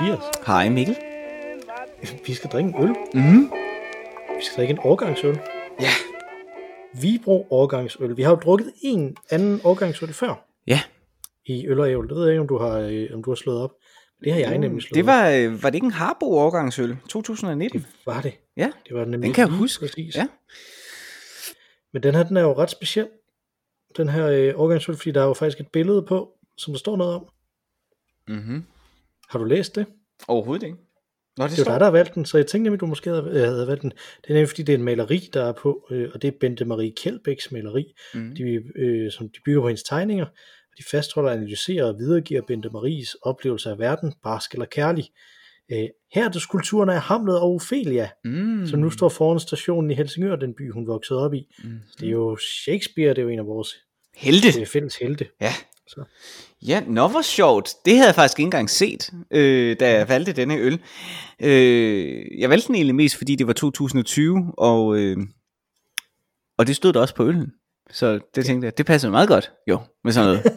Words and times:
Mathias. 0.00 0.24
Hej 0.46 0.68
Mikkel. 0.68 0.96
Vi 2.26 2.34
skal 2.34 2.50
drikke 2.50 2.68
en 2.70 2.82
øl. 2.82 2.94
Mm. 3.14 3.50
Vi 4.38 4.44
skal 4.44 4.56
drikke 4.56 4.72
en 4.72 4.78
årgangsøl. 4.84 5.38
Ja. 5.80 5.88
Vibro 7.00 7.46
årgangsøl. 7.50 8.16
Vi 8.16 8.22
har 8.22 8.30
jo 8.30 8.36
drukket 8.36 8.72
en 8.82 9.16
anden 9.30 9.60
årgangsøl 9.64 10.12
før 10.12 10.46
Ja. 10.66 10.80
i 11.46 11.66
øl 11.66 11.80
og 11.80 11.90
ævl. 11.90 12.08
Det 12.08 12.16
ved 12.16 12.24
jeg 12.24 12.32
ikke, 12.32 12.40
om 12.40 12.48
du 12.48 12.58
har, 12.58 12.78
øh, 12.78 13.08
om 13.14 13.22
du 13.24 13.30
har 13.30 13.34
slået 13.34 13.62
op. 13.62 13.70
Det 14.24 14.32
har 14.32 14.40
jeg 14.40 14.58
nemlig 14.58 14.82
slået 14.82 14.94
Det 14.94 15.06
var, 15.06 15.28
øh, 15.30 15.62
var 15.62 15.70
det 15.70 15.74
ikke 15.74 15.84
en 15.84 15.90
Harbo 15.92 16.26
årgangsøl? 16.38 16.96
2019? 17.08 17.80
op. 18.06 18.14
Var 18.14 18.20
det? 18.22 18.32
Ja, 18.56 18.70
Det 18.88 18.96
var 18.96 19.04
nemlig 19.04 19.22
den 19.22 19.32
kan 19.32 19.48
jeg 19.48 19.56
huske. 19.56 19.80
Præcis. 19.80 20.16
Ja. 20.16 20.26
Men 21.92 22.02
den 22.02 22.14
her, 22.14 22.22
den 22.22 22.36
er 22.36 22.40
jo 22.42 22.52
ret 22.58 22.70
speciel. 22.70 23.08
Den 23.96 24.08
her 24.08 24.26
øh, 24.26 24.52
årgangsøl, 24.60 24.96
fordi 24.96 25.10
der 25.10 25.20
er 25.22 25.26
jo 25.26 25.34
faktisk 25.34 25.60
et 25.60 25.68
billede 25.68 26.02
på, 26.02 26.30
som 26.56 26.72
der 26.72 26.78
står 26.78 26.96
noget 26.96 27.14
om. 27.14 27.26
Mm-hmm. 28.28 28.64
Har 29.30 29.38
du 29.38 29.44
læst 29.44 29.74
det? 29.76 29.86
Overhovedet 30.28 30.66
ikke. 30.66 30.76
Nå, 31.36 31.44
det, 31.44 31.50
Det 31.50 31.58
er 31.58 31.62
jo 31.64 31.72
dig, 31.72 31.80
der 31.80 31.86
har 31.86 31.90
valgt 31.92 32.14
den, 32.14 32.24
så 32.24 32.38
jeg 32.38 32.46
tænkte 32.46 32.62
nemlig, 32.64 32.80
du 32.80 32.86
måske 32.86 33.10
havde, 33.10 33.46
havde 33.46 33.66
valgt 33.66 33.82
den. 33.82 33.90
Det 33.90 34.30
er 34.30 34.34
nemlig, 34.34 34.48
fordi 34.48 34.62
det 34.62 34.72
er 34.72 34.78
en 34.78 34.84
maleri, 34.84 35.28
der 35.32 35.44
er 35.44 35.52
på, 35.52 35.86
øh, 35.90 36.08
og 36.14 36.22
det 36.22 36.28
er 36.28 36.32
Bente 36.40 36.64
Marie 36.64 36.92
Kjeldbæks 37.02 37.52
maleri, 37.52 37.92
Mm. 38.14 38.34
de, 38.36 38.62
øh, 38.76 39.10
som 39.12 39.28
de 39.28 39.38
bygger 39.44 39.60
på 39.60 39.68
hendes 39.68 39.82
tegninger, 39.82 40.24
og 40.26 40.78
de 40.78 40.84
fastholder, 40.90 41.30
analyserer 41.30 41.84
og 41.84 41.98
videregiver 41.98 42.42
Bente 42.46 42.70
Maries 42.70 43.14
oplevelse 43.14 43.70
af 43.70 43.78
verden, 43.78 44.12
barsk 44.22 44.52
eller 44.52 44.66
kærlig. 44.66 45.08
Øh, 45.72 45.88
her 46.14 46.24
er 46.24 46.28
det 46.28 46.42
skulpturen 46.42 46.88
af 46.88 47.00
Hamlet 47.00 47.40
og 47.40 47.54
Ophelia, 47.54 48.08
Mm. 48.24 48.66
som 48.66 48.80
nu 48.80 48.90
står 48.90 49.08
foran 49.08 49.40
stationen 49.40 49.90
i 49.90 49.94
Helsingør, 49.94 50.36
den 50.36 50.54
by, 50.54 50.72
hun 50.72 50.86
voksede 50.86 51.18
op 51.24 51.34
i. 51.34 51.46
Mm. 51.64 51.70
Det 52.00 52.06
er 52.06 52.10
jo 52.12 52.36
Shakespeare, 52.36 53.08
det 53.10 53.18
er 53.18 53.22
jo 53.22 53.28
en 53.28 53.38
af 53.38 53.46
vores 53.46 53.74
Helte. 54.16 54.60
øh, 54.60 54.66
fælles 54.66 54.96
helte. 54.96 55.26
Ja. 55.40 55.52
Så. 55.90 56.04
Ja, 56.62 56.82
nå 56.86 57.08
hvor 57.08 57.22
sjovt. 57.22 57.74
Det 57.84 57.94
havde 57.94 58.06
jeg 58.06 58.14
faktisk 58.14 58.38
ikke 58.38 58.46
engang 58.46 58.70
set, 58.70 59.10
øh, 59.30 59.76
da 59.80 59.90
jeg 59.92 60.08
valgte 60.08 60.32
denne 60.32 60.56
øl. 60.56 60.80
Øh, 61.40 62.40
jeg 62.40 62.50
valgte 62.50 62.66
den 62.66 62.74
egentlig 62.74 62.94
mest, 62.94 63.16
fordi 63.16 63.36
det 63.36 63.46
var 63.46 63.52
2020, 63.52 64.52
og, 64.58 64.96
øh, 64.96 65.16
og 66.58 66.66
det 66.66 66.76
stod 66.76 66.92
der 66.92 67.00
også 67.00 67.14
på 67.14 67.26
øllen. 67.26 67.52
Så 67.90 68.20
det 68.34 68.46
tænkte 68.46 68.64
jeg, 68.64 68.78
det 68.78 68.86
passer 68.86 69.10
meget 69.10 69.28
godt, 69.28 69.52
jo, 69.66 69.80
med 70.04 70.12
sådan 70.12 70.26
noget. 70.26 70.44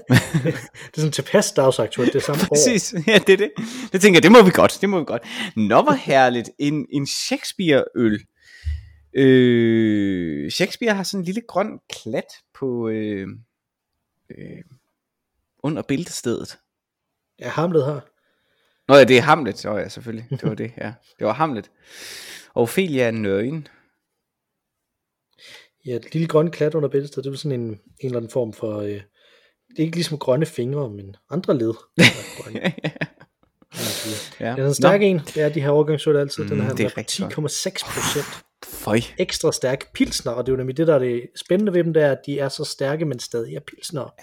Det 0.43 0.97
er 0.97 1.01
sådan 1.01 1.11
tilpas 1.11 1.51
dagsaktuelt, 1.51 2.13
det 2.13 2.19
er 2.19 2.23
samme 2.23 2.43
år. 2.43 2.47
Præcis, 2.47 2.93
ja, 3.07 3.17
det 3.27 3.33
er 3.33 3.37
det. 3.37 3.51
Det 3.91 4.01
tænker 4.01 4.17
jeg, 4.17 4.23
det 4.23 4.31
må 4.31 4.41
vi 4.43 4.51
godt, 4.51 4.77
det 4.81 4.89
må 4.89 4.99
vi 4.99 5.05
godt. 5.05 5.21
Nå, 5.55 5.81
hvor 5.81 5.91
herligt. 5.91 6.49
En, 6.59 6.85
en 6.91 7.07
Shakespeare-øl. 7.07 8.19
Øh, 9.13 10.51
Shakespeare 10.51 10.95
har 10.95 11.03
sådan 11.03 11.21
en 11.21 11.25
lille 11.25 11.41
grøn 11.47 11.79
klat 11.89 12.27
på 12.59 12.89
øh, 12.89 13.27
øh, 14.29 14.63
under 15.63 15.81
bæltestedet. 15.81 16.57
Ja, 17.39 17.49
Hamlet 17.49 17.85
har. 17.85 18.09
Nå 18.87 18.95
ja, 18.95 19.03
det 19.03 19.17
er 19.17 19.21
Hamlet. 19.21 19.57
Så 19.57 19.77
ja, 19.77 19.89
selvfølgelig. 19.89 20.27
Det 20.29 20.43
var 20.43 20.55
det, 20.55 20.71
ja. 20.77 20.93
Det 21.19 21.27
var 21.27 21.33
Hamlet. 21.33 21.71
Og 22.53 22.61
Ophelia 22.61 23.07
er 23.07 23.11
nøgen. 23.11 23.67
Ja, 25.85 25.95
et 25.95 26.13
lille 26.13 26.27
grønne 26.27 26.51
klat 26.51 26.75
under 26.75 26.89
bæltestedet, 26.89 27.25
det 27.25 27.33
er 27.33 27.37
sådan 27.37 27.59
en, 27.61 27.67
en 27.69 27.79
eller 28.01 28.17
anden 28.17 28.31
form 28.31 28.53
for, 28.53 28.79
øh, 28.79 28.89
det 28.89 29.79
er 29.79 29.83
ikke 29.83 29.95
ligesom 29.95 30.17
grønne 30.17 30.45
fingre, 30.45 30.89
men 30.89 31.15
andre 31.29 31.57
led. 31.57 31.73
ja. 34.39 34.51
Det 34.55 34.63
er 34.63 34.67
en 34.67 34.73
stærk 34.73 35.01
Nå, 35.01 35.05
en, 35.05 35.19
det 35.19 35.37
er 35.37 35.49
de 35.49 35.61
her 35.61 35.71
årgangsøl 35.71 36.17
altid, 36.17 36.43
den 36.43 36.57
Mm, 36.57 36.63
her 36.63 36.69
er 36.69 36.85
er 36.85 36.97
rigtig 36.97 37.25
10,6 37.25 37.31
procent. 37.93 38.45
Føj. 38.65 38.99
Ekstra 39.17 39.51
stærk 39.51 39.93
pilsner, 39.93 40.31
og 40.31 40.45
det 40.45 40.51
er 40.51 40.53
jo 40.53 40.57
nemlig 40.57 40.77
det, 40.77 40.87
der 40.87 40.95
er 40.95 40.99
det 40.99 41.29
spændende 41.35 41.73
ved 41.73 41.83
dem, 41.83 41.93
det 41.93 42.03
er, 42.03 42.11
at 42.11 42.19
de 42.25 42.39
er 42.39 42.49
så 42.49 42.63
stærke, 42.63 43.05
men 43.05 43.19
stadig 43.19 43.55
er 43.55 43.59
pilsner. 43.59 44.13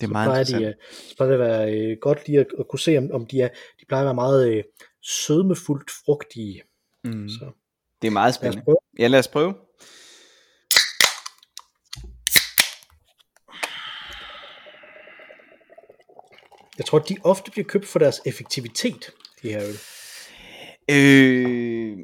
Det 0.00 0.06
er 0.06 0.08
så 0.08 0.12
meget 0.12 0.46
plejer 0.46 0.60
de, 0.60 0.64
øh, 0.66 0.74
så 1.08 1.16
plejer 1.16 1.32
det 1.32 1.40
at 1.40 1.48
være 1.50 1.74
øh, 1.74 1.96
godt 2.00 2.26
lige 2.26 2.40
at, 2.40 2.46
at 2.58 2.68
kunne 2.68 2.80
se, 2.80 2.98
om, 2.98 3.10
om 3.12 3.26
de 3.26 3.40
er, 3.40 3.48
de 3.80 3.84
plejer 3.88 4.02
at 4.02 4.06
være 4.06 4.14
meget 4.14 4.48
øh, 4.48 4.64
sødmefuldt 5.02 5.90
frugtige. 6.04 6.62
Mm. 7.04 7.28
Så 7.28 7.50
Det 8.02 8.08
er 8.08 8.12
meget 8.12 8.26
lad 8.28 8.32
spændende. 8.32 8.64
prøve. 8.64 8.76
Ja, 8.98 9.06
lad 9.06 9.18
os 9.18 9.28
prøve. 9.28 9.54
Jeg 16.78 16.86
tror, 16.86 16.98
de 16.98 17.16
ofte 17.24 17.50
bliver 17.50 17.64
købt 17.64 17.86
for 17.86 17.98
deres 17.98 18.20
effektivitet, 18.26 19.10
de 19.42 19.48
her 19.48 19.62
øl. 19.62 19.78
Øh, 20.90 21.98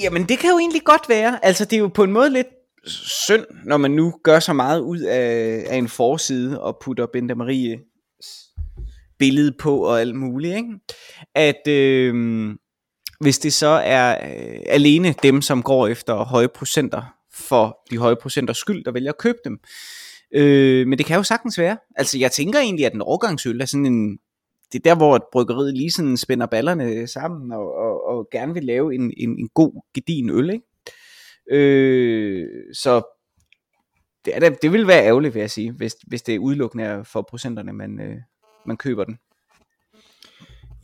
jamen 0.00 0.28
det 0.28 0.38
kan 0.38 0.50
jo 0.50 0.58
egentlig 0.58 0.82
godt 0.84 1.08
være. 1.08 1.44
Altså 1.44 1.64
det 1.64 1.72
er 1.72 1.80
jo 1.80 1.88
på 1.88 2.04
en 2.04 2.12
måde 2.12 2.30
lidt 2.30 2.46
synd, 2.88 3.44
når 3.64 3.76
man 3.76 3.90
nu 3.90 4.14
gør 4.22 4.40
så 4.40 4.52
meget 4.52 4.80
ud 4.80 4.98
af, 4.98 5.64
af 5.68 5.76
en 5.76 5.88
forside 5.88 6.62
og 6.62 6.78
putter 6.82 7.06
Bente 7.12 7.34
Marie 7.34 7.78
billede 9.18 9.52
på 9.52 9.84
og 9.84 10.00
alt 10.00 10.16
muligt, 10.16 10.56
ikke? 10.56 10.78
At 11.34 11.68
øh, 11.68 12.14
hvis 13.20 13.38
det 13.38 13.52
så 13.52 13.66
er 13.66 14.30
øh, 14.30 14.60
alene 14.66 15.14
dem, 15.22 15.42
som 15.42 15.62
går 15.62 15.86
efter 15.86 16.14
høje 16.14 16.48
procenter 16.48 17.02
for 17.32 17.78
de 17.90 17.98
høje 17.98 18.16
procenters 18.16 18.58
skyld, 18.58 18.84
der 18.84 18.92
vælger 18.92 19.12
at 19.12 19.18
købe 19.18 19.38
dem. 19.44 19.58
Øh, 20.34 20.86
men 20.86 20.98
det 20.98 21.06
kan 21.06 21.16
jo 21.16 21.22
sagtens 21.22 21.58
være. 21.58 21.78
Altså 21.96 22.18
jeg 22.18 22.32
tænker 22.32 22.58
egentlig, 22.58 22.86
at 22.86 22.94
en 22.94 23.02
årgangsøl 23.02 23.60
er 23.60 23.64
sådan 23.64 23.86
en, 23.86 24.18
det 24.72 24.78
er 24.78 24.90
der, 24.90 24.96
hvor 24.96 25.16
et 25.16 25.22
bryggeriet 25.32 25.74
lige 25.74 25.90
sådan 25.90 26.16
spænder 26.16 26.46
ballerne 26.46 27.06
sammen 27.06 27.52
og, 27.52 27.74
og, 27.74 28.06
og 28.08 28.28
gerne 28.32 28.54
vil 28.54 28.64
lave 28.64 28.94
en, 28.94 29.12
en, 29.16 29.30
en 29.38 29.48
god, 29.54 29.82
gedigen 29.94 30.30
øl, 30.30 30.50
ikke? 30.50 30.64
Øh, 31.50 32.74
så 32.74 33.02
det, 34.24 34.36
er 34.36 34.40
da, 34.40 34.48
det 34.62 34.72
vil 34.72 34.86
være 34.86 35.04
ærgerligt, 35.04 35.34
vil 35.34 35.40
jeg 35.40 35.50
sige, 35.50 35.72
hvis, 35.72 35.96
hvis 36.06 36.22
det 36.22 36.34
er 36.34 36.38
udelukkende 36.38 36.84
er 36.84 37.02
for 37.02 37.22
procenterne, 37.22 37.72
man, 37.72 38.00
øh, 38.00 38.16
man 38.66 38.76
køber 38.76 39.04
den. 39.04 39.18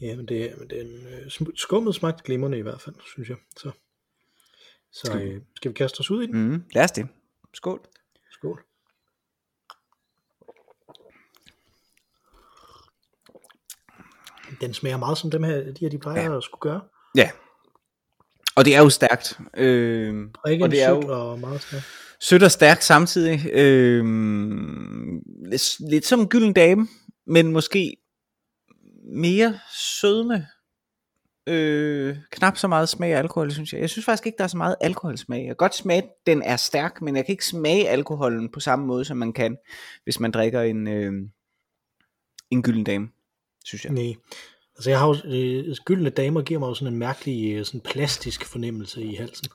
Ja, 0.01 0.17
men 0.17 0.29
det, 0.29 0.55
men 0.59 0.71
den 0.71 1.07
øh, 1.07 1.31
skummet 1.55 1.95
smagte 1.95 2.23
glimrende 2.25 2.59
i 2.59 2.63
hvert 2.63 2.81
fald, 2.81 2.95
synes 3.07 3.29
jeg. 3.29 3.37
Så, 3.57 3.71
så 4.93 5.19
øh, 5.19 5.43
skal 5.57 5.69
vi 5.69 5.75
kaste 5.75 6.01
os 6.01 6.11
ud 6.11 6.23
i 6.23 6.27
den? 6.27 6.49
Mm, 6.49 6.65
lad 6.73 6.85
os 6.85 6.91
det. 6.91 7.09
Skål. 7.55 7.81
Skål. 8.31 8.65
Den 14.61 14.75
smager 14.75 14.97
meget 14.97 15.19
som 15.19 15.31
dem 15.31 15.43
her, 15.43 15.73
de 15.73 15.81
her, 15.81 15.89
de 15.89 15.99
plejer 15.99 16.31
ja. 16.31 16.37
at 16.37 16.43
skulle 16.43 16.61
gøre. 16.61 16.81
Ja. 17.17 17.31
Og 18.57 18.65
det 18.65 18.75
er 18.77 18.81
jo 18.83 18.91
stærkt. 18.91 19.39
Øh, 19.57 20.25
Og 20.45 20.53
ikke 20.53 20.65
og 20.65 20.67
en 20.67 20.71
det 20.73 20.83
er 20.83 20.91
jo 20.91 21.01
og 21.09 21.39
meget 21.39 21.63
stærk. 21.63 21.83
sødt 22.21 22.43
og 22.43 22.51
stærkt 22.51 22.85
samtidig. 22.85 23.51
Øh, 23.53 24.05
lidt, 25.51 25.91
lidt 25.91 26.07
som 26.07 26.21
en 26.21 26.29
gylden 26.29 26.53
dame, 26.53 26.89
men 27.27 27.53
måske 27.53 27.97
mere 29.13 29.59
sødme. 30.01 30.47
Øh, 31.47 32.17
knap 32.31 32.57
så 32.57 32.69
meget 32.69 32.89
smag 32.89 33.13
af 33.15 33.19
alkohol, 33.19 33.53
synes 33.53 33.73
jeg. 33.73 33.81
Jeg 33.81 33.91
synes 33.91 34.05
faktisk 34.05 34.27
ikke, 34.27 34.39
der 34.39 34.45
er 34.45 34.49
så 34.49 34.57
meget 34.57 34.77
alkoholsmag. 34.81 35.39
Jeg 35.39 35.47
kan 35.47 35.57
godt 35.57 35.75
smage, 35.75 36.03
at 36.03 36.09
den 36.27 36.43
er 36.43 36.57
stærk, 36.57 37.03
men 37.03 37.17
jeg 37.17 37.27
kan 37.27 37.33
ikke 37.33 37.47
smage 37.47 37.89
alkoholen 37.89 38.49
på 38.53 38.61
samme 38.61 38.87
måde, 38.87 39.05
som 39.05 39.17
man 39.17 39.33
kan, 39.33 39.57
hvis 40.05 40.21
man 40.21 40.31
drikker 40.31 40.61
en, 40.63 40.87
øh, 40.89 41.13
en 42.51 42.63
gylden 42.63 42.85
dame, 42.85 43.09
synes 43.65 43.85
jeg. 43.85 43.93
Nej. 43.93 44.15
Altså 44.77 44.91
jeg 44.91 44.99
har 44.99 45.07
jo, 45.07 45.17
øh, 45.25 45.77
gyldne 45.85 46.11
damer 46.11 46.43
giver 46.43 46.61
mig 46.61 46.67
jo 46.69 46.75
sådan 46.75 46.93
en 46.93 46.99
mærkelig, 46.99 47.55
øh, 47.55 47.65
sådan 47.65 47.81
plastisk 47.81 48.45
fornemmelse 48.45 49.03
i 49.03 49.15
halsen. 49.15 49.49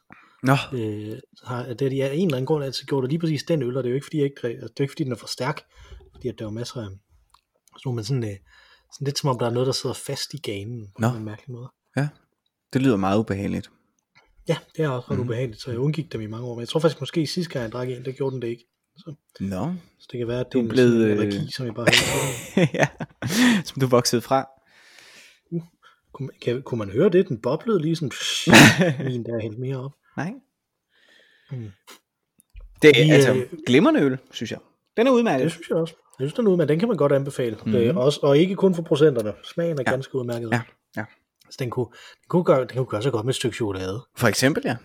Nå, 0.43 0.55
Øh, 0.73 1.17
har, 1.43 1.63
det 1.63 1.81
er 1.81 1.89
de 1.89 2.03
af 2.03 2.13
en 2.15 2.25
eller 2.27 2.37
anden 2.37 2.45
grund 2.45 2.63
altid 2.63 2.85
gjort, 2.85 3.03
og 3.03 3.09
lige 3.09 3.19
præcis 3.19 3.43
den 3.43 3.63
øl, 3.63 3.77
og 3.77 3.83
det 3.83 3.89
er 3.89 3.91
jo 3.91 3.95
ikke 3.95 4.05
fordi, 4.05 4.17
jeg 4.17 4.25
ikke, 4.25 4.39
drikker- 4.41 4.61
det 4.61 4.69
er 4.69 4.73
jo 4.79 4.83
ikke 4.83 4.91
fordi 4.91 5.03
den 5.03 5.11
er 5.11 5.15
for 5.15 5.27
stærk, 5.27 5.61
fordi 6.15 6.27
at 6.27 6.39
der 6.39 6.45
er 6.45 6.49
masser 6.49 6.81
af, 6.81 6.87
så 7.77 7.91
men 7.91 8.03
sådan, 8.03 8.23
øh, 8.23 8.29
sådan 8.93 9.05
lidt 9.05 9.19
som 9.19 9.29
om 9.29 9.39
der 9.39 9.45
er 9.45 9.49
noget, 9.51 9.67
der 9.67 9.73
sidder 9.73 9.95
fast 9.95 10.33
i 10.33 10.37
ganen 10.37 10.87
på 10.87 11.01
Nå. 11.01 11.07
en 11.07 11.25
mærkelig 11.25 11.51
måde. 11.51 11.69
det 12.73 12.81
lyder 12.81 12.97
meget 12.97 13.19
ubehageligt. 13.19 13.71
Ja, 14.47 14.57
det 14.75 14.83
er 14.83 14.89
også 14.89 15.11
ret 15.11 15.17
mm. 15.17 15.23
ubehageligt, 15.23 15.61
så 15.61 15.69
jeg 15.71 15.79
undgik 15.79 16.13
dem 16.13 16.21
i 16.21 16.27
mange 16.27 16.45
år. 16.47 16.55
Men 16.55 16.59
jeg 16.59 16.67
tror 16.69 16.79
faktisk 16.79 16.99
måske 17.01 17.27
sidste 17.27 17.53
gang 17.53 17.63
jeg 17.63 17.71
drak 17.71 17.89
en, 17.89 18.05
der 18.05 18.11
gjorde 18.11 18.33
den 18.33 18.41
det 18.41 18.47
ikke. 18.47 18.65
Så, 18.97 19.13
Nå, 19.39 19.73
så 19.99 20.07
det 20.11 20.17
kan 20.17 20.27
være, 20.27 20.39
at 20.39 20.45
det 20.45 20.53
Du 20.53 20.57
er 20.59 20.63
en, 20.63 20.69
blevet, 20.69 20.91
sådan 20.91 21.11
en 21.11 21.17
øh, 21.17 21.23
allergi, 21.23 21.51
som 21.51 21.65
jeg 21.65 21.73
bare 21.73 21.85
har. 21.89 22.67
ja, 22.79 22.87
som 23.65 23.79
du 23.79 23.87
voksede 23.87 24.21
fra. 24.21 24.45
Kunne, 26.13 26.29
kan, 26.41 26.61
kunne 26.61 26.77
man 26.79 26.89
høre 26.89 27.09
det? 27.09 27.27
Den 27.27 27.37
boblede 27.41 27.81
lige 27.81 27.95
sådan, 27.95 28.11
min 29.11 29.23
der 29.25 29.35
er 29.35 29.39
helt 29.41 29.59
mere 29.59 29.77
op. 29.77 29.91
Nej. 30.17 30.31
Mm. 31.51 31.69
Det 32.81 33.09
er 33.09 33.13
altså 33.13 33.33
øh, 33.33 33.45
glimrende 33.67 34.01
øl, 34.01 34.17
synes 34.31 34.51
jeg. 34.51 34.59
Den 34.97 35.07
er 35.07 35.11
Det 35.11 35.17
udmærket. 35.17 35.51
synes 35.51 35.69
jeg 35.69 35.77
også. 35.77 35.93
Jeg 36.19 36.25
synes, 36.27 36.33
den 36.33 36.47
er 36.47 36.51
udmærket. 36.51 36.69
Den 36.69 36.79
kan 36.79 36.87
man 36.87 36.97
godt 36.97 37.11
anbefale. 37.11 37.55
Mhm. 37.55 37.69
Mm. 37.69 37.75
Øh, 37.75 37.97
også, 37.97 38.19
og 38.23 38.37
ikke 38.37 38.55
kun 38.55 38.75
for 38.75 38.81
procenterne. 38.81 39.33
Smagen 39.53 39.79
er 39.79 39.83
Ja. 39.87 39.91
ganske 39.91 40.15
udmærket. 40.15 40.49
Ja, 40.51 40.61
ja. 40.97 41.05
Så 41.49 41.55
den 41.59 41.69
kunne, 41.69 41.85
den 41.85 42.27
kunne, 42.29 42.43
gøre, 42.43 42.59
den 42.59 42.67
kunne 42.77 42.85
gøre 42.85 43.03
sig 43.03 43.11
godt 43.11 43.25
med 43.25 43.29
et 43.33 43.35
stykke 43.35 43.55
chokolade. 43.55 44.01
For 44.17 44.27
eksempel, 44.27 44.63
ja. 44.65 44.75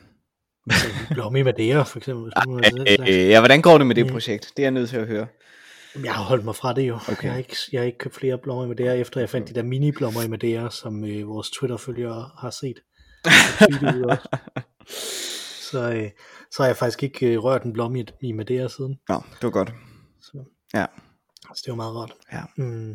Blomme 1.14 1.38
i 1.38 1.42
Madeira, 1.42 1.82
for 1.82 1.98
eksempel. 1.98 2.24
Hvis 2.24 2.32
man, 2.48 2.64
altså, 2.64 3.02
Øh, 3.08 3.28
ja, 3.28 3.40
hvordan 3.40 3.62
går 3.62 3.78
det 3.78 3.86
med 3.86 3.94
det 3.94 4.06
Mm. 4.06 4.12
projekt? 4.12 4.52
Det 4.56 4.62
er 4.62 4.64
jeg 4.64 4.70
nødt 4.70 4.88
til 4.88 4.96
at 4.96 5.06
høre. 5.06 5.26
Jeg 6.04 6.14
har 6.14 6.22
holdt 6.24 6.44
mig 6.44 6.56
fra 6.56 6.72
det 6.72 6.82
jo. 6.88 6.94
Okay. 6.94 7.22
Jeg, 7.22 7.30
har 7.32 7.38
ikke, 7.38 7.56
jeg 7.72 7.80
har 7.80 7.86
ikke 7.86 7.98
købt 7.98 8.14
flere 8.14 8.38
blommer 8.38 8.64
i 8.64 8.68
Madeira, 8.68 8.94
efter 8.94 9.20
jeg 9.20 9.30
fandt 9.30 9.48
de 9.48 9.54
der 9.54 9.62
mini-blommer 9.62 10.22
i 10.24 10.28
Madeira, 10.28 10.70
som 10.70 11.04
øh, 11.04 11.28
vores 11.28 11.50
Twitter-følgere 11.50 12.30
har 12.38 12.50
set. 12.50 12.80
så, 15.70 15.92
øh, 15.92 16.10
så 16.50 16.62
har 16.62 16.66
jeg 16.66 16.76
faktisk 16.76 17.02
ikke 17.02 17.26
øh, 17.26 17.44
rørt 17.44 17.62
en 17.62 17.72
blomme 17.72 18.00
i, 18.00 18.06
i 18.22 18.32
Madeira 18.32 18.68
siden. 18.68 18.98
Nå, 19.08 19.14
det 19.14 19.42
var 19.42 19.50
godt. 19.50 19.72
Så, 20.20 20.44
Ja. 20.74 20.86
så 21.54 21.62
det 21.64 21.70
var 21.70 21.76
meget 21.76 21.94
rart. 21.96 22.12
Ja. 22.32 22.42
Mm. 22.56 22.90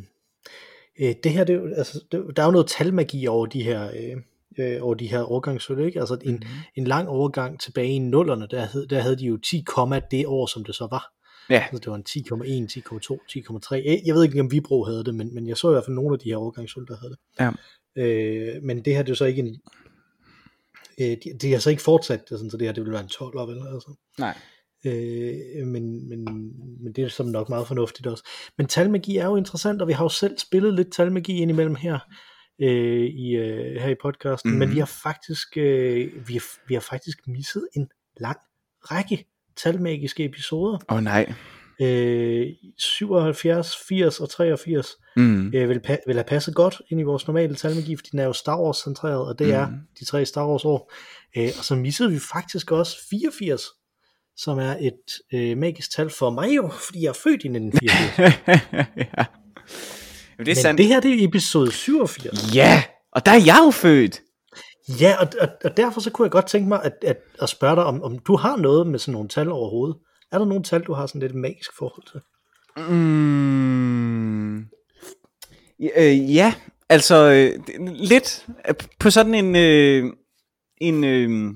øh, 1.01 1.15
det 1.23 1.31
her, 1.31 1.43
det, 1.43 1.73
altså, 1.77 1.99
det, 2.11 2.23
der 2.35 2.41
er 2.41 2.45
jo 2.45 2.51
noget 2.51 2.67
talmagi 2.67 3.27
over 3.27 3.45
de 3.45 3.63
her, 3.63 3.83
øh, 3.93 4.17
øh, 4.59 4.83
over 4.83 4.93
de 4.93 5.07
her 5.07 5.19
overgangsøl, 5.21 5.79
ikke? 5.85 5.99
Altså 5.99 6.17
en, 6.23 6.33
Mhm. 6.33 6.43
en 6.75 6.87
lang 6.87 7.09
overgang 7.09 7.59
tilbage 7.59 7.89
i 7.91 7.99
nullerne, 7.99 8.47
der, 8.51 8.65
hed, 8.65 8.87
der 8.87 8.99
havde 8.99 9.17
de 9.19 9.25
jo 9.25 9.37
10, 9.37 9.63
komma 9.67 10.01
det 10.11 10.25
år, 10.27 10.45
som 10.45 10.63
det 10.65 10.75
så 10.75 10.87
var. 10.91 11.13
Ja, 11.49 11.63
Altså, 11.71 11.77
det 11.79 11.87
var 11.87 11.95
en 11.95 12.03
10,1, 12.09 12.67
10,2, 12.67 13.17
10,3. 13.27 13.75
Jeg- 14.05 14.15
ved 14.15 14.23
ikke, 14.23 14.39
om 14.41 14.51
Vibro 14.51 14.83
havde 14.83 15.03
det, 15.03 15.15
men, 15.15 15.33
men 15.33 15.47
jeg 15.47 15.57
så 15.57 15.69
i 15.69 15.71
hvert 15.73 15.85
fald 15.85 15.95
nogle 15.95 16.13
af 16.13 16.19
de 16.19 16.29
her 16.29 16.37
overgangsøl, 16.37 16.85
der 16.87 16.97
havde 16.97 17.11
det. 17.11 17.19
Ja. 17.39 17.51
Øh, 18.55 18.63
men 18.63 18.85
det 18.85 18.95
her, 18.95 19.03
det 19.03 19.11
er 19.11 19.15
så 19.15 19.25
ikke 19.25 19.39
en... 19.41 19.61
Øh, 21.01 21.05
de, 21.23 21.37
de 21.41 21.51
har 21.51 21.59
så 21.59 21.69
ikke 21.69 21.81
fortsat 21.81 22.29
det, 22.29 22.37
sådan, 22.39 22.49
så 22.51 22.57
det 22.57 22.67
her, 22.67 22.73
det 22.73 22.83
vil 22.83 22.91
være 22.91 23.01
en 23.03 23.07
12 23.07 23.37
vel? 23.49 23.57
Altså. 23.73 23.93
nej. 24.19 24.37
Øh, 24.85 25.67
men, 25.67 26.09
men, 26.09 26.25
men 26.83 26.93
det 26.95 27.03
er 27.03 27.07
som 27.07 27.25
nok 27.25 27.49
meget 27.49 27.67
fornuftigt 27.67 28.07
også. 28.07 28.23
Men 28.57 28.67
talmagi 28.67 29.17
er 29.17 29.25
jo 29.25 29.35
interessant, 29.35 29.81
og 29.81 29.87
vi 29.87 29.93
har 29.93 30.03
jo 30.05 30.09
selv 30.09 30.37
spillet 30.37 30.73
lidt 30.73 30.91
talmagi 30.93 31.37
indimellem 31.37 31.75
her 31.75 31.99
øh, 32.61 33.05
i 33.05 33.35
øh, 33.35 33.75
her 33.81 33.89
i 33.89 33.95
podcasten, 34.01 34.49
mm-hmm. 34.49 34.59
men 34.59 34.67
Mhm. 34.67 34.75
vi 34.75 34.79
har 34.79 34.85
faktisk 35.03 35.57
øh, 35.57 36.27
vi, 36.27 36.33
har, 36.33 36.67
vi 36.67 36.73
har 36.73 36.81
faktisk 36.81 37.27
misset 37.27 37.67
en 37.75 37.89
lang 38.19 38.37
række 38.81 39.25
talmagiske 39.63 40.25
episoder. 40.25 40.77
Åh 40.89 40.97
oh, 40.97 41.03
nej. 41.03 41.33
Øh, 41.81 42.47
77, 42.77 43.75
80 43.87 44.19
og 44.19 44.29
83 44.29 44.95
Mm. 45.15 45.51
øh, 45.55 45.69
vil, 45.69 45.81
pa- 45.87 46.03
vil 46.07 46.15
have 46.15 46.23
passet 46.23 46.55
godt 46.55 46.81
ind 46.91 46.99
i 46.99 47.03
vores 47.03 47.27
normale 47.27 47.55
talmagi, 47.55 47.95
fordi 47.95 48.09
den 48.11 48.19
er 48.19 48.23
jo 48.25 48.33
Star 48.33 48.61
Wars 48.61 48.77
centreret, 48.77 49.27
og 49.27 49.39
det 49.39 49.47
mm. 49.47 49.53
er 49.53 49.67
de 49.99 50.05
tre 50.05 50.25
Star 50.25 50.47
Wars 50.47 50.65
år. 50.65 50.93
Øh, 51.37 51.49
og 51.57 51.63
så 51.63 51.75
missede 51.75 52.11
vi 52.11 52.19
faktisk 52.31 52.71
også 52.71 52.97
84, 53.09 53.61
som 54.37 54.59
er 54.59 54.75
et 54.81 54.99
øh, 55.33 55.57
magisk 55.57 55.91
tal 55.95 56.09
for 56.09 56.29
mig 56.29 56.55
jo, 56.55 56.69
fordi 56.85 57.01
jeg 57.03 57.09
er 57.09 57.13
født 57.13 57.43
i 57.43 57.47
1984. 57.47 58.33
ja. 58.97 59.25
Jamen, 60.37 60.45
det 60.45 60.51
er 60.51 60.55
Men 60.55 60.55
sandt. 60.55 60.77
det 60.77 60.85
her 60.85 60.99
det 60.99 61.23
er 61.23 61.27
episode 61.27 61.71
87. 61.71 62.55
Ja, 62.55 62.83
og 63.11 63.25
der 63.25 63.31
er 63.31 63.41
jeg 63.45 63.61
jo 63.65 63.71
født. 63.71 64.21
Ja, 65.01 65.15
og, 65.19 65.27
og, 65.41 65.47
og 65.65 65.77
derfor 65.77 66.01
så 66.01 66.11
kunne 66.11 66.25
jeg 66.25 66.31
godt 66.31 66.47
tænke 66.47 66.67
mig 66.67 66.83
at, 66.83 66.93
at, 67.01 67.17
at 67.41 67.49
spørge 67.49 67.75
dig, 67.75 67.85
om, 67.85 68.03
om 68.03 68.19
du 68.19 68.35
har 68.35 68.57
noget 68.57 68.87
med 68.87 68.99
sådan 68.99 69.11
nogle 69.11 69.29
tal 69.29 69.51
overhovedet. 69.51 69.97
Er 70.31 70.37
der 70.37 70.45
nogle 70.45 70.63
tal, 70.63 70.81
du 70.81 70.93
har 70.93 71.07
sådan 71.07 71.21
lidt 71.21 71.35
magisk 71.35 71.71
forhold 71.77 72.03
til? 72.11 72.19
Mm. 72.89 74.59
Øh, 75.97 76.35
ja, 76.35 76.53
altså 76.89 77.15
øh, 77.15 77.75
lidt 77.87 78.47
øh, 78.69 78.75
på 78.99 79.09
sådan 79.09 79.33
en 79.33 79.55
øh, 79.55 80.13
en 80.77 81.03
øh, 81.03 81.53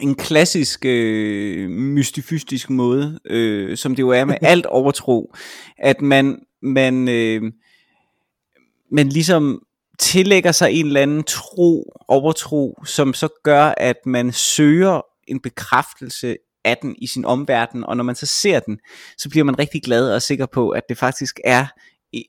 en 0.00 0.14
klassisk 0.14 0.84
øh, 0.84 1.70
mystifystisk 1.70 2.70
måde, 2.70 3.20
øh, 3.24 3.76
som 3.76 3.94
det 3.94 4.02
jo 4.02 4.08
er 4.08 4.24
med 4.24 4.36
alt 4.52 4.66
overtro, 4.66 5.34
at 5.78 6.00
man 6.00 6.38
man 6.62 7.08
øh, 7.08 7.52
man 8.92 9.08
ligesom 9.08 9.62
tillægger 10.00 10.52
sig 10.52 10.72
en 10.72 10.86
eller 10.86 11.00
anden 11.00 11.22
tro, 11.24 11.92
overtro, 12.08 12.82
som 12.86 13.14
så 13.14 13.28
gør, 13.44 13.74
at 13.76 13.96
man 14.06 14.32
søger 14.32 15.00
en 15.28 15.40
bekræftelse 15.40 16.36
af 16.64 16.76
den 16.82 16.94
i 16.98 17.06
sin 17.06 17.24
omverden, 17.24 17.84
og 17.84 17.96
når 17.96 18.04
man 18.04 18.14
så 18.14 18.26
ser 18.26 18.60
den, 18.60 18.78
så 19.18 19.30
bliver 19.30 19.44
man 19.44 19.58
rigtig 19.58 19.82
glad 19.82 20.14
og 20.14 20.22
sikker 20.22 20.46
på, 20.46 20.70
at 20.70 20.82
det 20.88 20.98
faktisk 20.98 21.40
er 21.44 21.66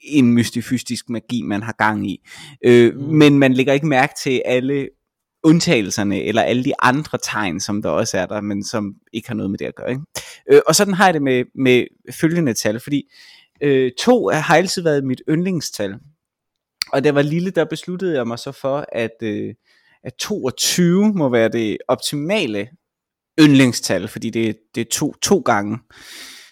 en 0.03 0.33
mystifystisk 0.33 1.09
magi, 1.09 1.41
man 1.41 1.63
har 1.63 1.75
gang 1.77 2.09
i. 2.12 2.27
Øh, 2.65 2.95
mm. 2.95 3.01
Men 3.01 3.39
man 3.39 3.53
lægger 3.53 3.74
ikke 3.74 3.88
mærke 3.88 4.13
til 4.24 4.41
alle 4.45 4.89
undtagelserne, 5.44 6.24
eller 6.24 6.41
alle 6.41 6.63
de 6.63 6.74
andre 6.79 7.17
tegn, 7.24 7.59
som 7.59 7.81
der 7.81 7.89
også 7.89 8.17
er 8.17 8.25
der, 8.25 8.41
men 8.41 8.63
som 8.63 8.94
ikke 9.13 9.27
har 9.27 9.35
noget 9.35 9.51
med 9.51 9.59
det 9.59 9.65
at 9.65 9.75
gøre. 9.75 9.89
Ikke? 9.89 10.01
Øh, 10.51 10.62
og 10.67 10.75
sådan 10.75 10.94
har 10.94 11.06
jeg 11.06 11.13
det 11.13 11.21
med, 11.21 11.44
med 11.56 11.85
følgende 12.12 12.53
tal, 12.53 12.79
fordi 12.79 13.03
øh, 13.62 13.91
to 14.00 14.29
har 14.29 14.56
altid 14.56 14.81
været 14.81 15.03
mit 15.03 15.21
yndlingstal. 15.29 15.95
Og 16.93 17.03
da 17.03 17.07
jeg 17.07 17.15
var 17.15 17.21
lille, 17.21 17.51
der 17.51 17.65
besluttede 17.65 18.15
jeg 18.15 18.27
mig 18.27 18.39
så 18.39 18.51
for, 18.51 18.85
at, 18.91 19.15
øh, 19.23 19.53
at 20.03 20.13
22 20.13 21.13
må 21.13 21.29
være 21.29 21.49
det 21.49 21.77
optimale 21.87 22.67
yndlingstal, 23.39 24.07
fordi 24.07 24.29
det, 24.29 24.57
det 24.75 24.81
er 24.81 24.89
to, 24.91 25.13
to 25.21 25.39
gange. 25.39 25.79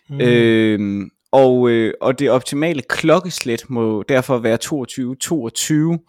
Mm. 0.09 0.15
Mm. 0.15 0.21
Øh, 0.21 1.07
og, 1.31 1.69
øh, 1.69 1.93
og 2.01 2.19
det 2.19 2.29
optimale 2.29 2.81
klokkeslæt 2.81 3.65
må 3.69 4.03
derfor 4.03 4.37
være 4.37 4.57
22 4.57 5.15
22, 5.15 5.99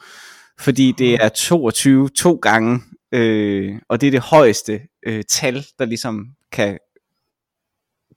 fordi 0.61 0.93
det 0.99 1.14
er 1.14 1.28
22 1.28 2.08
to 2.08 2.34
gange, 2.34 2.81
øh, 3.12 3.75
og 3.88 4.00
det 4.00 4.06
er 4.06 4.11
det 4.11 4.20
højeste 4.20 4.81
øh, 5.06 5.25
tal, 5.28 5.67
der 5.78 5.84
ligesom 5.84 6.26
kan 6.52 6.78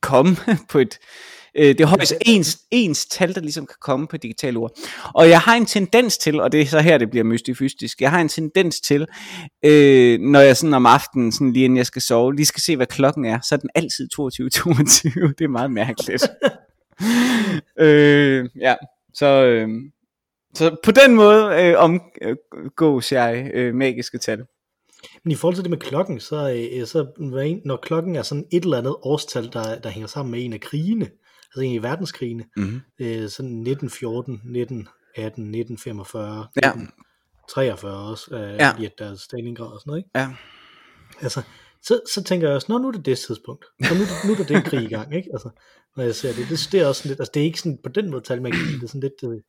komme 0.02 0.36
på 0.72 0.80
et 0.80 1.00
øh, 1.56 1.78
det 1.78 1.88
højeste 1.88 2.16
ens, 2.26 2.60
ens 2.72 3.06
tal, 3.06 3.36
der 3.36 3.42
ligesom 3.42 3.66
kan 3.66 3.76
komme 3.82 4.08
på 4.08 4.18
digitale 4.18 4.60
ord. 4.60 4.72
Og 5.14 5.30
jeg 5.30 5.40
har 5.40 5.56
en 5.56 5.66
tendens 5.66 6.18
til, 6.18 6.40
og 6.40 6.52
det 6.52 6.62
er 6.62 6.66
så 6.66 6.80
her, 6.80 6.98
det 6.98 7.10
bliver 7.10 7.24
mystifystisk, 7.24 8.02
jeg 8.02 8.12
har 8.12 8.22
en 8.22 8.30
tendens 8.30 8.82
til, 8.82 9.08
øh, 9.66 10.20
når 10.20 10.40
jeg 10.40 10.58
sådan 10.58 10.74
om 10.74 10.86
aftenen, 10.86 11.32
sådan 11.32 11.54
lige 11.54 11.66
inden 11.66 11.78
jeg 11.78 11.86
skal 11.86 12.02
sove, 12.02 12.36
lige 12.36 12.46
skal 12.46 12.62
se, 12.62 12.76
hvad 12.76 12.88
klokken 12.88 13.26
er, 13.26 13.40
så 13.42 13.56
er 13.56 13.60
den 13.60 13.70
altid 13.76 14.10
22-22. 14.20 15.34
det 15.38 15.44
er 15.44 15.48
meget 15.48 15.72
mærkeligt. 15.72 16.24
øh, 17.86 18.50
ja, 18.60 18.76
så, 19.14 19.26
øh, 19.46 19.68
så 20.54 20.76
på 20.84 20.92
den 20.92 21.16
måde 21.16 21.62
øh, 21.62 21.76
omgås 21.78 23.12
jeg 23.12 23.52
øh, 23.54 23.76
magiske 23.76 24.18
tal. 24.18 24.46
Men 25.24 25.32
i 25.32 25.36
forhold 25.36 25.56
til 25.56 25.64
det 25.64 25.70
med 25.70 25.78
klokken, 25.78 26.20
så, 26.20 26.68
øh, 26.74 26.88
så 26.88 27.06
når 27.66 27.78
klokken 27.78 28.16
er 28.16 28.22
sådan 28.22 28.46
et 28.52 28.64
eller 28.64 28.78
andet 28.78 28.96
årstal, 29.02 29.50
der, 29.54 29.80
der 29.80 29.90
hænger 29.90 30.08
sammen 30.08 30.32
med 30.32 30.46
en 30.46 30.54
af 30.54 30.60
krigene, 30.60 31.10
altså 31.56 31.62
en 31.62 31.76
af 31.76 31.84
verdenskrigene, 31.84 32.46
Mm-hmm. 32.58 32.82
øh, 33.00 33.30
sådan 33.30 33.52
1914, 33.68 34.34
1918, 34.34 35.44
1945, 35.44 36.48
Ja. 36.64 36.70
1943 36.70 38.10
også, 38.12 38.36
øh, 38.36 38.42
Ja. 38.60 38.72
fordi 38.72 38.86
at 38.86 38.94
der 39.00 39.06
er 39.12 39.16
Stalingrad 39.16 39.68
og 39.68 39.80
sådan 39.80 39.90
noget, 39.92 40.00
ikke? 40.00 40.10
Ja. 40.16 40.36
Altså, 41.22 41.42
så, 41.82 42.00
så 42.14 42.24
tænker 42.24 42.48
jeg 42.48 42.56
også, 42.56 42.68
nå, 42.70 42.78
nu 42.78 42.88
er 42.88 42.92
det 42.92 43.06
det 43.06 43.18
tidspunkt. 43.18 43.66
Så 43.84 43.94
nu, 43.94 44.02
er 44.02 44.06
det- 44.06 44.22
nu 44.28 44.32
er 44.34 44.38
der 44.38 44.44
den 44.54 44.62
krig 44.62 44.84
i 44.84 44.88
gang, 44.96 45.16
ikke? 45.16 45.30
Altså, 45.34 45.50
når 45.98 46.04
jeg 46.04 46.16
ser 46.16 46.34
det. 46.34 46.50
Det, 46.50 46.70
det 46.72 46.80
er 46.82 46.88
også 46.88 47.02
sådan 47.02 47.10
lidt, 47.10 47.20
altså 47.20 47.32
det 47.34 47.40
er 47.40 47.44
ikke 47.46 47.60
sådan 47.60 47.80
på 47.84 47.90
den 47.90 48.12
måde 48.12 48.22
talmagi, 48.22 48.58
det 48.58 48.84
er 48.84 48.88
sådan 48.88 49.02
lidt, 49.02 49.20
øh, 49.24 49.42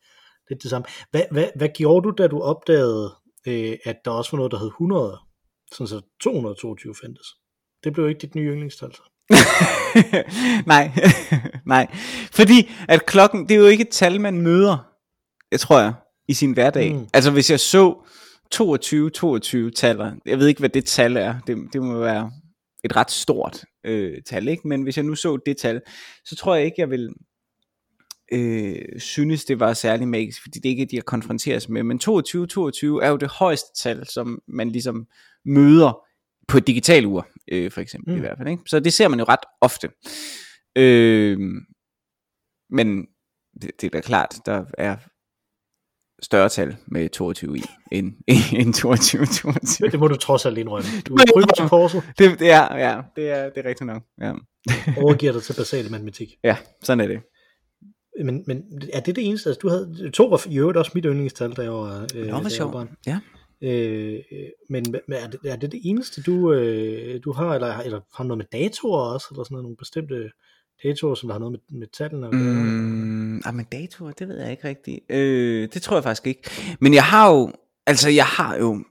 lidt 0.51 0.63
det 0.63 0.71
samme. 0.71 0.87
Hvad, 1.11 1.23
hvad, 1.31 1.49
hvad 1.57 1.69
gjorde 1.77 2.05
du, 2.05 2.11
da 2.19 2.27
du 2.27 2.41
opdagede, 2.41 3.15
øh, 3.49 3.77
at 3.85 3.97
der 4.05 4.11
også 4.11 4.31
var 4.31 4.37
noget, 4.37 4.53
der 4.53 4.59
hed 4.59 4.67
100? 4.67 5.19
Sådan 5.73 5.89
så 5.89 6.01
222 6.23 6.95
fandtes. 7.03 7.27
Det 7.85 7.93
blev 7.93 8.09
ikke 8.09 8.21
dit 8.21 8.35
nye 8.35 8.51
yndlingstal, 8.53 8.93
så. 8.95 9.03
nej, 10.67 10.91
nej. 11.67 11.87
Fordi 12.33 12.71
at 12.89 13.07
klokken, 13.07 13.49
det 13.49 13.55
er 13.55 13.59
jo 13.59 13.67
ikke 13.67 13.83
et 13.83 13.89
tal, 13.89 14.21
man 14.21 14.41
møder, 14.41 14.87
jeg 15.53 15.61
tror 15.61 15.81
jeg, 15.81 15.93
i 16.29 16.35
sin 16.35 16.53
hverdag. 16.53 16.95
Mm. 16.95 17.07
Altså 17.15 17.31
hvis 17.31 17.51
jeg 17.51 17.61
så 17.61 18.09
22, 18.51 19.11
22 19.11 19.71
taller, 19.71 20.13
jeg 20.27 20.39
ved 20.39 20.47
ikke, 20.47 20.59
hvad 20.59 20.69
det 20.69 20.85
tal 20.85 21.17
er, 21.17 21.35
det, 21.47 21.57
det 21.73 21.83
må 21.83 21.99
være 21.99 22.31
et 22.85 22.97
ret 22.97 23.11
stort 23.11 23.65
øh, 23.87 24.23
tal, 24.27 24.49
ikke? 24.49 24.69
Men 24.69 24.83
hvis 24.83 24.97
jeg 24.97 25.05
nu 25.05 25.15
så 25.15 25.39
det 25.47 25.57
tal, 25.57 25.81
så 26.25 26.37
tror 26.37 26.55
jeg 26.55 26.65
ikke, 26.65 26.81
jeg 26.81 26.91
vil 26.91 27.09
øh, 28.33 29.01
synes, 29.01 29.45
det 29.45 29.61
var 29.61 29.73
særlig 29.73 30.09
magisk, 30.09 30.43
fordi 30.43 30.59
det 30.59 30.69
ikke 30.69 30.83
er 30.83 30.87
de, 30.87 30.97
jeg 30.97 31.05
konfronteres 31.05 31.69
med. 31.69 31.83
Men 31.83 31.99
22, 31.99 32.47
22 32.47 33.05
er 33.05 33.09
jo 33.09 33.17
det 33.17 33.29
højeste 33.29 33.69
tal, 33.83 34.07
som 34.07 34.39
man 34.49 34.71
ligesom 34.71 35.07
møder 35.45 36.04
på 36.49 36.59
et 36.59 36.67
digital 36.67 37.07
ur, 37.07 37.27
øh, 37.53 37.71
for 37.71 37.81
eksempel 37.81 38.13
mm. 38.13 38.17
I 38.17 38.21
hvert 38.21 38.39
fald. 38.39 38.49
Ikke? 38.49 38.63
Så 38.67 38.81
det 38.81 38.93
ser 38.93 39.09
man 39.09 39.19
jo 39.19 39.25
ret 39.29 39.45
ofte. 39.61 39.91
Øh, 40.77 41.39
men 42.71 43.07
det, 43.63 43.71
det 43.81 43.87
er 43.87 43.91
da 43.91 44.01
klart, 44.01 44.35
der 44.47 44.65
er 44.79 44.97
større 46.23 46.49
tal 46.49 46.77
med 46.87 47.09
22 47.09 47.59
i, 47.59 47.63
end, 47.93 48.13
end 48.61 48.75
22, 48.75 49.27
22. 49.27 49.89
Det 49.91 50.01
må 50.01 50.09
du 50.09 50.17
trods 50.17 50.47
alt 50.47 50.59
indrømme. 50.59 50.89
Du 51.09 51.17
jeg 51.19 51.27
kryber 51.35 51.55
til 51.55 51.69
korset, 51.69 52.03
Det, 52.19 52.39
det 52.39 52.51
er, 52.51 52.77
ja, 52.77 53.01
det 53.17 53.31
er, 53.31 53.51
det 53.51 53.65
er 53.65 53.69
rigtigt 53.69 53.87
nok. 53.87 54.03
Ja. 54.21 54.33
overgiver 55.03 55.33
dig 55.33 55.43
til 55.43 55.55
basal 55.57 55.91
matematik. 55.91 56.29
ja, 56.45 56.57
sådan 56.83 57.01
er 57.01 57.07
det. 57.07 57.21
Men, 58.25 58.45
men 58.47 58.63
er 58.93 59.01
det 59.01 59.17
det 59.17 59.27
eneste? 59.29 59.49
Altså, 59.51 59.61
du 59.63 59.69
havde, 59.69 60.11
to 60.11 60.27
var 60.27 60.47
i 60.51 60.59
øvrigt 60.59 60.79
også 60.79 60.91
mit 60.95 61.05
yndlingstal, 61.05 61.53
da 61.53 61.63
jeg 61.63 61.73
var, 61.73 62.07
øh, 62.15 62.21
Nå, 62.21 62.31
da 62.31 62.35
jeg 62.35 62.45
var 62.45 62.49
sjovt. 62.49 62.73
barn. 62.73 62.91
Ja. 63.07 63.21
Øh, 63.65 64.21
men 64.71 64.85
men 65.09 65.19
er 65.19 65.27
det, 65.31 65.41
er 65.45 65.57
det 65.57 65.73
det 65.73 65.81
eneste, 65.85 66.23
du, 66.23 66.53
øh, 66.53 67.21
du 67.25 67.33
har, 67.33 67.55
eller, 67.55 67.77
eller 67.79 68.01
har 68.17 68.25
noget 68.25 68.39
med 68.39 68.47
datoer 68.61 68.99
også, 69.01 69.27
eller 69.31 69.45
sådan 69.45 69.55
noget, 69.55 69.65
nogle 69.65 69.77
bestemte 69.77 70.31
datoer, 70.85 71.15
som 71.15 71.27
der 71.29 71.35
har 71.35 71.39
noget 71.41 71.53
med, 71.71 71.79
med 71.79 71.87
tallene 71.99 72.27
at 72.27 72.33
gøre? 72.33 72.41
Mm, 72.65 73.43
ah, 73.45 73.55
men 73.55 73.65
datoer, 73.73 74.13
det 74.13 74.29
ved 74.29 74.41
jeg 74.41 74.51
ikke 74.51 74.69
rigtigt. 74.69 75.01
Øh, 75.11 75.69
det 75.75 75.83
tror 75.83 75.97
jeg 75.97 76.03
faktisk 76.03 76.27
ikke. 76.27 76.51
Men 76.81 76.95
jeg 76.95 77.05
har 77.05 77.31
jo, 77.31 77.53
altså 77.87 78.09
jeg 78.09 78.27
har 78.27 78.57
jo, 78.57 78.85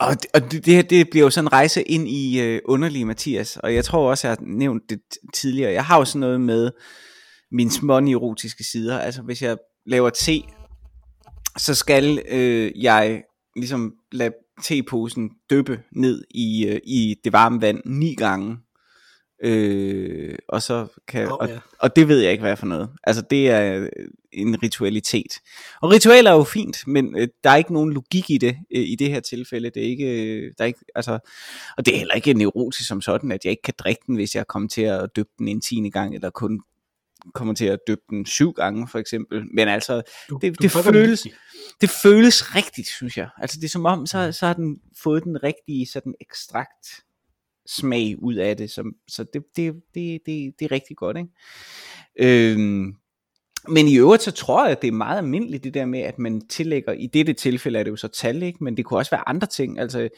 og, 0.00 0.12
det- 0.22 0.30
og 0.34 0.52
det, 0.52 0.64
det 0.66 0.74
her, 0.74 0.82
det 0.82 1.10
bliver 1.10 1.24
jo 1.26 1.30
sådan 1.30 1.44
en 1.46 1.52
rejse 1.52 1.82
ind 1.82 2.08
i 2.08 2.40
øh, 2.42 2.60
underlige 2.64 3.04
Mathias, 3.04 3.56
og 3.56 3.74
jeg 3.74 3.84
tror 3.84 4.10
også, 4.10 4.28
jeg 4.28 4.36
har 4.38 4.44
nævnt 4.46 4.82
det 4.90 5.00
tidligere. 5.34 5.72
Jeg 5.72 5.84
har 5.84 5.98
jo 5.98 6.04
sådan 6.04 6.20
noget 6.20 6.40
med 6.40 6.70
mine 7.52 7.70
små 7.70 7.98
erotiske 7.98 8.64
sider. 8.64 8.98
Altså 8.98 9.22
hvis 9.22 9.42
jeg 9.42 9.56
laver 9.86 10.10
te, 10.10 10.42
så 11.58 11.74
skal 11.74 12.22
øh, 12.28 12.82
jeg 12.82 13.22
ligesom 13.56 13.94
lade 14.12 14.32
teposen 14.62 15.30
dyppe 15.50 15.82
ned 15.92 16.24
i, 16.30 16.66
øh, 16.66 16.80
i 16.84 17.16
det 17.24 17.32
varme 17.32 17.60
vand 17.60 17.80
ni 17.84 18.14
gange. 18.14 18.58
Øh, 19.44 20.34
og 20.48 20.62
så 20.62 20.86
kan 21.08 21.26
Åh, 21.26 21.32
og, 21.32 21.48
ja. 21.48 21.58
og 21.78 21.96
det 21.96 22.08
ved 22.08 22.20
jeg 22.20 22.32
ikke 22.32 22.42
hvad 22.42 22.56
for 22.56 22.66
noget. 22.66 22.90
Altså 23.04 23.22
det 23.30 23.50
er 23.50 23.88
en 24.32 24.62
ritualitet. 24.62 25.32
Og 25.82 25.90
ritualer 25.90 26.30
er 26.30 26.34
jo 26.34 26.44
fint, 26.44 26.86
men 26.86 27.16
øh, 27.16 27.28
der 27.44 27.50
er 27.50 27.56
ikke 27.56 27.72
nogen 27.72 27.92
logik 27.92 28.30
i 28.30 28.38
det 28.38 28.56
øh, 28.76 28.82
i 28.82 28.96
det 28.96 29.10
her 29.10 29.20
tilfælde. 29.20 29.70
Det 29.70 29.82
er 29.82 29.88
ikke, 29.88 30.24
øh, 30.24 30.52
der 30.58 30.64
er 30.64 30.66
ikke, 30.66 30.80
altså, 30.94 31.18
og 31.76 31.86
det 31.86 31.94
er 31.94 31.98
heller 31.98 32.14
ikke 32.14 32.34
neurotisk 32.34 32.88
som 32.88 33.00
sådan, 33.00 33.32
at 33.32 33.44
jeg 33.44 33.50
ikke 33.50 33.62
kan 33.62 33.74
drikke 33.78 34.02
den, 34.06 34.14
hvis 34.14 34.34
jeg 34.34 34.46
kommer 34.46 34.68
til 34.68 34.82
at 34.82 35.10
døbe 35.16 35.30
den 35.38 35.48
en 35.48 35.60
tiende 35.60 35.90
gang, 35.90 36.14
eller 36.14 36.30
kun 36.30 36.60
kommer 37.34 37.54
til 37.54 37.64
at 37.64 37.78
døbe 37.86 38.00
den 38.10 38.26
syv 38.26 38.52
gange 38.52 38.88
for 38.88 38.98
eksempel. 38.98 39.44
Men 39.54 39.68
altså, 39.68 40.02
Du, 40.30 40.38
det, 40.42 40.58
du 40.58 40.62
det, 40.62 40.70
føles, 40.70 41.26
det 41.80 41.90
føles 41.90 42.56
rigtigt, 42.56 42.88
synes 42.88 43.16
jeg. 43.16 43.28
Altså 43.38 43.56
det 43.60 43.64
er 43.64 43.68
som 43.68 43.86
om, 43.86 44.06
så, 44.06 44.32
så 44.32 44.46
har 44.46 44.52
den 44.52 44.80
fået 45.02 45.24
den 45.24 45.42
rigtige 45.42 45.86
sådan 45.86 46.14
ekstrakt 46.20 47.04
smag 47.66 48.14
ud 48.22 48.34
af 48.34 48.56
det, 48.56 48.70
som, 48.70 48.92
så 49.08 49.24
det, 49.32 49.42
det, 49.56 49.74
det, 49.94 50.20
det, 50.26 50.54
det 50.58 50.64
er 50.64 50.70
rigtig 50.70 50.96
godt, 50.96 51.16
ikke? 51.16 51.30
Øhm, 52.52 52.94
men 53.68 53.88
i 53.88 53.98
øvrigt 53.98 54.22
så 54.22 54.30
tror 54.30 54.64
jeg, 54.64 54.72
at 54.72 54.82
det 54.82 54.88
er 54.88 54.92
meget 54.92 55.18
almindeligt 55.18 55.64
det 55.64 55.74
der 55.74 55.86
med, 55.86 56.00
at 56.00 56.18
man 56.18 56.46
tillægger, 56.48 56.92
i 56.92 57.06
dette 57.06 57.32
tilfælde 57.32 57.78
er 57.78 57.82
det 57.82 57.90
jo 57.90 57.96
så 57.96 58.08
tal, 58.08 58.42
ikke? 58.42 58.64
men 58.64 58.76
det 58.76 58.84
kunne 58.84 58.98
også 58.98 59.10
være 59.10 59.28
andre 59.28 59.46
ting, 59.46 59.78
altså 59.78 60.08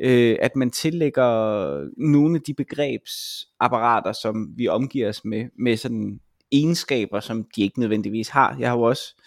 øh, 0.00 0.36
at 0.40 0.56
man 0.56 0.70
tillægger 0.70 1.88
nogle 1.96 2.36
af 2.36 2.42
de 2.42 2.54
begrebsapparater, 2.54 4.12
som 4.12 4.52
vi 4.56 4.68
omgiver 4.68 5.08
os 5.08 5.24
med, 5.24 5.44
med 5.58 5.76
sådan 5.76 6.20
egenskaber, 6.52 7.20
som 7.20 7.44
de 7.56 7.62
ikke 7.62 7.80
nødvendigvis 7.80 8.28
har. 8.28 8.56
Jeg 8.58 8.68
har 8.70 8.76
jo 8.76 8.82
også, 8.82 9.22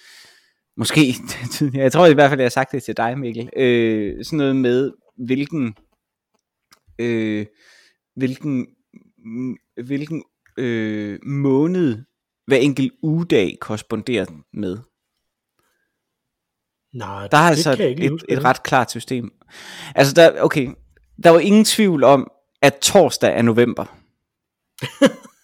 måske, 0.78 1.02
jeg 1.74 1.92
tror 1.92 2.06
i 2.06 2.14
hvert 2.14 2.30
fald, 2.30 2.40
jeg 2.40 2.46
har 2.46 2.50
sagt 2.50 2.72
det 2.72 2.84
til 2.84 2.98
dig, 2.98 3.20
Mikkel, 3.20 3.50
øh, 3.58 4.26
sådan 4.26 4.38
noget 4.38 4.56
med, 4.56 4.92
hvilken, 5.18 5.76
øh, 7.00 7.46
hvilken, 8.16 8.68
hvilken 9.84 10.24
øh, 10.58 11.20
måned 11.24 12.04
hver 12.48 12.58
enkelt 12.58 12.94
ugedag 13.04 13.58
korresponderer 13.62 14.26
med. 14.54 14.78
Nej, 16.94 17.28
Der 17.28 17.38
er 17.38 17.42
altså 17.42 17.72
et, 17.80 18.10
huske, 18.10 18.32
et 18.32 18.44
ret 18.44 18.64
klart 18.64 18.92
system. 18.92 19.32
Altså 19.96 20.14
der, 20.14 20.42
okay, 20.42 20.70
der 21.24 21.30
var 21.30 21.40
ingen 21.40 21.66
tvivl 21.66 22.04
om, 22.04 22.32
at 22.62 22.76
torsdag 22.82 23.38
er 23.38 23.42
november. 23.42 23.86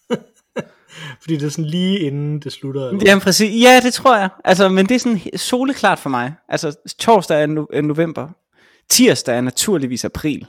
Fordi 1.21 1.35
det 1.35 1.45
er 1.45 1.49
sådan 1.49 1.65
lige 1.65 1.99
inden 1.99 2.39
det 2.39 2.51
slutter. 2.51 2.87
Eller? 2.87 3.01
Jamen 3.05 3.21
præcis, 3.21 3.63
ja 3.63 3.79
det 3.83 3.93
tror 3.93 4.17
jeg. 4.17 4.29
Altså, 4.45 4.69
men 4.69 4.85
det 4.85 4.95
er 4.95 4.99
sådan 4.99 5.19
soleklart 5.35 5.99
for 5.99 6.09
mig. 6.09 6.33
Altså 6.49 6.75
torsdag 6.99 7.43
er, 7.43 7.47
no- 7.47 7.77
er 7.77 7.81
november. 7.81 8.27
Tirsdag 8.89 9.37
er 9.37 9.41
naturligvis 9.41 10.05
april. 10.05 10.45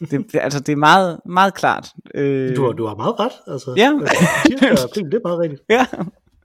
Det, 0.00 0.10
det, 0.10 0.34
altså 0.42 0.60
det 0.60 0.72
er 0.72 0.76
meget, 0.76 1.20
meget 1.26 1.54
klart. 1.54 1.88
Øh, 2.14 2.56
Du 2.56 2.64
har, 2.64 2.72
du 2.72 2.86
har 2.86 2.94
meget 2.94 3.20
ret. 3.20 3.32
Altså, 3.52 3.74
Ja. 3.76 3.92
tirsdag 4.46 4.70
og 4.72 4.78
april, 4.90 5.04
det 5.04 5.14
er 5.14 5.28
meget 5.28 5.38
rigtigt. 5.40 5.62
Ja. 5.70 5.86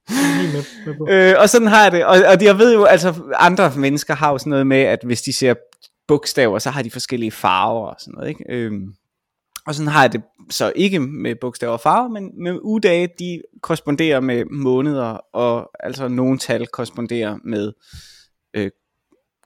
Med, 0.10 0.96
med. 1.08 1.30
Øh, 1.32 1.36
og 1.40 1.50
sådan 1.50 1.68
har 1.68 1.84
jeg 1.84 1.92
det. 1.92 2.06
Og, 2.06 2.18
og 2.28 2.44
jeg 2.44 2.58
ved 2.60 2.74
jo, 2.74 2.84
altså 2.84 3.14
andre 3.36 3.72
mennesker 3.78 4.16
har 4.16 4.32
jo 4.32 4.38
sådan 4.38 4.50
noget 4.50 4.68
med, 4.68 4.78
at 4.82 5.00
hvis 5.06 5.22
de 5.22 5.34
ser 5.34 5.54
bogstaver, 6.08 6.60
så 6.60 6.70
har 6.70 6.82
de 6.82 6.92
forskellige 6.92 7.32
farver 7.32 7.88
og 7.88 7.96
sådan 8.00 8.14
noget. 8.18 8.30
Ikke? 8.30 8.44
Øhm, 8.50 8.94
og 9.68 9.76
sådan 9.76 9.92
har 9.92 10.02
jeg 10.02 10.14
det 10.14 10.22
så 10.50 10.74
ikke 10.76 11.00
med 11.00 11.36
bogstaver 11.36 11.74
og 11.74 11.82
farver, 11.82 12.10
men 12.10 12.44
med 12.44 12.60
ugedage, 12.62 13.10
de 13.20 13.42
korresponderer 13.62 14.20
med 14.20 14.46
måneder, 14.46 15.18
og 15.34 15.70
altså 15.80 16.08
nogle 16.08 16.38
tal 16.38 16.68
korresponderer 16.68 17.38
med 17.44 17.74
øh, 18.54 18.72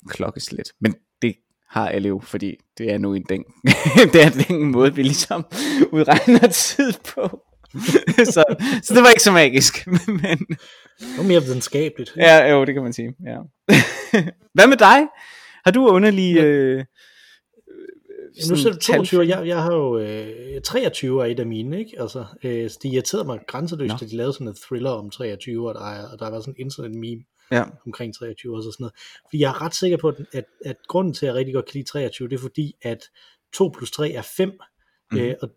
klokkeslæt. 0.08 0.72
Men 0.82 0.96
det 1.22 1.36
har 1.70 1.90
alle 1.90 2.08
jo, 2.08 2.20
fordi 2.20 2.56
det 2.78 2.92
er 2.92 2.98
nu 2.98 3.14
en 3.14 3.26
den, 3.30 3.44
det 4.14 4.24
er 4.24 4.46
den 4.48 4.72
måde, 4.72 4.96
vi 4.96 5.04
ligesom 5.04 5.46
udregner 5.92 6.48
tid 6.48 6.94
på. 7.16 7.40
så, 8.34 8.44
så 8.84 8.94
det 8.94 9.02
var 9.04 9.10
ikke 9.10 9.24
så 9.24 9.32
magisk, 9.32 9.88
men 10.22 10.38
Det 11.00 11.18
var 11.18 11.24
mere 11.24 11.42
videnskabeligt. 11.42 12.14
Ja, 12.18 12.50
jo, 12.52 12.66
det 12.66 12.74
kan 12.74 12.84
man 12.84 12.94
sige. 12.94 13.14
Ja. 13.26 13.38
Hvad 14.54 14.68
med 14.68 14.78
dig? 14.78 15.08
Har 15.66 15.72
du 15.72 15.88
underlige... 15.88 16.42
Øh, 16.42 16.86
Jamen, 18.38 18.50
nu 18.50 18.56
ser 18.56 18.70
du 18.72 18.78
tal- 18.78 18.96
22, 18.96 19.28
jeg, 19.28 19.48
jeg 19.48 19.64
har 19.64 19.74
jo 19.76 19.98
øh, 19.98 20.62
23 20.62 21.22
er 21.28 21.32
et 21.32 21.40
af 21.40 21.46
mine, 21.48 21.80
ikke? 21.80 22.02
Altså, 22.02 22.26
øh, 22.44 22.70
så 22.70 22.80
det 22.84 22.94
irriterede 22.94 23.26
mig 23.26 23.40
grænseløst, 23.48 23.90
Nå. 23.92 23.96
at 24.06 24.12
de 24.12 24.16
lavede 24.18 24.34
sådan 24.34 24.48
en 24.48 24.56
thriller 24.68 24.90
om 24.90 25.10
23, 25.10 25.68
og 25.70 25.74
der, 25.76 25.86
er, 25.86 26.08
og 26.12 26.20
der 26.20 26.30
var 26.30 26.40
sådan 26.40 26.56
en 26.58 26.66
internet 26.66 26.92
meme 26.96 27.22
Ja. 27.52 27.64
omkring 27.86 28.16
23 28.16 28.56
og 28.58 28.64
sådan 28.64 28.76
noget. 28.80 28.94
Fordi 29.30 29.40
jeg 29.42 29.50
er 29.50 29.62
ret 29.62 29.76
sikker 29.76 29.98
på, 29.98 30.08
at, 30.08 30.16
at, 30.34 30.46
at 30.66 30.76
grunden 30.88 31.14
til, 31.14 31.26
at 31.26 31.28
jeg 31.28 31.36
rigtig 31.36 31.54
godt 31.56 31.66
kan 31.66 31.72
lide 31.74 31.90
23, 31.90 32.30
det 32.30 32.36
er 32.36 32.40
fordi, 32.40 32.76
at 32.82 33.04
2 33.54 33.72
plus 33.78 33.92
3 33.92 34.12
er 34.12 34.22
5, 34.38 34.50
Mhm. 35.12 35.22
mm. 35.22 35.26
øh, 35.28 35.36
og, 35.42 35.50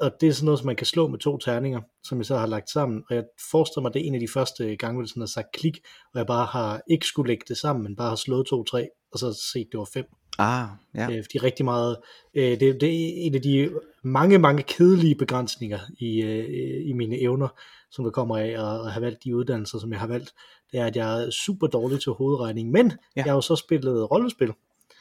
og 0.00 0.10
det 0.20 0.28
er 0.28 0.32
sådan 0.32 0.44
noget, 0.44 0.58
som 0.58 0.66
man 0.66 0.76
kan 0.76 0.86
slå 0.86 1.08
med 1.08 1.18
to 1.18 1.38
terninger, 1.38 1.80
som 2.04 2.18
jeg 2.18 2.26
så 2.26 2.36
har 2.36 2.46
lagt 2.46 2.70
sammen, 2.70 3.02
og 3.10 3.14
jeg 3.16 3.24
forestiller 3.50 3.82
mig, 3.82 3.94
det 3.94 4.02
er 4.02 4.06
en 4.06 4.14
af 4.14 4.20
de 4.20 4.28
første 4.28 4.76
gange, 4.76 4.94
hvor 4.94 5.02
det 5.02 5.10
sådan 5.10 5.20
har 5.20 5.26
sagt 5.26 5.52
klik, 5.52 5.78
og 6.14 6.18
jeg 6.18 6.26
bare 6.26 6.46
har 6.46 6.80
ikke 6.90 7.06
skulle 7.06 7.28
lægge 7.28 7.44
det 7.48 7.56
sammen, 7.56 7.82
men 7.82 7.96
bare 7.96 8.08
har 8.08 8.16
slået 8.16 8.46
2 8.46 8.64
3, 8.64 8.88
og 9.12 9.18
så 9.18 9.50
set, 9.52 9.68
det 9.72 9.78
var 9.78 9.88
5. 9.94 10.04
Ah, 10.40 10.68
ja. 10.94 11.10
Øh, 11.10 11.24
fordi 11.24 11.38
rigtig 11.38 11.64
meget, 11.64 11.96
øh, 12.34 12.60
det, 12.60 12.80
det 12.80 12.82
er 12.82 13.26
en 13.26 13.34
af 13.34 13.42
de 13.42 13.70
mange, 14.02 14.38
mange 14.38 14.62
kedelige 14.62 15.14
begrænsninger 15.14 15.78
i, 15.98 16.22
øh, 16.22 16.88
i 16.88 16.92
mine 16.92 17.20
evner, 17.20 17.48
som 17.90 18.04
der 18.04 18.10
kommer 18.10 18.36
af 18.36 18.48
at, 18.48 18.86
at 18.86 18.92
have 18.92 19.02
valgt 19.02 19.24
de 19.24 19.36
uddannelser, 19.36 19.78
som 19.78 19.92
jeg 19.92 20.00
har 20.00 20.06
valgt, 20.06 20.32
det 20.72 20.80
er, 20.80 20.86
at 20.86 20.96
jeg 20.96 21.22
er 21.22 21.30
super 21.30 21.66
dårlig 21.66 22.00
til 22.00 22.12
hovedregning, 22.12 22.70
men 22.70 22.86
ja. 22.86 22.96
jeg 23.16 23.24
har 23.24 23.34
jo 23.34 23.40
så 23.40 23.56
spillet 23.56 24.10
rollespil, 24.10 24.52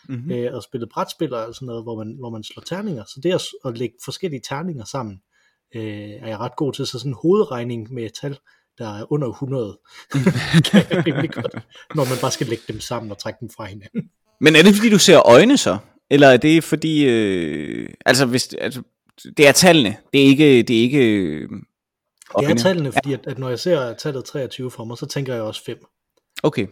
Mm-hmm. 0.09 0.31
øh, 0.31 0.53
og 0.55 0.63
spillet 0.63 0.89
brætspil 0.89 1.33
og 1.33 1.55
sådan 1.55 1.65
noget, 1.65 1.83
hvor 1.83 1.97
man, 1.97 2.15
hvor 2.19 2.29
man 2.29 2.43
slår 2.43 2.63
terninger, 2.63 3.03
så 3.03 3.19
det 3.23 3.33
at, 3.33 3.41
at 3.65 3.77
lægge 3.77 3.95
forskellige 4.05 4.41
terninger 4.49 4.83
sammen, 4.83 5.21
øh, 5.75 6.09
er 6.09 6.27
jeg 6.27 6.37
ret 6.39 6.55
god 6.55 6.73
til, 6.73 6.87
så 6.87 6.99
sådan 6.99 7.11
en 7.11 7.17
hovedregning 7.21 7.93
med 7.93 8.03
et 8.03 8.13
tal, 8.21 8.39
der 8.77 8.87
er 8.99 9.11
under 9.11 9.27
100, 9.29 9.79
kan 10.71 10.85
jeg 10.89 11.05
rimelig 11.07 11.29
godt, 11.31 11.53
når 11.95 12.09
man 12.09 12.17
bare 12.21 12.31
skal 12.31 12.47
lægge 12.47 12.63
dem 12.67 12.79
sammen 12.79 13.11
og 13.11 13.17
trække 13.17 13.37
dem 13.39 13.49
fra 13.49 13.65
hinanden. 13.65 14.09
Men 14.39 14.55
er 14.55 14.63
det 14.63 14.75
fordi, 14.75 14.89
du 14.89 14.99
ser 14.99 15.27
øjne 15.27 15.57
så? 15.57 15.77
Eller 16.09 16.27
er 16.27 16.37
det 16.37 16.63
fordi... 16.63 17.05
Øh, 17.05 17.89
altså, 18.05 18.25
hvis, 18.25 18.53
altså, 18.53 18.81
det 19.37 19.47
er 19.47 19.51
tallene. 19.51 19.97
Det 20.13 20.21
er 20.21 20.25
ikke... 20.25 20.63
Det 20.63 20.77
er 20.77 20.81
ikke 20.81 21.19
øh, 21.19 21.49
Det 22.39 22.49
er 22.49 22.55
tallene, 22.55 22.91
fordi 22.91 23.13
at, 23.13 23.27
at 23.27 23.39
når 23.39 23.49
jeg 23.49 23.59
ser 23.59 23.93
tallet 23.93 24.25
23 24.25 24.71
for 24.71 24.83
mig, 24.83 24.97
så 24.97 25.05
tænker 25.05 25.33
jeg 25.33 25.43
også 25.43 25.63
5. 25.63 25.77
Okay. 26.43 26.67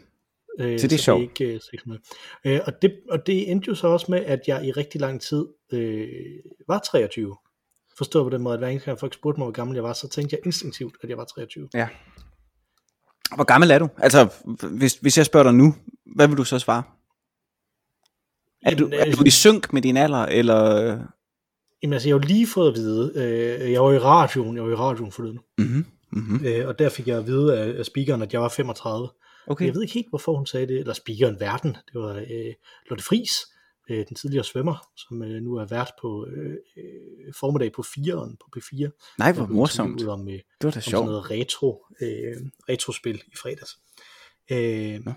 Øh, 0.60 0.80
Så 0.80 0.88
det 0.88 0.96
er 0.96 1.02
sjovt. 1.04 1.22
Ikke 1.22 1.54
øh, 1.54 1.60
600. 1.72 2.02
Øh, 2.46 2.60
og, 2.66 2.74
det, 2.82 2.94
og 3.10 3.28
det 3.28 3.52
endte 3.52 3.68
jo 3.68 3.76
så 3.76 3.88
også 3.88 4.06
med, 4.10 4.26
at 4.26 4.40
jeg 4.48 4.66
i 4.66 4.72
rigtig 4.72 5.02
lang 5.02 5.22
tid 5.22 5.46
øh, 5.74 6.08
var 6.68 6.80
23. 6.92 7.36
Forstået 7.98 8.26
på 8.26 8.30
den 8.30 8.42
måde, 8.42 8.54
at 8.54 8.60
hver 8.60 8.68
eneste 8.68 8.86
gang 8.86 9.00
folk 9.00 9.14
spurgte 9.14 9.40
mig, 9.40 9.46
hvor 9.46 9.52
gammel 9.52 9.76
jeg 9.76 9.84
var, 9.84 9.94
så 9.94 10.10
tænkte 10.10 10.34
jeg 10.34 10.46
instinktivt, 10.46 10.96
at 11.04 11.10
jeg 11.10 11.18
var 11.18 11.26
23. 11.26 11.70
Ja. 11.74 11.88
Hvor 13.36 13.44
gammel 13.44 13.72
er 13.72 13.80
du? 13.80 13.90
Altså, 13.98 14.28
hvis, 14.72 14.94
hvis 14.94 15.18
jeg 15.18 15.26
spørger 15.26 15.44
dig 15.44 15.54
nu, 15.54 15.76
hvad 16.16 16.28
vil 16.28 16.38
du 16.38 16.44
så 16.44 16.60
svare? 16.60 16.84
Er 18.72 18.76
du, 18.76 18.90
er 18.94 19.12
du 19.12 19.24
i 19.26 19.30
synk 19.30 19.74
med 19.74 19.82
din 19.82 19.98
alder, 19.98 20.26
eller... 20.26 20.90
Jamen 21.84 21.94
altså, 21.94 22.10
jeg 22.10 22.16
har 22.16 22.20
jo 22.22 22.28
lige 22.28 22.48
fået 22.48 22.68
at 22.68 22.76
vide, 22.76 23.12
øh, 23.16 23.72
jeg 23.72 23.84
var 23.84 23.92
i 23.94 23.98
radioen, 24.00 24.56
jeg 24.56 24.64
var 24.64 24.72
i 24.72 24.76
radioen 24.76 25.12
forleden, 25.12 25.40
Mm-hmm. 25.58 25.86
Mm-hmm. 26.12 26.46
øh, 26.46 26.68
og 26.68 26.80
der 26.80 26.90
fik 26.90 27.08
jeg 27.08 27.18
at 27.18 27.28
vide 27.28 27.58
af, 27.60 27.80
af 27.80 27.86
speakeren, 27.86 28.22
at 28.22 28.34
jeg 28.34 28.42
var 28.42 28.50
35. 28.50 29.10
Okay. 29.48 29.66
Jeg 29.66 29.74
ved 29.76 29.82
ikke 29.82 29.94
helt, 29.94 30.10
hvorfor 30.10 30.36
hun 30.36 30.46
sagde 30.46 30.68
det, 30.68 30.80
eller 30.80 30.94
speakeren 30.94 31.40
Verden, 31.40 31.70
det 31.94 32.02
var 32.02 32.16
øh, 32.16 32.54
Lotte 32.90 33.04
Friis, 33.04 33.32
øh, 33.90 34.06
den 34.08 34.16
tidligere 34.16 34.44
svømmer, 34.44 34.88
som 34.98 35.24
øh, 35.24 35.42
nu 35.42 35.56
er 35.56 35.66
vært 35.66 35.92
på 36.02 36.28
øh, 36.36 36.52
øh, 36.78 37.34
formiddag 37.40 37.72
på 37.72 37.82
4'eren 37.88 38.36
på 38.40 38.60
P4. 38.60 39.16
Nej, 39.20 39.32
hvor 39.32 39.46
morsomt. 39.48 40.08
Om, 40.08 40.28
øh, 40.28 40.34
Det 40.34 40.42
var 40.62 40.62
da 40.62 40.68
om 40.68 40.72
sådan 40.72 40.82
sjovt. 40.82 41.06
noget 41.06 41.32
retro, 41.32 41.86
øh, 42.02 42.36
retrospil 42.70 43.16
i 43.28 43.36
fredags. 43.42 43.78
Øh, 44.52 45.06
Nå. 45.06 45.12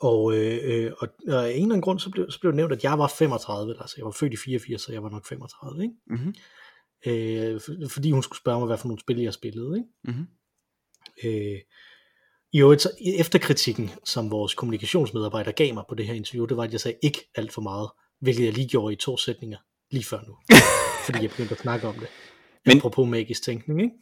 Og, 0.00 0.36
øh, 0.36 0.58
øh, 0.62 0.92
og, 0.98 1.08
og 1.28 1.46
af 1.46 1.50
en 1.50 1.54
eller 1.56 1.64
anden 1.64 1.80
grund, 1.80 1.98
så 2.00 2.10
blev, 2.10 2.30
så 2.30 2.40
blev 2.40 2.52
det 2.52 2.56
nævnt, 2.56 2.72
at 2.72 2.84
jeg 2.84 2.98
var 2.98 3.08
35, 3.18 3.74
altså 3.80 3.94
jeg 3.98 4.04
var 4.04 4.10
født 4.10 4.32
i 4.32 4.36
84, 4.36 4.82
så 4.82 4.92
jeg 4.92 5.02
var 5.02 5.10
nok 5.10 5.26
35, 5.26 5.82
ikke? 5.82 5.94
Mm-hmm. 6.06 6.34
Øh, 7.06 7.60
for, 7.60 7.72
fordi 7.88 8.10
hun 8.10 8.22
skulle 8.22 8.38
spørge 8.38 8.58
mig, 8.58 8.66
hvad 8.66 8.78
for 8.78 8.88
nogle 8.88 9.00
spil 9.00 9.18
jeg 9.20 9.34
spillede, 9.34 9.76
ikke? 9.78 9.88
Mm-hmm. 10.04 10.26
Øh, 11.24 11.58
I 12.52 12.60
øvrigt, 12.60 12.82
så 12.82 12.90
efterkritikken, 13.18 13.90
som 14.04 14.30
vores 14.30 14.54
kommunikationsmedarbejder 14.54 15.52
gav 15.52 15.74
mig 15.74 15.84
på 15.88 15.94
det 15.94 16.06
her 16.06 16.14
interview, 16.14 16.46
det 16.46 16.56
var, 16.56 16.64
at 16.64 16.72
jeg 16.72 16.80
sagde 16.80 16.98
ikke 17.02 17.30
alt 17.34 17.52
for 17.52 17.60
meget, 17.62 17.90
hvilket 18.20 18.44
jeg 18.44 18.52
lige 18.52 18.68
gjorde 18.68 18.92
i 18.92 18.96
to 18.96 19.16
sætninger, 19.16 19.58
lige 19.90 20.04
før 20.04 20.20
nu. 20.26 20.36
fordi 21.06 21.22
jeg 21.22 21.30
begyndte 21.30 21.52
at 21.54 21.58
snakke 21.60 21.88
om 21.88 21.94
det. 21.94 22.02
Men- 22.02 22.08
Men, 22.66 22.76
apropos 22.76 23.08
magisk 23.08 23.42
tænkning, 23.42 23.80
ikke? 23.82 23.94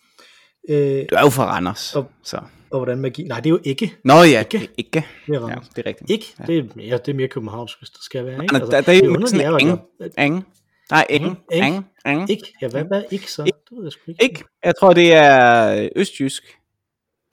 Øh, 1.01 1.07
Du 1.11 1.15
er 1.15 1.21
jo 1.21 1.29
fra 1.31 1.45
Randers, 1.55 1.97
Og- 1.97 2.11
så... 2.23 2.41
og 2.75 2.79
hvordan 2.85 2.99
magi... 2.99 3.23
Nej, 3.23 3.41
det 3.41 3.47
er 3.47 3.51
jo 3.51 3.61
ikke. 3.65 3.95
Nå 4.05 4.15
ja, 4.23 4.39
Ikke? 4.41 4.69
ikke. 4.79 5.05
Det 5.27 5.35
er 5.35 5.49
Ja, 5.49 5.55
det 5.77 5.87
er 5.87 5.89
rigtigt. 5.89 6.11
Ikke, 6.11 6.27
det 6.47 6.59
er, 6.59 6.63
mere, 6.75 6.99
det 6.99 7.09
er 7.09 7.15
mere 7.15 7.29
københavnsk, 7.29 7.79
hvis 7.79 7.91
det 7.91 8.03
skal 8.03 8.25
være. 8.25 8.43
Ikke? 8.43 8.53
Nej, 8.55 8.61
der- 8.65 8.81
der 8.81 8.93
er 8.93 8.97
jo 9.05 9.27
sådan 9.27 9.47
er, 9.47 9.55
at 9.55 9.63
eng. 9.63 9.81
jeg- 10.01 10.25
Ingen. 10.25 10.45
Nej, 10.91 11.07
ikke. 11.11 11.31
Ingen. 11.53 11.85
Ingen. 12.07 12.29
Ikke, 12.31 12.53
ja, 12.63 12.69
hvad, 12.69 12.85
hvad 12.85 13.03
ikke 13.11 13.33
så? 13.33 13.43
Ikke. 13.45 13.59
Det 13.71 13.77
ved 13.77 13.85
jeg 13.85 13.93
sgu 13.93 14.01
ikke. 14.11 14.23
Ikke. 14.25 14.45
Jeg 14.65 14.75
tror, 14.81 14.93
det 14.93 15.13
er 15.13 15.83
øh, 15.85 15.89
østjysk. 15.97 16.43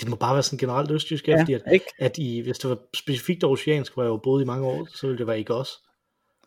Det 0.01 0.09
må 0.09 0.15
bare 0.15 0.33
være 0.33 0.43
sådan 0.43 0.57
generelt 0.59 0.91
østjysk, 0.91 1.27
ja, 1.27 1.33
Ja, 1.33 1.41
fordi 1.41 1.53
at, 1.53 1.61
ikke. 1.73 1.85
at 1.99 2.17
i, 2.17 2.39
hvis 2.39 2.57
det 2.59 2.69
var 2.69 2.77
specifikt 2.95 3.43
oceansk, 3.43 3.93
hvor 3.93 4.03
jeg 4.03 4.09
jo 4.09 4.17
boet 4.17 4.41
i 4.41 4.45
mange 4.45 4.65
år, 4.67 4.87
så 4.95 5.07
ville 5.07 5.17
det 5.17 5.27
være 5.27 5.39
ikke 5.39 5.55
også. 5.55 5.71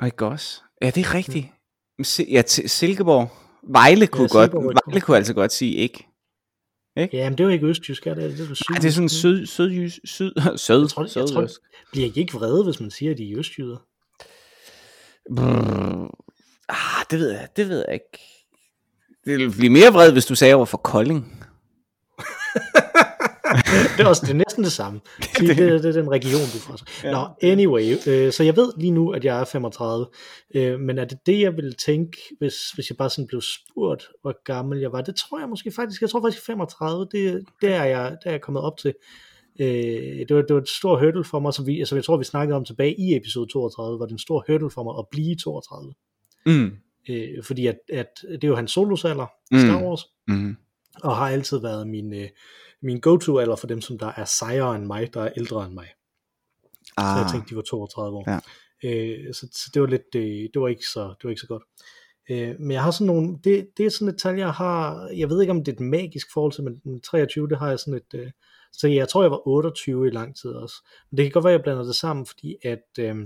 Og 0.00 0.06
ikke 0.06 0.26
også. 0.26 0.60
Ja, 0.82 0.90
det 0.90 1.00
er 1.06 1.14
rigtigt. 1.14 1.46
Se, 2.02 2.26
ja, 2.30 2.42
til 2.42 2.70
Silkeborg. 2.70 3.28
Vejle 3.68 4.06
kunne, 4.06 4.22
Ja, 4.32 4.38
godt, 4.38 4.50
Silkeborg 4.50 4.64
er 4.76 4.80
Vejle 4.86 5.00
kunne 5.00 5.16
altså 5.16 5.34
godt 5.34 5.52
sige 5.52 5.74
ikke. 5.74 6.06
Ikke? 6.96 7.16
Ja, 7.16 7.30
men 7.30 7.38
det 7.38 7.44
er 7.44 7.48
jo 7.48 7.50
ikke 7.50 7.66
østjysk, 7.66 8.06
er 8.06 8.14
det? 8.14 8.22
Det 8.22 8.40
er, 8.40 8.48
det 8.48 8.60
Ej, 8.70 8.76
det 8.76 8.88
er 8.88 8.92
sådan 8.92 9.08
syd, 9.08 9.46
sydjys, 9.46 10.00
syd, 10.04 10.32
sød, 10.56 10.80
Jeg 10.80 10.90
tror, 10.90 11.20
jeg 11.20 11.28
tror, 11.28 11.48
bliver 11.92 12.08
I 12.08 12.12
ikke 12.16 12.32
vrede, 12.32 12.64
hvis 12.64 12.80
man 12.80 12.90
siger, 12.90 13.12
at 13.12 13.18
de 13.18 13.32
er 13.32 13.38
østjyder? 13.38 13.76
Brrr. 15.36 16.24
Ah, 16.68 17.04
det 17.10 17.18
ved 17.18 17.30
jeg, 17.30 17.48
det 17.56 17.68
ved 17.68 17.84
jeg 17.88 17.94
ikke. 17.94 18.18
Det 19.24 19.38
ville 19.38 19.52
blive 19.52 19.70
mere 19.70 19.92
vred, 19.92 20.12
hvis 20.12 20.26
du 20.26 20.34
sagde 20.34 20.54
over 20.54 20.66
for 20.66 20.78
Kolding. 20.78 21.46
det 23.96 24.04
er 24.04 24.08
også 24.08 24.23
det 24.26 24.30
er 24.30 24.34
næsten 24.34 24.64
det 24.64 24.73
samme. 24.73 25.00
Det, 25.38 25.49
det, 25.49 25.56
det, 25.58 25.82
det 25.82 25.96
er 25.96 26.02
den 26.02 26.11
region, 26.11 26.40
du 26.54 26.58
får. 26.58 26.78
Ja. 27.04 27.12
Nå, 27.12 27.28
anyway, 27.42 27.96
øh, 28.06 28.32
så 28.32 28.42
jeg 28.42 28.56
ved 28.56 28.73
lige 28.78 28.90
nu, 28.90 29.11
at 29.11 29.25
jeg 29.25 29.40
er 29.40 29.44
35, 29.44 30.06
øh, 30.54 30.80
men 30.80 30.99
er 30.99 31.04
det 31.04 31.18
det, 31.26 31.40
jeg 31.40 31.56
ville 31.56 31.73
tænke, 31.73 32.18
hvis, 32.38 32.70
hvis 32.75 32.90
jeg 32.90 32.96
bare 32.96 33.11
sådan 33.11 33.26
blev 33.26 33.40
spurgt, 33.40 34.08
hvor 34.23 34.44
gammel 34.44 34.78
jeg 34.80 34.92
var? 34.92 35.00
Det 35.00 35.16
tror 35.16 35.38
jeg 35.38 35.49
måske 35.49 35.73
faktisk, 35.73 36.00
jeg 36.00 36.11
tror 36.11 36.20
faktisk 36.23 36.46
35, 36.46 37.06
det, 37.12 37.44
det, 37.61 37.73
er, 37.75 37.84
jeg, 37.84 38.11
det 38.11 38.26
er 38.26 38.30
jeg 38.30 38.40
kommet 38.40 38.62
op 38.62 38.76
til. 38.78 38.94
Øh, 39.61 39.66
det, 40.28 40.37
var, 40.37 40.42
det 40.42 40.54
var 40.54 40.61
et 40.61 40.68
stort 40.68 41.00
hurdle 41.00 41.25
for 41.25 41.40
mig, 41.40 41.54
som 41.54 41.66
vi, 41.66 41.78
altså 41.78 41.94
jeg 41.94 42.04
tror, 42.04 42.16
vi 42.16 42.25
snakkede 42.25 42.56
om 42.56 42.64
tilbage 42.64 42.94
i 43.00 43.16
episode 43.16 43.52
32, 43.52 43.99
var 43.99 44.06
det 44.06 44.12
en 44.12 44.18
stor 44.18 44.44
hurdle 44.49 44.70
for 44.70 44.82
mig 44.82 44.94
at 44.99 45.04
blive 45.11 45.37
32. 45.37 45.94
Mm. 46.46 46.73
Øh, 47.08 47.44
fordi 47.44 47.66
at, 47.66 47.76
at 47.92 48.08
det 48.32 48.44
er 48.44 48.49
jo 48.49 48.56
hans 48.56 48.70
solosalder, 48.73 49.26
Star 49.46 49.82
Wars, 49.84 50.04
Mm. 50.28 50.56
og 51.02 51.16
har 51.16 51.28
altid 51.30 51.61
været 51.61 51.87
min, 51.88 52.14
øh, 52.14 52.28
min 52.84 53.00
go-to 53.00 53.38
alder 53.38 53.56
for 53.56 53.66
dem, 53.66 53.80
som 53.80 53.98
der 53.98 54.12
er 54.16 54.24
sejere 54.24 54.76
end 54.76 54.86
mig, 54.86 55.14
der 55.14 55.22
er 55.22 55.32
ældre 55.36 55.66
end 55.66 55.74
mig. 55.74 55.86
Ah. 56.96 57.14
Så 57.14 57.18
jeg 57.18 57.24
Ah, 57.24 57.32
tænkte, 57.32 57.50
de 57.50 57.56
var 57.56 57.62
32 57.62 58.16
år. 58.16 58.30
Ja. 58.30 58.38
Øh, 58.84 59.34
så, 59.34 59.48
så 59.52 59.70
det 59.74 59.82
var 59.82 59.88
lidt, 59.88 60.14
øh, 60.16 60.22
det 60.54 60.60
var 60.62 60.68
ikke 60.68 60.86
så, 60.86 61.00
det 61.00 61.24
var 61.24 61.30
ikke 61.30 61.40
så 61.40 61.46
godt. 61.46 61.62
Øh, 62.30 62.60
men 62.60 62.70
jeg 62.70 62.82
har 62.82 62.90
sådan 62.90 63.06
nogle, 63.06 63.38
det, 63.44 63.68
det 63.76 63.86
er 63.86 63.90
sådan 63.90 64.08
et 64.08 64.18
tal, 64.18 64.36
jeg 64.36 64.50
har, 64.50 65.08
jeg 65.08 65.30
ved 65.30 65.40
ikke 65.40 65.50
om 65.50 65.64
det 65.64 65.72
er 65.72 65.76
et 65.76 65.80
magisk 65.80 66.26
forhold 66.32 66.52
til, 66.52 66.64
men 66.64 66.80
men 66.84 67.00
23, 67.00 67.48
det 67.48 67.58
har 67.58 67.68
jeg 67.68 67.78
sådan 67.78 67.94
et, 67.94 68.20
øh, 68.20 68.30
så 68.72 68.88
jeg 68.88 69.08
tror, 69.08 69.22
jeg 69.22 69.30
var 69.30 69.48
28 69.48 70.06
i 70.06 70.10
lang 70.10 70.36
tid 70.36 70.50
også. 70.50 70.74
Men 71.10 71.18
det 71.18 71.24
kan 71.24 71.32
godt 71.32 71.44
være, 71.44 71.52
jeg 71.52 71.62
blander 71.62 71.84
det 71.84 71.94
sammen, 71.96 72.26
fordi 72.26 72.56
at 72.62 72.98
øh, 72.98 73.16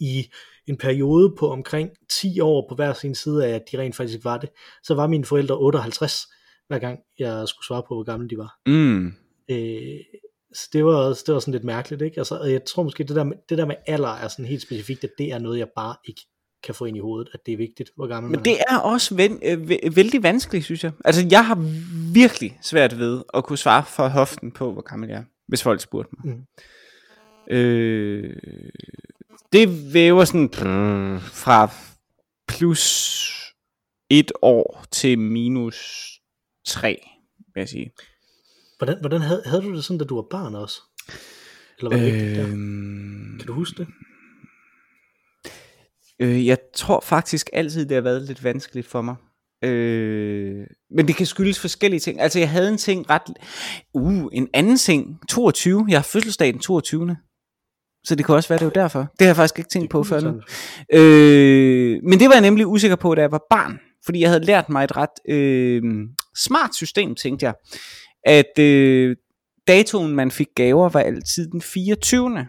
i 0.00 0.30
en 0.66 0.76
periode 0.76 1.34
på 1.38 1.50
omkring 1.50 1.90
10 2.10 2.40
år 2.40 2.66
på 2.68 2.74
hver 2.74 2.92
sin 2.92 3.14
side 3.14 3.46
af, 3.46 3.54
at 3.54 3.62
de 3.72 3.78
rent 3.78 3.96
faktisk 3.96 4.24
var 4.24 4.38
det, 4.38 4.48
så 4.82 4.94
var 4.94 5.06
mine 5.06 5.24
forældre 5.24 5.58
58, 5.58 6.26
hver 6.72 6.78
gang 6.78 6.98
jeg 7.18 7.48
skulle 7.48 7.66
svare 7.66 7.82
på, 7.88 7.94
hvor 7.94 8.02
gamle 8.02 8.28
de 8.28 8.38
var. 8.38 8.58
Mm. 8.66 9.06
Øh, 9.50 10.00
så 10.54 10.68
det 10.72 10.84
var, 10.84 10.94
også, 10.94 11.22
det 11.26 11.34
var 11.34 11.40
sådan 11.40 11.52
lidt 11.52 11.64
mærkeligt, 11.64 12.02
ikke? 12.02 12.18
Altså, 12.18 12.42
jeg 12.44 12.64
tror 12.64 12.82
måske, 12.82 13.04
det 13.04 13.16
der, 13.16 13.24
med, 13.24 13.36
det 13.48 13.58
der 13.58 13.66
med 13.66 13.74
alder 13.86 14.08
er 14.08 14.28
sådan 14.28 14.44
helt 14.44 14.62
specifikt, 14.62 15.04
at 15.04 15.10
det 15.18 15.32
er 15.32 15.38
noget, 15.38 15.58
jeg 15.58 15.68
bare 15.76 15.96
ikke 16.04 16.20
kan 16.64 16.74
få 16.74 16.84
ind 16.84 16.96
i 16.96 17.00
hovedet, 17.00 17.28
at 17.34 17.40
det 17.46 17.52
er 17.52 17.56
vigtigt, 17.56 17.90
hvor 17.96 18.06
gammel 18.06 18.30
Men 18.30 18.38
man 18.38 18.44
det 18.44 18.56
er 18.70 18.78
også 18.78 19.14
ven, 19.14 19.40
øh, 19.44 19.70
væ- 19.70 19.88
vældig 19.94 20.22
vanskeligt, 20.22 20.64
synes 20.64 20.84
jeg. 20.84 20.92
Altså, 21.04 21.26
jeg 21.30 21.46
har 21.46 21.58
virkelig 22.12 22.58
svært 22.62 22.98
ved 22.98 23.22
at 23.34 23.44
kunne 23.44 23.58
svare 23.58 23.84
for 23.84 24.08
hoften 24.08 24.52
på, 24.52 24.72
hvor 24.72 24.82
gammel 24.82 25.08
jeg 25.08 25.18
er, 25.18 25.24
hvis 25.48 25.62
folk 25.62 25.80
spurgte 25.80 26.10
mig. 26.24 26.34
Mm. 26.36 26.42
Øh, 27.56 28.36
det 29.52 29.94
væver 29.94 30.24
sådan 30.24 30.48
brrr, 30.48 31.18
fra 31.18 31.70
plus 32.48 33.22
et 34.10 34.32
år 34.42 34.84
til 34.90 35.18
minus 35.18 36.08
tre, 36.64 37.02
vil 37.54 37.60
jeg 37.60 37.68
sige. 37.68 37.92
Hvordan, 38.78 38.96
hvordan 39.00 39.20
havde, 39.20 39.42
havde 39.46 39.62
du 39.62 39.74
det 39.74 39.84
sådan, 39.84 39.98
da 39.98 40.04
du 40.04 40.14
var 40.14 40.26
barn 40.30 40.54
også? 40.54 40.80
Eller 41.78 41.90
var 41.90 41.96
det 41.96 42.06
øh... 42.06 42.12
vigtigt 42.12 42.36
der? 42.36 42.46
Øhm, 42.48 43.36
Kan 43.38 43.46
du 43.46 43.52
huske 43.52 43.78
det? 43.78 43.88
Øh, 46.20 46.46
jeg 46.46 46.58
tror 46.74 47.00
faktisk 47.00 47.50
altid, 47.52 47.86
det 47.86 47.94
har 47.94 48.02
været 48.02 48.22
lidt 48.22 48.44
vanskeligt 48.44 48.86
for 48.86 49.02
mig. 49.02 49.16
Øh, 49.64 50.66
men 50.90 51.08
det 51.08 51.16
kan 51.16 51.26
skyldes 51.26 51.60
forskellige 51.60 52.00
ting. 52.00 52.20
Altså, 52.20 52.38
jeg 52.38 52.50
havde 52.50 52.68
en 52.68 52.78
ting 52.78 53.10
ret... 53.10 53.22
Uh, 53.94 54.28
en 54.32 54.48
anden 54.54 54.76
ting. 54.76 55.18
22. 55.28 55.86
Jeg 55.88 55.98
har 55.98 56.02
fødselsdag 56.02 56.52
den 56.52 56.60
22. 56.60 57.16
Så 58.04 58.14
det 58.14 58.26
kan 58.26 58.34
også 58.34 58.48
være, 58.48 58.58
det 58.58 58.64
var 58.64 58.82
derfor. 58.82 58.98
Det 59.00 59.20
har 59.20 59.26
jeg 59.26 59.36
faktisk 59.36 59.58
ikke 59.58 59.70
tænkt 59.70 59.90
på 59.90 60.04
før 60.04 60.20
nu. 60.20 60.40
Øh, 60.98 62.00
men 62.02 62.20
det 62.20 62.28
var 62.28 62.32
jeg 62.32 62.40
nemlig 62.40 62.66
usikker 62.66 62.96
på, 62.96 63.14
da 63.14 63.20
jeg 63.20 63.32
var 63.32 63.46
barn. 63.50 63.78
Fordi 64.04 64.20
jeg 64.20 64.30
havde 64.30 64.44
lært 64.44 64.68
mig 64.68 64.84
et 64.84 64.96
ret 64.96 65.34
øh, 65.34 65.82
smart 66.36 66.74
system, 66.74 67.14
tænkte 67.14 67.46
jeg. 67.46 67.54
At 68.26 68.58
øh, 68.58 69.16
datoen, 69.66 70.16
man 70.16 70.30
fik 70.30 70.48
gaver, 70.54 70.88
var 70.88 71.00
altid 71.00 71.50
den 71.50 71.60
24. 71.60 72.46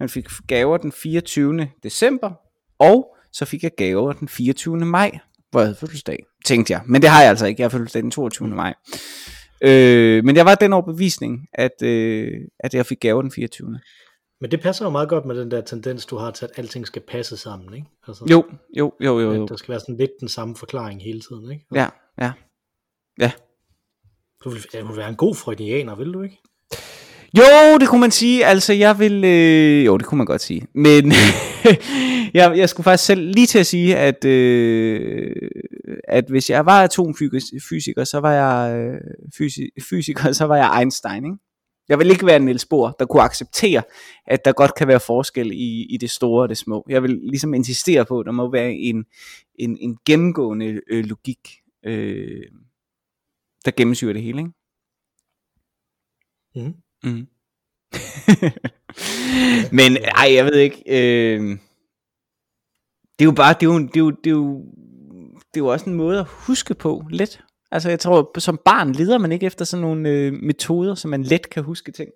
Man 0.00 0.08
fik 0.08 0.26
gaver 0.48 0.76
den 0.76 0.92
24. 0.92 1.68
december, 1.82 2.30
og 2.78 3.16
så 3.32 3.44
fik 3.44 3.62
jeg 3.62 3.70
gaver 3.76 4.12
den 4.12 4.28
24. 4.28 4.76
maj, 4.76 5.18
hvor 5.50 5.60
jeg 5.60 5.66
havde 5.66 5.78
fødselsdag, 5.78 6.24
tænkte 6.44 6.72
jeg. 6.72 6.80
Men 6.86 7.02
det 7.02 7.10
har 7.10 7.20
jeg 7.20 7.30
altså 7.30 7.46
ikke, 7.46 7.60
jeg 7.60 7.64
har 7.64 7.70
fødselsdag 7.70 8.02
den 8.02 8.10
22. 8.10 8.48
maj. 8.48 8.74
Øh, 9.62 10.24
men 10.24 10.36
jeg 10.36 10.46
var 10.46 10.54
den 10.54 10.72
overbevisning, 10.72 11.46
at, 11.52 11.82
øh, 11.82 12.32
at 12.60 12.74
jeg 12.74 12.86
fik 12.86 13.00
gaver 13.00 13.22
den 13.22 13.32
24. 13.32 13.78
Men 14.40 14.50
det 14.50 14.60
passer 14.60 14.84
jo 14.84 14.90
meget 14.90 15.08
godt 15.08 15.24
med 15.24 15.40
den 15.40 15.50
der 15.50 15.60
tendens, 15.60 16.06
du 16.06 16.16
har 16.16 16.30
til, 16.30 16.44
at 16.44 16.50
alting 16.56 16.86
skal 16.86 17.02
passe 17.08 17.36
sammen, 17.36 17.74
ikke? 17.74 17.86
Altså, 18.08 18.24
Jo, 18.30 18.44
jo, 18.76 18.92
jo, 19.00 19.20
jo, 19.20 19.32
jo. 19.34 19.46
Der 19.46 19.56
skal 19.56 19.72
være 19.72 19.80
sådan 19.80 19.96
lidt 19.96 20.10
den 20.20 20.28
samme 20.28 20.56
forklaring 20.56 21.02
hele 21.02 21.20
tiden, 21.20 21.50
ikke? 21.52 21.64
Ja, 21.74 21.86
ja. 22.20 22.32
Ja. 23.20 23.32
Du 24.44 24.50
vil, 24.50 24.64
ja, 24.74 24.80
du 24.80 24.86
vil 24.86 24.96
være 24.96 25.08
en 25.08 25.16
god 25.16 25.34
freudianer, 25.34 25.94
vil 25.96 26.12
du 26.12 26.22
ikke? 26.22 26.38
Jo, 27.38 27.78
det 27.80 27.88
kunne 27.88 28.00
man 28.00 28.10
sige. 28.10 28.44
Altså, 28.46 28.72
jeg 28.72 28.98
vil... 28.98 29.24
Øh, 29.24 29.86
jo, 29.86 29.96
det 29.96 30.06
kunne 30.06 30.18
man 30.18 30.26
godt 30.26 30.40
sige. 30.40 30.66
Men 30.74 31.12
jeg, 32.34 32.58
jeg 32.58 32.68
skulle 32.68 32.84
faktisk 32.84 33.04
selv 33.06 33.20
lige 33.34 33.46
til 33.46 33.58
at 33.58 33.66
sige, 33.66 33.96
at, 33.96 34.24
øh, 34.24 35.32
at 36.08 36.24
hvis 36.28 36.50
jeg 36.50 36.66
var 36.66 36.82
atomfysiker, 36.82 38.04
så 38.04 38.18
var 38.20 38.32
jeg 38.32 38.76
øh, 38.78 38.94
fysi- 39.40 39.88
fysiker, 39.90 40.32
så 40.32 40.44
var 40.44 40.56
jeg 40.56 40.76
Einstein, 40.80 41.24
ikke? 41.24 41.36
Jeg 41.88 41.98
vil 41.98 42.10
ikke 42.10 42.26
være 42.26 42.38
Niels 42.38 42.66
Bohr, 42.66 42.90
der 42.90 43.06
kunne 43.06 43.22
acceptere, 43.22 43.82
at 44.26 44.44
der 44.44 44.52
godt 44.52 44.74
kan 44.74 44.88
være 44.88 45.00
forskel 45.00 45.50
i, 45.52 45.86
i 45.90 45.96
det 45.96 46.10
store 46.10 46.42
og 46.42 46.48
det 46.48 46.58
små. 46.58 46.86
Jeg 46.88 47.02
vil 47.02 47.10
ligesom 47.10 47.54
insistere 47.54 48.04
på, 48.04 48.20
at 48.20 48.26
der 48.26 48.32
må 48.32 48.50
være 48.50 48.72
en, 48.72 49.04
en, 49.54 49.78
en 49.80 49.98
gennemgående 50.06 50.80
øh, 50.90 51.04
logik, 51.04 51.60
øh, 51.84 52.42
der 53.64 53.70
gennemsyrer 53.70 54.12
det 54.12 54.22
hele, 54.22 54.38
ikke? 54.38 54.52
Mm. 56.54 56.74
Mm. 57.04 57.26
Men 59.78 59.96
ej, 59.96 60.34
jeg 60.34 60.44
ved 60.44 60.58
ikke. 60.58 60.82
Øh, 60.86 61.58
det 63.18 63.24
er 63.24 63.24
jo 63.24 63.32
bare, 63.32 63.54
det 63.54 63.62
er 63.62 63.72
jo, 63.72 63.78
det 63.78 63.96
er 63.96 64.00
jo, 64.00 64.10
det 64.10 64.26
er 64.26 64.30
jo, 64.30 64.64
det 65.54 65.60
er 65.60 65.64
jo 65.64 65.66
også 65.66 65.90
en 65.90 65.96
måde 65.96 66.18
at 66.20 66.26
huske 66.28 66.74
på 66.74 67.02
lidt. 67.10 67.45
Altså 67.70 67.88
jeg 67.88 68.00
tror, 68.00 68.38
som 68.38 68.58
barn 68.64 68.92
leder 68.92 69.18
man 69.18 69.32
ikke 69.32 69.46
efter 69.46 69.64
sådan 69.64 69.80
nogle 69.82 70.08
øh, 70.10 70.32
metoder, 70.32 70.94
så 70.94 71.08
man 71.08 71.22
let 71.22 71.50
kan 71.50 71.62
huske 71.64 71.92
ting. 71.92 72.10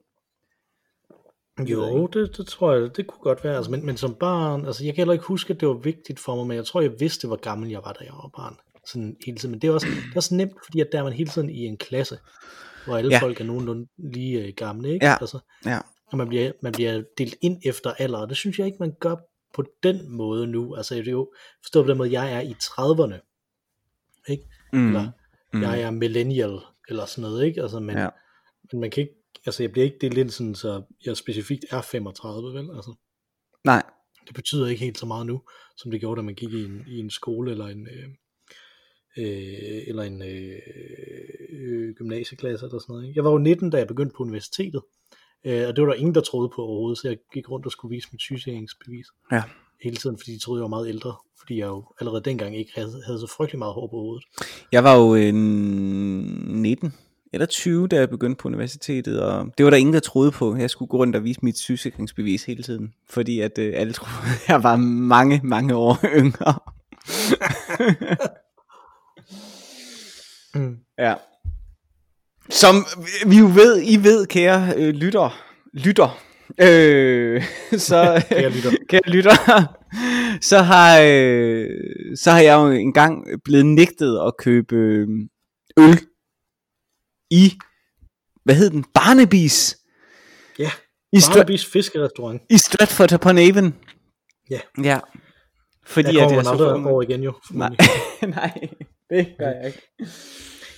Jo, 1.66 2.06
det, 2.06 2.36
det 2.36 2.46
tror 2.46 2.72
jeg, 2.74 2.96
det 2.96 3.06
kunne 3.06 3.22
godt 3.22 3.44
være. 3.44 3.56
Altså, 3.56 3.70
men, 3.70 3.86
men 3.86 3.96
som 3.96 4.14
barn, 4.14 4.66
altså 4.66 4.84
jeg 4.84 4.94
kan 4.94 5.00
heller 5.00 5.12
ikke 5.12 5.24
huske, 5.24 5.52
at 5.54 5.60
det 5.60 5.68
var 5.68 5.74
vigtigt 5.74 6.20
for 6.20 6.36
mig, 6.36 6.46
men 6.46 6.56
jeg 6.56 6.64
tror, 6.66 6.80
jeg 6.80 6.92
vidste, 7.00 7.26
hvor 7.26 7.36
gammel 7.36 7.70
jeg 7.70 7.80
var, 7.84 7.92
da 7.92 8.04
jeg 8.04 8.12
var 8.12 8.30
barn. 8.36 8.56
Sådan 8.86 9.16
hele 9.26 9.38
tiden. 9.38 9.50
Men 9.50 9.60
det 9.62 9.68
er 9.68 9.72
også, 9.74 9.86
det 9.86 10.12
er 10.12 10.16
også 10.16 10.34
nemt, 10.34 10.52
fordi 10.64 10.80
at 10.80 10.88
der 10.92 10.98
er 10.98 11.02
man 11.04 11.12
hele 11.12 11.30
tiden 11.30 11.50
i 11.50 11.58
en 11.58 11.76
klasse, 11.76 12.18
hvor 12.86 12.96
alle 12.96 13.10
Ja. 13.10 13.16
ja. 13.16 13.22
folk 13.22 13.40
er 13.40 13.44
nogenlunde 13.44 13.86
lige 13.98 14.40
øh, 14.46 14.52
gamle, 14.56 14.92
ikke? 14.92 15.06
Ja. 15.06 15.16
Altså, 15.20 15.38
Ja. 15.66 15.78
og 16.06 16.18
man 16.18 16.28
bliver, 16.28 16.52
man 16.62 16.72
bliver 16.72 17.02
delt 17.18 17.34
ind 17.40 17.60
efter 17.64 17.92
alder, 17.98 18.18
og 18.18 18.28
det 18.28 18.36
synes 18.36 18.58
jeg 18.58 18.66
ikke, 18.66 18.78
man 18.80 18.92
gør 19.00 19.16
på 19.54 19.64
den 19.82 20.10
måde 20.10 20.46
nu. 20.46 20.74
Altså 20.76 20.94
det 20.94 21.06
er 21.08 21.12
jo, 21.12 21.32
forstå 21.62 21.82
på 21.82 21.88
den 21.88 21.98
måde, 21.98 22.12
jeg 22.20 22.32
er 22.32 22.40
i 22.40 22.54
30'erne, 22.62 23.14
ikke? 24.28 24.44
Mm. 24.72 24.88
Eller 24.88 25.10
Mm. 25.52 25.62
jeg 25.62 25.80
er 25.80 25.90
millennial, 25.90 26.58
eller 26.88 27.06
sådan 27.06 27.22
noget, 27.30 27.46
ikke? 27.46 27.62
Altså, 27.62 27.80
men, 27.80 27.96
Ja. 27.96 28.08
men 28.72 28.80
man 28.80 28.90
kan 28.90 29.00
ikke, 29.00 29.14
altså 29.46 29.62
jeg 29.62 29.72
bliver 29.72 29.84
ikke 29.84 29.98
delt 30.00 30.18
ind 30.18 30.30
sådan, 30.30 30.54
så 30.54 30.82
jeg 31.06 31.16
specifikt 31.16 31.64
er 31.70 31.82
35, 31.82 32.54
vel? 32.54 32.70
Altså, 32.76 32.94
Nej. 33.64 33.82
det 34.26 34.34
betyder 34.34 34.66
ikke 34.66 34.84
helt 34.84 34.98
så 34.98 35.06
meget 35.06 35.26
nu, 35.26 35.42
som 35.76 35.90
det 35.90 36.00
gjorde, 36.00 36.18
da 36.18 36.22
man 36.22 36.34
gik 36.34 36.52
i 36.52 36.64
en, 36.64 36.84
i 36.88 36.98
en 36.98 37.10
skole, 37.10 37.50
eller 37.50 37.66
en, 37.66 37.86
øh, 37.86 38.08
øh, 39.18 39.82
eller 39.86 40.02
en 40.02 40.22
øh, 40.22 40.58
øh, 41.50 41.94
gymnasieklasse, 41.94 42.66
eller 42.66 42.78
sådan 42.78 42.92
noget. 42.92 43.06
Ikke? 43.08 43.18
Jeg 43.18 43.24
var 43.24 43.30
jo 43.30 43.38
19, 43.38 43.70
da 43.70 43.78
jeg 43.78 43.86
begyndte 43.88 44.14
på 44.16 44.22
universitetet, 44.22 44.82
øh, 45.46 45.68
og 45.68 45.76
det 45.76 45.82
var 45.84 45.88
der 45.90 45.94
ingen, 45.98 46.14
der 46.14 46.20
troede 46.20 46.48
på 46.54 46.62
overhovedet, 46.62 46.98
så 46.98 47.08
jeg 47.08 47.18
gik 47.34 47.50
rundt 47.50 47.66
og 47.66 47.72
skulle 47.72 47.94
vise 47.94 48.08
mit 48.12 48.20
sygesikringsbevis 48.20 49.06
Ja. 49.32 49.42
Hele 49.82 49.96
tiden, 49.96 50.18
fordi 50.18 50.34
de 50.34 50.38
troede, 50.38 50.58
jeg 50.58 50.62
var 50.62 50.68
meget 50.68 50.88
ældre, 50.88 51.14
fordi 51.38 51.58
jeg 51.58 51.66
jo 51.66 51.84
allerede 52.00 52.22
dengang 52.24 52.56
ikke 52.56 52.72
havde, 52.74 53.02
havde 53.06 53.20
så 53.20 53.26
frygtelig 53.36 53.58
meget 53.58 53.74
hår 53.74 53.86
på 53.86 53.96
hovedet. 53.96 54.24
Jeg 54.72 54.84
var 54.84 54.94
jo 54.96 55.14
øh, 55.14 55.34
19 55.34 56.94
eller 57.32 57.46
20, 57.46 57.88
da 57.88 57.96
jeg 57.96 58.10
begyndte 58.10 58.42
på 58.42 58.48
universitetet, 58.48 59.22
og 59.22 59.46
det 59.58 59.64
var 59.64 59.70
der 59.70 59.76
ingen, 59.76 59.94
der 59.94 60.00
troede 60.00 60.30
på. 60.30 60.56
Jeg 60.56 60.70
skulle 60.70 60.88
gå 60.88 60.96
rundt 60.96 61.16
og 61.16 61.24
vise 61.24 61.40
mit 61.42 61.58
sygesikringsbevis 61.58 62.44
hele 62.44 62.62
tiden, 62.62 62.94
fordi 63.10 63.40
at 63.40 63.58
øh, 63.58 63.72
alle 63.76 63.92
troede, 63.92 64.12
at 64.24 64.48
jeg 64.48 64.62
var 64.62 64.76
mange, 64.76 65.40
mange 65.44 65.74
år 65.74 65.98
yngre. 66.20 66.54
Mm. 70.54 70.76
Ja. 70.98 71.14
Som 72.50 72.74
vi 73.26 73.38
jo 73.38 73.44
ved, 73.44 73.82
I 73.84 73.96
ved, 73.96 74.26
kære 74.26 74.74
øh, 74.76 74.94
lytter, 74.94 75.42
lytter, 75.72 76.18
øh, 76.60 77.42
så, 77.88 78.24
Kære 78.28 78.50
lytter. 78.50 78.70
kære 78.88 79.00
lytter, 79.06 79.36
så 80.40 80.58
har, 80.58 81.00
øh, 81.04 81.66
så 82.16 82.30
har 82.30 82.40
jeg 82.40 82.54
jo 82.54 82.66
engang 82.70 83.24
blevet 83.44 83.66
nægtet 83.66 84.20
at 84.26 84.36
købe 84.38 84.76
øh, 84.76 85.08
øl 85.78 85.98
i, 87.30 87.52
hvad 88.44 88.54
hed 88.54 88.70
den, 88.70 88.84
Barnabys, 88.94 89.76
Ja, 90.58 90.70
i, 91.12 91.16
Stra- 91.16 91.32
Barnabys 91.34 91.66
fiskerestaurant. 91.66 92.42
i 92.50 92.58
Stratford 92.58 93.12
upon 93.12 93.38
Avon. 93.38 93.74
Ja. 94.50 94.60
Ja. 94.82 94.98
Fordi 95.86 96.08
at 96.08 96.14
kommer 96.14 96.28
jeg 96.30 96.36
man 96.36 96.44
så 96.44 96.50
aldrig 96.50 96.86
over 96.86 97.02
igen 97.02 97.22
jo. 97.22 97.34
Nej, 97.50 97.70
nej, 98.36 98.68
det 99.10 99.34
gør 99.38 99.48
jeg 99.48 99.66
ikke. 99.66 99.82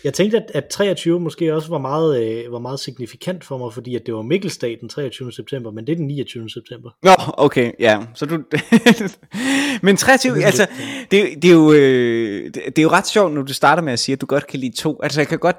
Jeg 0.04 0.14
tænkte, 0.14 0.36
at, 0.36 0.50
at 0.54 0.66
23 0.66 1.20
måske 1.20 1.54
også 1.54 1.68
var 1.68 1.78
meget, 1.78 2.22
øh, 2.22 2.52
var 2.52 2.58
meget 2.58 2.80
signifikant 2.80 3.44
for 3.44 3.58
mig, 3.58 3.72
fordi 3.72 3.96
at 3.96 4.06
det 4.06 4.14
var 4.14 4.22
Mikkelsdag 4.22 4.78
den 4.80 4.88
23. 4.88 5.32
september, 5.32 5.70
men 5.70 5.86
det 5.86 5.92
er 5.92 5.96
den 5.96 6.06
29. 6.06 6.50
september. 6.50 6.90
Nå, 7.02 7.14
okay, 7.38 7.72
ja. 7.78 8.00
Så 8.14 8.26
du... 8.26 8.42
Men 9.82 9.96
23, 9.96 10.34
Det 10.34 10.42
er 10.42 10.46
altså, 10.46 10.66
det, 11.10 11.42
det, 11.42 11.44
er 11.44 11.54
jo, 11.54 11.72
øh, 11.72 12.44
det, 12.44 12.54
det 12.54 12.78
er 12.78 12.82
jo 12.82 12.90
ret 12.90 13.06
sjovt, 13.06 13.34
når 13.34 13.42
du 13.42 13.54
starter 13.54 13.82
med 13.82 13.92
at 13.92 13.98
sige, 13.98 14.12
at 14.12 14.20
du 14.20 14.26
godt 14.26 14.46
kan 14.46 14.60
lide 14.60 14.76
to. 14.76 15.00
Altså, 15.02 15.20
jeg 15.20 15.28
kan 15.28 15.38
godt, 15.38 15.56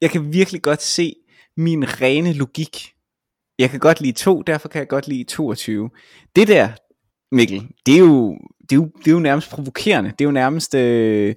jeg 0.00 0.10
kan 0.10 0.32
virkelig 0.32 0.62
godt 0.62 0.82
se 0.82 1.14
min 1.56 2.00
rene 2.00 2.32
logik. 2.32 2.92
Jeg 3.58 3.70
kan 3.70 3.80
godt 3.80 4.00
lide 4.00 4.12
to, 4.12 4.42
derfor 4.42 4.68
kan 4.68 4.78
jeg 4.78 4.88
godt 4.88 5.08
lide 5.08 5.24
22. 5.24 5.90
Det 6.36 6.48
der, 6.48 6.68
Mikkel, 7.32 7.62
det 7.86 7.94
er 7.94 7.98
jo, 7.98 8.38
det 8.60 8.72
er 8.72 8.76
jo, 8.76 8.90
det 8.98 9.06
er 9.06 9.12
jo 9.12 9.18
nærmest 9.18 9.50
provokerende. 9.50 10.10
Det 10.10 10.20
er 10.20 10.24
jo 10.24 10.30
nærmest, 10.30 10.74
øh, 10.74 11.34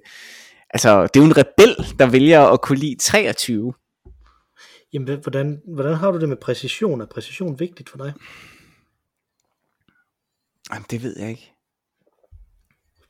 altså, 0.70 1.02
det 1.02 1.20
er 1.20 1.24
jo 1.24 1.26
en 1.26 1.36
rebel, 1.36 1.96
der 1.98 2.06
vælger 2.06 2.40
at 2.40 2.60
kunne 2.60 2.78
lide 2.78 2.96
23. 3.00 3.72
Jamen, 4.92 5.18
hvordan, 5.22 5.60
hvordan 5.74 5.94
har 5.94 6.10
du 6.10 6.20
det 6.20 6.28
med 6.28 6.36
præcision? 6.36 7.00
Er 7.00 7.06
præcision 7.06 7.60
vigtigt 7.60 7.90
for 7.90 7.98
dig? 7.98 8.12
Jamen, 10.72 10.86
det 10.90 11.02
ved 11.02 11.16
jeg 11.18 11.30
ikke. 11.30 11.52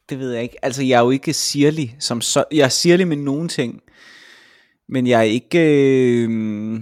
Det 0.08 0.18
ved 0.18 0.32
jeg 0.32 0.42
ikke. 0.42 0.64
Altså, 0.64 0.82
jeg 0.82 0.98
er 0.98 1.04
jo 1.04 1.10
ikke 1.10 1.32
sirlig 1.32 1.96
som 1.98 2.20
så. 2.20 2.44
Jeg 2.52 2.64
er 2.64 2.68
sirlig 2.68 3.08
med 3.08 3.16
nogle 3.16 3.48
ting. 3.48 3.82
Men 4.88 5.06
jeg 5.06 5.18
er 5.18 5.22
ikke... 5.22 5.58
Øh, 5.58 6.80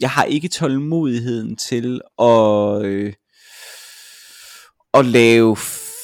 jeg 0.00 0.10
har 0.10 0.24
ikke 0.24 0.48
tålmodigheden 0.48 1.56
til 1.56 2.00
at, 2.18 2.84
øh, 2.84 3.12
at 4.94 5.04
lave 5.04 5.56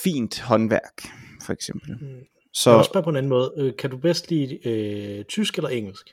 fint 0.05 0.41
håndværk, 0.41 1.03
for 1.43 1.53
eksempel. 1.53 1.97
Mm. 2.01 2.34
Så... 2.57 2.71
Jeg 2.71 2.79
også 2.79 2.89
spørge 2.89 3.05
på 3.05 3.11
en 3.11 3.17
anden 3.17 3.29
måde. 3.31 3.53
Øh, 3.57 3.73
Kan 3.79 3.91
du 3.91 3.97
bedst 3.97 4.31
lide 4.31 4.69
øh, 4.69 5.25
tysk 5.25 5.57
eller 5.57 5.69
engelsk? 5.69 6.07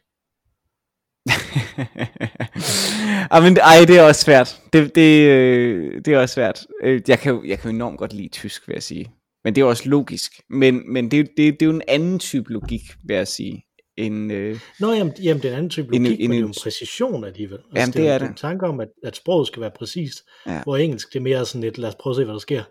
ej, 3.31 3.39
men, 3.41 3.57
ej, 3.57 3.85
det 3.87 3.97
er 3.97 4.01
også 4.03 4.21
svært. 4.21 4.61
Det, 4.73 4.95
det, 4.95 5.27
øh, 5.27 6.01
det 6.05 6.13
er 6.13 6.19
også 6.19 6.33
svært. 6.33 6.65
Øh, 6.83 7.01
Jeg 7.07 7.19
kan, 7.19 7.41
jeg 7.45 7.59
kan 7.59 7.75
enormt 7.75 7.97
godt 7.97 8.13
lide 8.13 8.27
tysk, 8.29 8.67
vil 8.67 8.73
jeg 8.73 8.83
sige. 8.83 9.11
Men 9.43 9.55
det 9.55 9.61
er 9.61 9.65
også 9.65 9.89
logisk. 9.89 10.31
Men, 10.49 10.93
men 10.93 11.11
det, 11.11 11.27
det, 11.37 11.53
det 11.53 11.61
er 11.61 11.65
jo 11.65 11.71
en 11.75 11.81
anden 11.87 12.19
type 12.19 12.53
logik, 12.53 12.81
vil 13.03 13.15
jeg 13.15 13.27
sige. 13.27 13.65
End, 13.97 14.31
øh, 14.33 14.59
Nå, 14.79 14.91
jamen, 14.91 15.13
jamen 15.23 15.41
det 15.41 15.47
er 15.47 15.51
en 15.51 15.57
anden 15.57 15.69
type 15.69 15.95
En- 15.95 16.03
logik, 16.03 16.19
en- 16.19 16.29
men 16.29 16.31
det 16.31 16.37
er 16.37 16.39
jo 16.41 16.45
en- 16.45 16.49
en 16.51 16.55
præcision 16.63 17.23
alligevel. 17.25 17.57
Altså, 17.57 17.79
Jamen, 17.79 17.93
det 17.93 17.99
jo 17.99 18.05
er 18.05 18.15
en- 18.15 18.21
det. 18.21 18.29
en 18.29 18.35
tanke 18.35 18.65
om, 18.65 18.79
at, 18.79 18.87
at 19.03 19.15
sproget 19.15 19.47
skal 19.47 19.61
være 19.61 19.71
præcist, 19.77 20.17
Ja. 20.47 20.63
hvor 20.63 20.77
engelsk 20.77 21.13
det 21.13 21.19
er 21.19 21.23
mere 21.23 21.45
sådan 21.45 21.61
lidt, 21.61 21.77
lad 21.77 21.89
os 21.89 21.95
prøve 21.99 22.11
at 22.11 22.15
se, 22.15 22.23
hvad 22.23 22.33
der 22.33 22.39
sker 22.39 22.63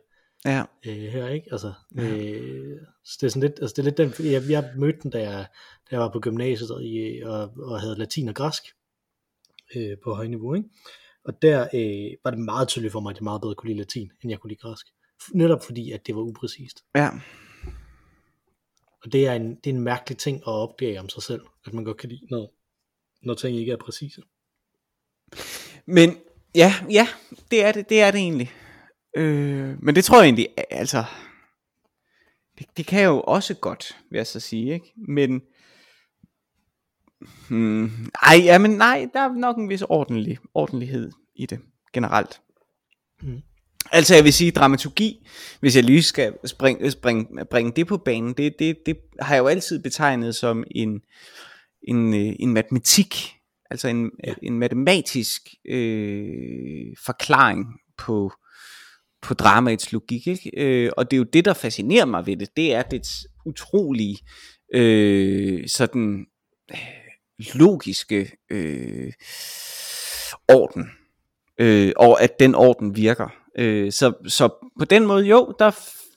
ja. 0.44 0.64
øh, 0.86 0.96
her, 0.96 1.28
ikke? 1.28 1.48
Altså, 1.52 1.72
øh, 1.98 2.76
så 3.04 3.18
det 3.20 3.26
er 3.26 3.30
sådan 3.30 3.48
lidt, 3.48 3.58
altså 3.60 3.74
det 3.76 3.78
er 3.78 3.82
lidt 3.82 4.18
den, 4.18 4.32
jeg, 4.32 4.50
jeg 4.50 4.72
mødte 4.76 4.98
den, 5.02 5.10
da 5.10 5.20
jeg, 5.30 5.46
da 5.60 5.88
jeg 5.90 6.00
var 6.00 6.08
på 6.08 6.20
gymnasiet 6.20 6.70
og, 6.70 6.84
i, 6.84 7.22
og, 7.22 7.52
og 7.58 7.80
havde 7.80 7.98
latin 7.98 8.28
og 8.28 8.34
græsk 8.34 8.62
øh, 9.76 9.98
på 10.04 10.14
højniveau, 10.14 10.54
ikke? 10.54 10.68
Og 11.24 11.42
der 11.42 11.60
øh, 11.74 12.16
var 12.24 12.30
det 12.30 12.38
meget 12.38 12.68
tydeligt 12.68 12.92
for 12.92 13.00
mig, 13.00 13.10
at 13.10 13.16
jeg 13.16 13.24
meget 13.24 13.40
bedre 13.40 13.54
kunne 13.54 13.68
lide 13.68 13.78
latin, 13.78 14.10
end 14.22 14.30
jeg 14.30 14.38
kunne 14.38 14.50
lide 14.50 14.60
græsk. 14.60 14.86
Netop 15.34 15.64
fordi, 15.64 15.90
at 15.90 16.06
det 16.06 16.16
var 16.16 16.22
upræcist. 16.22 16.84
ja. 16.94 17.10
Og 19.04 19.12
det 19.12 19.26
er, 19.26 19.32
en, 19.32 19.54
det 19.54 19.70
er 19.70 19.74
en 19.74 19.80
mærkelig 19.80 20.18
ting 20.18 20.36
at 20.36 20.46
opdage 20.46 21.00
om 21.00 21.08
sig 21.08 21.22
selv, 21.22 21.42
at 21.66 21.74
man 21.74 21.84
godt 21.84 21.96
kan 21.96 22.08
lide, 22.08 22.26
når, 22.30 22.54
når 23.22 23.34
ting 23.34 23.56
ikke 23.56 23.72
er 23.72 23.76
præcise. 23.76 24.22
Men 25.86 26.16
ja, 26.54 26.74
ja, 26.90 27.08
det 27.50 27.64
er 27.64 27.72
det, 27.72 27.88
det 27.88 28.00
er 28.00 28.10
det 28.10 28.18
egentlig. 28.18 28.52
Øh, 29.16 29.82
men 29.82 29.94
det 29.94 30.04
tror 30.04 30.18
jeg 30.18 30.24
egentlig, 30.24 30.48
altså, 30.70 31.04
det, 32.58 32.66
det 32.76 32.86
kan 32.86 33.04
jo 33.04 33.20
også 33.20 33.54
godt, 33.54 33.96
vil 34.10 34.16
jeg 34.16 34.26
så 34.26 34.40
sige, 34.40 34.74
ikke? 34.74 34.92
Men, 35.08 35.42
hmm, 37.48 37.90
ej, 38.22 38.36
ja, 38.44 38.58
men 38.58 38.70
nej, 38.70 39.08
der 39.14 39.20
er 39.20 39.32
nok 39.32 39.56
en 39.56 39.68
vis 39.68 39.82
ordentlig, 39.82 40.38
ordentlighed 40.54 41.10
i 41.34 41.46
det, 41.46 41.58
generelt. 41.92 42.40
Mm. 43.22 43.40
Altså 43.92 44.14
jeg 44.14 44.24
vil 44.24 44.32
sige 44.32 44.50
dramaturgi, 44.50 45.26
hvis 45.60 45.76
jeg 45.76 45.84
lige 45.84 46.02
skal 46.02 46.34
springe, 46.44 46.90
springe, 46.90 47.44
bringe 47.50 47.72
det 47.76 47.86
på 47.86 47.96
banen, 47.96 48.32
det, 48.32 48.54
det, 48.58 48.76
det 48.86 48.96
har 49.20 49.34
jeg 49.34 49.42
jo 49.42 49.46
altid 49.46 49.82
betegnet 49.82 50.34
som 50.34 50.64
en, 50.70 51.00
en, 51.88 52.14
øh, 52.14 52.32
en 52.40 52.52
matematik, 52.52 53.14
altså 53.70 53.88
en, 53.88 54.10
ja. 54.24 54.34
en 54.42 54.58
matematisk 54.58 55.42
øh, 55.68 56.96
forklaring 57.04 57.66
på, 57.98 58.32
på 59.22 59.34
dramaets 59.34 59.92
logik. 59.92 60.26
Ikke? 60.26 60.50
Øh, 60.56 60.90
og 60.96 61.10
det 61.10 61.16
er 61.16 61.18
jo 61.18 61.24
det, 61.24 61.44
der 61.44 61.54
fascinerer 61.54 62.04
mig 62.04 62.26
ved 62.26 62.36
det, 62.36 62.56
det 62.56 62.74
er 62.74 62.82
dets 62.82 63.26
utrolige 63.46 64.18
øh, 64.74 65.68
sådan 65.68 66.26
øh, 66.70 66.78
logiske 67.54 68.32
øh, 68.50 69.12
orden, 70.48 70.90
øh, 71.58 71.92
og 71.96 72.22
at 72.22 72.40
den 72.40 72.54
orden 72.54 72.96
virker. 72.96 73.28
Øh, 73.58 73.92
så, 73.92 74.12
så 74.26 74.70
på 74.78 74.84
den 74.84 75.06
måde, 75.06 75.26
jo, 75.26 75.54
der, 75.58 75.70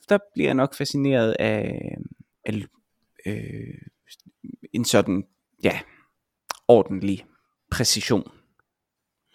der 0.09 0.17
bliver 0.33 0.47
jeg 0.47 0.55
nok 0.55 0.75
fascineret 0.75 1.35
af, 1.39 1.79
af 2.45 2.63
øh, 3.25 3.77
en 4.73 4.85
sådan, 4.85 5.23
ja, 5.63 5.79
ordentlig 6.67 7.25
præcision. 7.71 8.31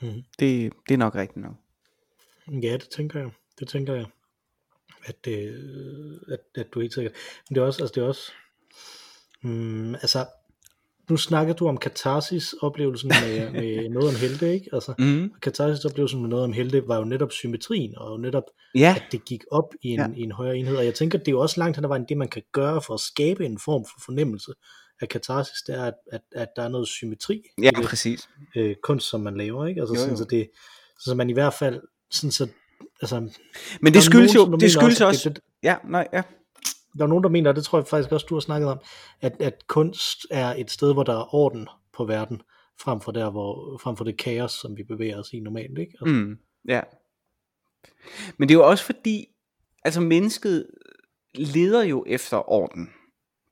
Mhm. 0.03 0.23
Det, 0.39 0.73
det 0.89 0.95
er 0.95 0.99
nok 0.99 1.15
rigtigt 1.15 1.43
nok. 1.43 1.55
Ja, 2.63 2.73
det 2.73 2.89
tænker 2.89 3.21
jeg. 3.21 3.31
Det 3.61 3.69
tænker 3.69 3.95
jeg. 3.95 4.07
At, 5.05 5.27
øh, 5.29 5.55
at, 6.33 6.41
at 6.55 6.67
du 6.75 6.79
er 6.79 6.83
helt 6.83 6.95
sikkert. 6.95 7.13
Men 7.49 7.55
det 7.55 7.61
er 7.61 7.67
også, 7.67 7.83
altså 7.83 7.93
det 7.95 8.03
er 8.03 8.07
også, 8.09 8.33
mm, 9.43 9.95
altså, 9.95 10.27
nu 11.11 11.17
snakker 11.17 11.55
du 11.55 11.69
om 11.69 11.77
katarsis-oplevelsen 11.79 13.09
med, 13.09 13.51
med 13.51 13.89
noget 13.95 14.09
om 14.09 14.15
helte, 14.15 14.53
ikke? 14.55 14.69
Altså, 14.73 14.95
Mm. 14.99 15.33
katarsis-oplevelsen 15.43 16.21
med 16.21 16.29
noget 16.29 16.45
om 16.45 16.53
helte 16.53 16.89
var 16.89 16.97
jo 16.99 17.05
netop 17.05 17.33
symmetrien, 17.33 17.99
og 17.99 18.21
netop, 18.21 18.43
Ja, 18.75 18.95
at 18.97 19.03
det 19.13 19.25
gik 19.25 19.45
op 19.51 19.75
i 19.83 19.89
en, 19.89 19.99
ja. 20.01 20.07
I 20.17 20.21
en 20.21 20.33
højere 20.33 20.57
enhed. 20.57 20.77
Og 20.77 20.85
jeg 20.85 20.95
tænker, 20.95 21.19
det 21.19 21.29
er 21.29 21.33
jo 21.33 21.41
også 21.41 21.61
langt 21.61 21.77
hen 21.77 21.85
ad 21.85 21.89
vejen 21.89 22.05
det, 22.09 22.17
man 22.17 22.29
kan 22.29 22.43
gøre 22.53 22.83
for 22.83 22.95
at 22.95 23.01
skabe 23.01 23.45
en 23.45 23.59
form 23.65 23.85
for 23.85 24.01
fornemmelse 24.05 24.53
af 25.01 25.09
katarsis, 25.09 25.63
det 25.67 25.75
er, 25.75 25.85
at, 25.85 25.95
at, 26.13 26.21
at 26.33 26.49
der 26.57 26.63
er 26.63 26.69
noget 26.69 26.89
symmetri 26.89 27.43
ja 27.63 27.69
i 27.69 27.81
det 27.81 27.85
præcis. 27.89 28.29
øh, 28.57 28.77
kunst, 28.83 29.09
som 29.11 29.21
man 29.21 29.37
laver, 29.37 29.67
ikke? 29.67 29.81
Altså 29.81 29.95
Jo, 29.95 29.99
sådan, 30.01 30.13
jo. 30.15 30.17
så 30.19 30.25
det, 30.25 30.51
så 31.01 31.15
man 31.15 31.31
i 31.31 31.33
hvert 31.33 31.55
fald, 31.55 31.81
sådan 32.11 32.31
så, 32.31 32.49
altså, 33.03 33.21
Men 33.83 33.95
det 33.95 34.03
skyldes 34.03 34.35
nogen, 34.35 34.53
jo, 34.53 34.57
det 34.59 34.73
skyldes 34.73 35.01
at 35.01 35.07
også, 35.07 35.29
det- 35.31 35.41
ja, 35.63 35.77
nej, 35.85 36.09
ja. 36.13 36.23
der 36.99 37.05
er 37.05 37.09
nogen, 37.09 37.25
der 37.25 37.31
mener, 37.31 37.51
og 37.51 37.57
det 37.57 37.65
tror 37.65 37.79
jeg 37.79 37.87
faktisk 37.87 38.13
også, 38.13 38.27
du 38.29 38.35
har 38.35 38.41
snakket 38.41 38.69
om, 38.71 38.79
at, 39.21 39.37
at 39.41 39.67
kunst 39.67 40.27
er 40.31 40.55
et 40.55 40.71
sted, 40.71 40.93
hvor 40.93 41.03
der 41.03 41.13
er 41.21 41.35
orden 41.35 41.69
på 41.97 42.05
verden, 42.05 42.43
frem 42.81 43.01
for, 43.01 43.13
der, 43.13 43.31
hvor, 43.31 43.79
frem 43.83 43.97
for 43.97 44.05
det 44.05 44.17
kaos, 44.19 44.53
som 44.53 44.77
vi 44.77 44.83
bevæger 44.83 45.19
os 45.19 45.33
i 45.33 45.41
normalt. 45.41 45.79
Ikke? 45.79 45.93
Altså, 46.01 46.15
Mm, 46.15 46.39
ja. 46.69 46.81
Men 48.39 48.49
det 48.49 48.55
er 48.55 48.59
jo 48.59 48.69
også 48.69 48.85
fordi, 48.85 49.27
altså 49.85 50.01
mennesket 50.01 50.67
leder 51.35 51.83
jo 51.83 52.05
efter 52.07 52.51
orden, 52.53 52.91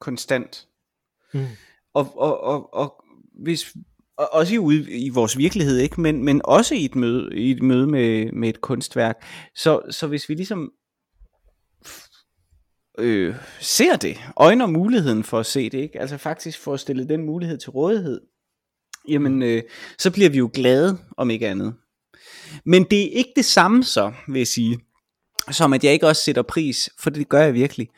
konstant. 0.01 0.69
mm. 1.35 1.47
Og, 1.95 2.19
og, 2.19 2.41
og, 2.41 2.75
og 2.75 3.05
hvis, 3.43 3.77
og 4.19 4.35
også 4.35 4.55
i, 4.55 4.59
ude, 4.59 4.91
i 4.91 5.09
vores 5.09 5.39
virkelighed, 5.39 5.79
ikke? 5.79 6.01
Men, 6.01 6.25
men 6.25 6.41
også 6.45 6.75
i 6.75 6.85
et 6.85 6.95
møde, 6.95 7.37
i 7.37 7.51
et 7.51 7.63
møde 7.63 7.87
med, 7.87 8.33
med 8.33 8.49
et 8.49 8.61
kunstværk. 8.61 9.25
Så, 9.55 9.81
så 9.91 10.07
hvis 10.07 10.29
vi 10.29 10.35
ligesom 10.35 10.73
øh, 12.99 13.35
ser 13.61 13.97
det, 13.97 14.17
øjner 14.37 14.67
muligheden 14.67 15.25
for 15.25 15.39
at 15.39 15.47
se 15.47 15.71
det, 15.71 15.79
ikke? 15.79 16.01
altså 16.01 16.17
faktisk 16.17 16.59
får 16.59 16.77
stillet 16.77 17.09
den 17.09 17.27
mulighed 17.27 17.59
til 17.59 17.71
rådighed, 17.71 18.21
jamen 19.09 19.43
øh, 19.43 19.63
så 19.99 20.11
bliver 20.11 20.31
vi 20.31 20.39
jo 20.39 20.51
glade, 20.55 20.99
om 21.17 21.31
ikke 21.31 21.49
andet. 21.49 21.75
Men 22.65 22.85
det 22.85 23.03
er 23.03 23.19
ikke 23.19 23.33
det 23.37 23.45
samme 23.45 23.85
så, 23.85 24.13
vil 24.29 24.39
jeg 24.39 24.47
sige, 24.47 24.79
som 25.51 25.73
at 25.73 25.85
jeg 25.85 25.93
ikke 25.93 26.07
også 26.07 26.23
sætter 26.23 26.43
pris, 26.43 26.91
for 26.99 27.11
det 27.11 27.29
gør 27.29 27.43
jeg 27.43 27.55
virkelig, 27.55 27.89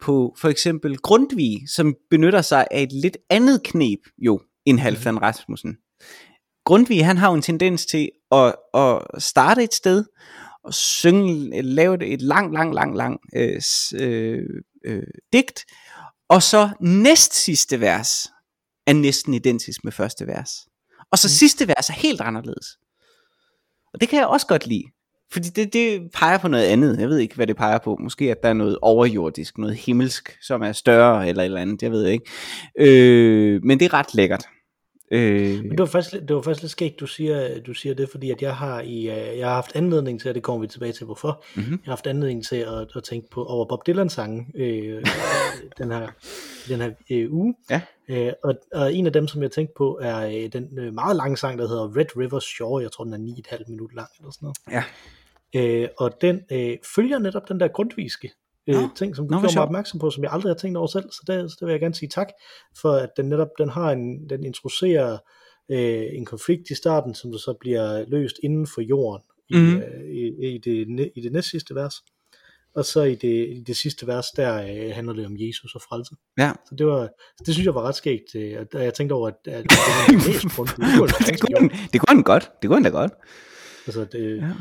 på 0.00 0.36
for 0.38 0.48
eksempel 0.48 0.98
Grundtvig, 0.98 1.60
som 1.68 1.94
benytter 2.10 2.42
sig 2.42 2.66
af 2.70 2.82
et 2.82 2.92
lidt 2.92 3.16
andet 3.30 3.62
knep 3.62 3.98
jo, 4.18 4.40
end 4.66 4.80
Halfdan 4.80 5.22
Rasmussen. 5.22 5.76
Grundtvig, 6.64 7.06
han 7.06 7.16
har 7.16 7.28
jo 7.28 7.34
en 7.34 7.42
tendens 7.42 7.86
til 7.86 8.10
at, 8.32 8.54
at 8.74 9.22
starte 9.22 9.62
et 9.62 9.74
sted, 9.74 10.04
og 10.64 10.74
synge, 10.74 11.62
lave 11.62 11.94
et, 11.94 12.12
et 12.12 12.22
lang, 12.22 12.52
lang, 12.52 12.74
lang, 12.74 12.96
lang 12.96 13.20
øh, 13.36 13.62
øh, 13.94 14.44
øh, 14.84 15.02
digt, 15.32 15.64
og 16.28 16.42
så 16.42 16.70
næst 16.80 17.34
sidste 17.34 17.80
vers 17.80 18.26
er 18.86 18.92
næsten 18.92 19.34
identisk 19.34 19.84
med 19.84 19.92
første 19.92 20.26
vers. 20.26 20.50
Og 21.12 21.18
så 21.18 21.28
Mm. 21.28 21.30
sidste 21.30 21.68
vers 21.68 21.88
er 21.88 21.94
helt 21.94 22.20
anderledes. 22.20 22.66
Og 23.94 24.00
det 24.00 24.08
kan 24.08 24.18
jeg 24.18 24.26
også 24.26 24.46
godt 24.46 24.66
lide. 24.66 24.84
Fordi 25.32 25.48
det, 25.48 25.72
det 25.72 26.10
peger 26.14 26.38
på 26.38 26.48
noget 26.48 26.64
andet. 26.64 26.98
Jeg 27.00 27.08
ved 27.08 27.18
ikke, 27.18 27.34
hvad 27.34 27.46
det 27.46 27.56
peger 27.56 27.78
på. 27.78 27.96
Måske 28.00 28.30
at 28.30 28.42
der 28.42 28.48
er 28.48 28.52
noget 28.52 28.78
overjordisk, 28.82 29.58
noget 29.58 29.76
himmelsk, 29.76 30.36
som 30.42 30.62
er 30.62 30.72
større 30.72 31.28
eller 31.28 31.42
et 31.42 31.44
eller 31.46 31.60
andet. 31.60 31.82
Jeg 31.82 31.90
ved 31.90 32.06
ikke. 32.06 32.24
Øh, 32.78 33.60
men 33.64 33.78
det 33.80 33.84
er 33.84 33.94
ret 33.94 34.14
lækkert. 34.14 34.44
Øh, 35.12 35.58
Men 35.62 35.70
det 35.70 35.78
var 35.78 35.86
faktisk, 35.86 36.12
lidt- 36.12 36.28
det 36.28 36.36
var 36.36 36.42
faktisk 36.42 36.62
lidt 36.62 36.70
skægt, 36.72 37.00
du 37.00 37.06
siger, 37.06 37.60
du 37.60 37.74
siger 37.74 37.94
det, 37.94 38.08
fordi 38.10 38.30
at 38.30 38.42
jeg 38.42 38.54
har, 38.56 38.80
i, 38.80 38.98
øh, 39.10 39.38
jeg 39.38 39.46
har 39.48 39.54
haft 39.54 39.76
anledning 39.76 40.20
til, 40.20 40.28
og 40.28 40.34
det 40.34 40.42
kommer 40.42 40.60
vi 40.60 40.66
tilbage 40.66 40.92
til, 40.92 41.04
hvorfor. 41.04 41.44
Mhm. 41.56 41.70
Jeg 41.70 41.78
har 41.84 41.92
haft 41.92 42.06
anledning 42.06 42.46
til 42.46 42.56
at, 42.56 42.88
at 42.96 43.04
tænke 43.04 43.30
på 43.30 43.44
over 43.44 43.64
Bob 43.68 43.86
Dylan 43.86 44.10
sange 44.10 44.46
øh, 44.54 45.04
den 45.78 45.90
her, 45.90 46.08
den 46.68 46.80
her 46.80 46.90
øh, 47.10 47.32
uge. 47.32 47.54
Ja. 47.70 47.80
Øh, 48.08 48.32
og, 48.44 48.54
og 48.74 48.94
en 48.94 49.06
af 49.06 49.12
dem, 49.12 49.28
som 49.28 49.42
jeg 49.42 49.50
tænkte 49.50 49.74
på, 49.78 49.98
er 50.02 50.26
øh, 50.26 50.48
den 50.52 50.78
øh, 50.78 50.94
meget 50.94 51.16
lange 51.16 51.36
sang, 51.36 51.58
der 51.58 51.68
hedder 51.68 51.96
Red 51.96 52.16
River 52.16 52.38
Shore. 52.40 52.82
Jeg 52.82 52.92
tror, 52.92 53.04
den 53.04 53.12
er 53.12 53.34
9,5 53.52 53.64
minut 53.70 53.94
lang 53.94 54.08
eller 54.18 54.30
sådan 54.30 54.46
noget. 54.46 54.56
Ja. 54.70 54.84
Øh, 55.56 55.88
og 55.98 56.12
den 56.20 56.40
øh, 56.52 56.76
følger 56.94 57.18
netop 57.18 57.48
den 57.48 57.60
der 57.60 57.68
grundviske 57.68 58.30
øh, 58.68 58.82
ting, 58.96 59.16
som 59.16 59.28
du 59.28 59.34
Nå, 59.34 59.40
gjorde 59.40 59.54
mig 59.54 59.62
opmærksom 59.62 60.00
på, 60.00 60.10
som 60.10 60.24
jeg 60.24 60.32
aldrig 60.32 60.50
har 60.50 60.56
tænkt 60.56 60.76
over 60.76 60.86
selv. 60.86 61.10
Så 61.10 61.22
det, 61.26 61.50
så 61.50 61.56
det 61.60 61.66
vil 61.66 61.72
jeg 61.72 61.80
gerne 61.80 61.94
sige 61.94 62.08
tak 62.08 62.28
for, 62.80 62.92
at 62.92 63.10
den 63.16 63.28
netop 63.28 63.48
den 63.58 63.68
har 63.68 63.92
en, 63.92 64.28
den 64.30 64.44
introducerer 64.44 65.18
øh, 65.70 66.04
en 66.12 66.24
konflikt 66.24 66.70
i 66.70 66.74
starten, 66.74 67.14
som 67.14 67.30
der 67.30 67.38
så 67.38 67.54
bliver 67.60 68.04
løst 68.08 68.36
inden 68.42 68.66
for 68.66 68.80
jorden 68.80 69.24
i, 69.48 69.56
mm. 69.56 69.76
øh, 69.76 70.10
i, 70.10 70.54
i, 70.54 70.58
det, 70.58 71.10
i 71.16 71.20
det 71.20 71.32
næst 71.32 71.50
sidste 71.50 71.74
vers. 71.74 71.94
Og 72.74 72.84
så 72.84 73.02
i 73.02 73.14
det, 73.14 73.48
i 73.48 73.64
det 73.66 73.76
sidste 73.76 74.06
vers, 74.06 74.26
der 74.36 74.62
øh, 74.62 74.94
handler 74.94 75.12
det 75.12 75.26
om 75.26 75.36
Jesus 75.38 75.74
og 75.74 75.82
frelse. 75.82 76.14
ja. 76.38 76.52
Så 76.68 76.74
det, 76.74 76.86
var, 76.86 77.08
det 77.46 77.54
synes 77.54 77.66
jeg 77.66 77.74
var 77.74 77.82
ret 77.82 77.94
skægt, 77.94 78.34
øh, 78.34 78.66
og 78.74 78.84
jeg 78.84 78.94
tænkte 78.94 79.12
over, 79.12 79.28
at, 79.28 79.34
at 79.46 79.64
det 79.70 79.78
var 79.78 80.12
en 80.12 80.32
læst 80.32 80.56
grund. 80.56 80.68
Det 80.68 80.76
det, 81.70 81.92
det 81.92 82.00
kunne 82.00 82.16
han 82.16 82.22
godt. 82.22 82.50
Det 82.62 82.68
kunne 82.68 82.76
han 82.76 82.84
da 82.84 82.88
godt. 82.88 83.12
Altså, 83.86 84.04
det, 84.04 84.36
Ja. 84.36 84.52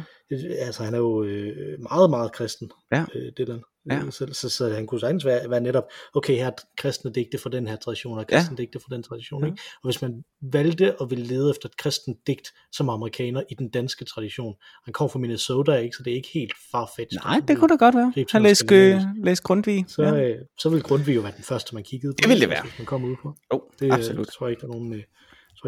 Altså 0.59 0.83
han 0.83 0.93
er 0.93 0.97
jo 0.97 1.23
øh, 1.23 1.79
meget, 1.91 2.09
meget 2.09 2.31
kristen, 2.31 2.71
Ja. 2.91 3.05
øh, 3.15 3.31
Dylan. 3.37 3.61
Ja. 3.91 3.97
Øh, 4.05 4.11
Så, 4.11 4.27
så, 4.31 4.49
så 4.49 4.69
han 4.69 4.87
kunne 4.87 4.99
sagtens 4.99 5.25
være, 5.25 5.49
være 5.49 5.61
netop, 5.61 5.83
okay, 6.15 6.35
her 6.35 6.47
er 6.47 6.51
kristne 6.77 7.11
digte 7.13 7.37
fra 7.37 7.49
den 7.49 7.67
her 7.67 7.75
tradition, 7.75 8.19
og 8.19 8.27
kristne 8.27 8.55
ja. 8.59 8.63
digte 8.63 8.79
fra 8.79 8.95
den 8.95 9.03
tradition. 9.03 9.41
Ja. 9.43 9.45
Ikke? 9.51 9.61
Og 9.83 9.87
hvis 9.89 10.01
man 10.01 10.23
valgte 10.53 10.93
at 11.01 11.09
ville 11.09 11.25
lede 11.25 11.49
efter 11.49 11.69
et 11.69 11.77
kristen 11.77 12.15
digt 12.27 12.49
som 12.71 12.89
amerikaner 12.89 13.43
i 13.49 13.53
den 13.53 13.69
danske 13.69 14.05
tradition, 14.05 14.55
han 14.85 14.93
kom 14.93 15.09
fra 15.09 15.19
Minnesota, 15.19 15.71
ikke? 15.75 15.95
så 15.97 16.03
det 16.03 16.11
er 16.11 16.15
ikke 16.15 16.29
helt 16.33 16.53
farfetched. 16.71 17.19
Nej, 17.25 17.41
det 17.47 17.57
kunne 17.57 17.69
da 17.69 17.75
godt 17.75 17.95
være. 17.95 18.25
Han 18.31 18.43
læste, 18.43 18.75
øh, 18.75 18.99
læste 19.23 19.43
Grundtvig. 19.43 19.85
Så, 19.87 20.03
ja. 20.03 20.15
ja. 20.15 20.29
øh, 20.29 20.35
så 20.59 20.69
vil 20.69 20.83
Grundtvig 20.83 21.15
jo 21.15 21.21
være 21.21 21.33
den 21.35 21.43
første, 21.43 21.75
man 21.75 21.83
kiggede 21.83 22.13
på. 22.13 22.17
Det 22.17 22.29
ville 22.29 22.41
det 22.41 22.49
være. 22.49 22.61
Hvis 22.63 22.79
man 22.79 22.85
kom 22.85 23.03
ud 23.03 23.15
på. 23.21 23.35
Oh, 23.49 23.59
Det, 23.79 23.93
absolut. 23.93 24.25
det 24.25 24.33
tror 24.33 24.47
jeg 24.47 24.51
ikke, 24.51 24.61
der 24.61 24.67
er 24.67 24.71
nogen, 24.71 24.93
øh, 24.93 25.03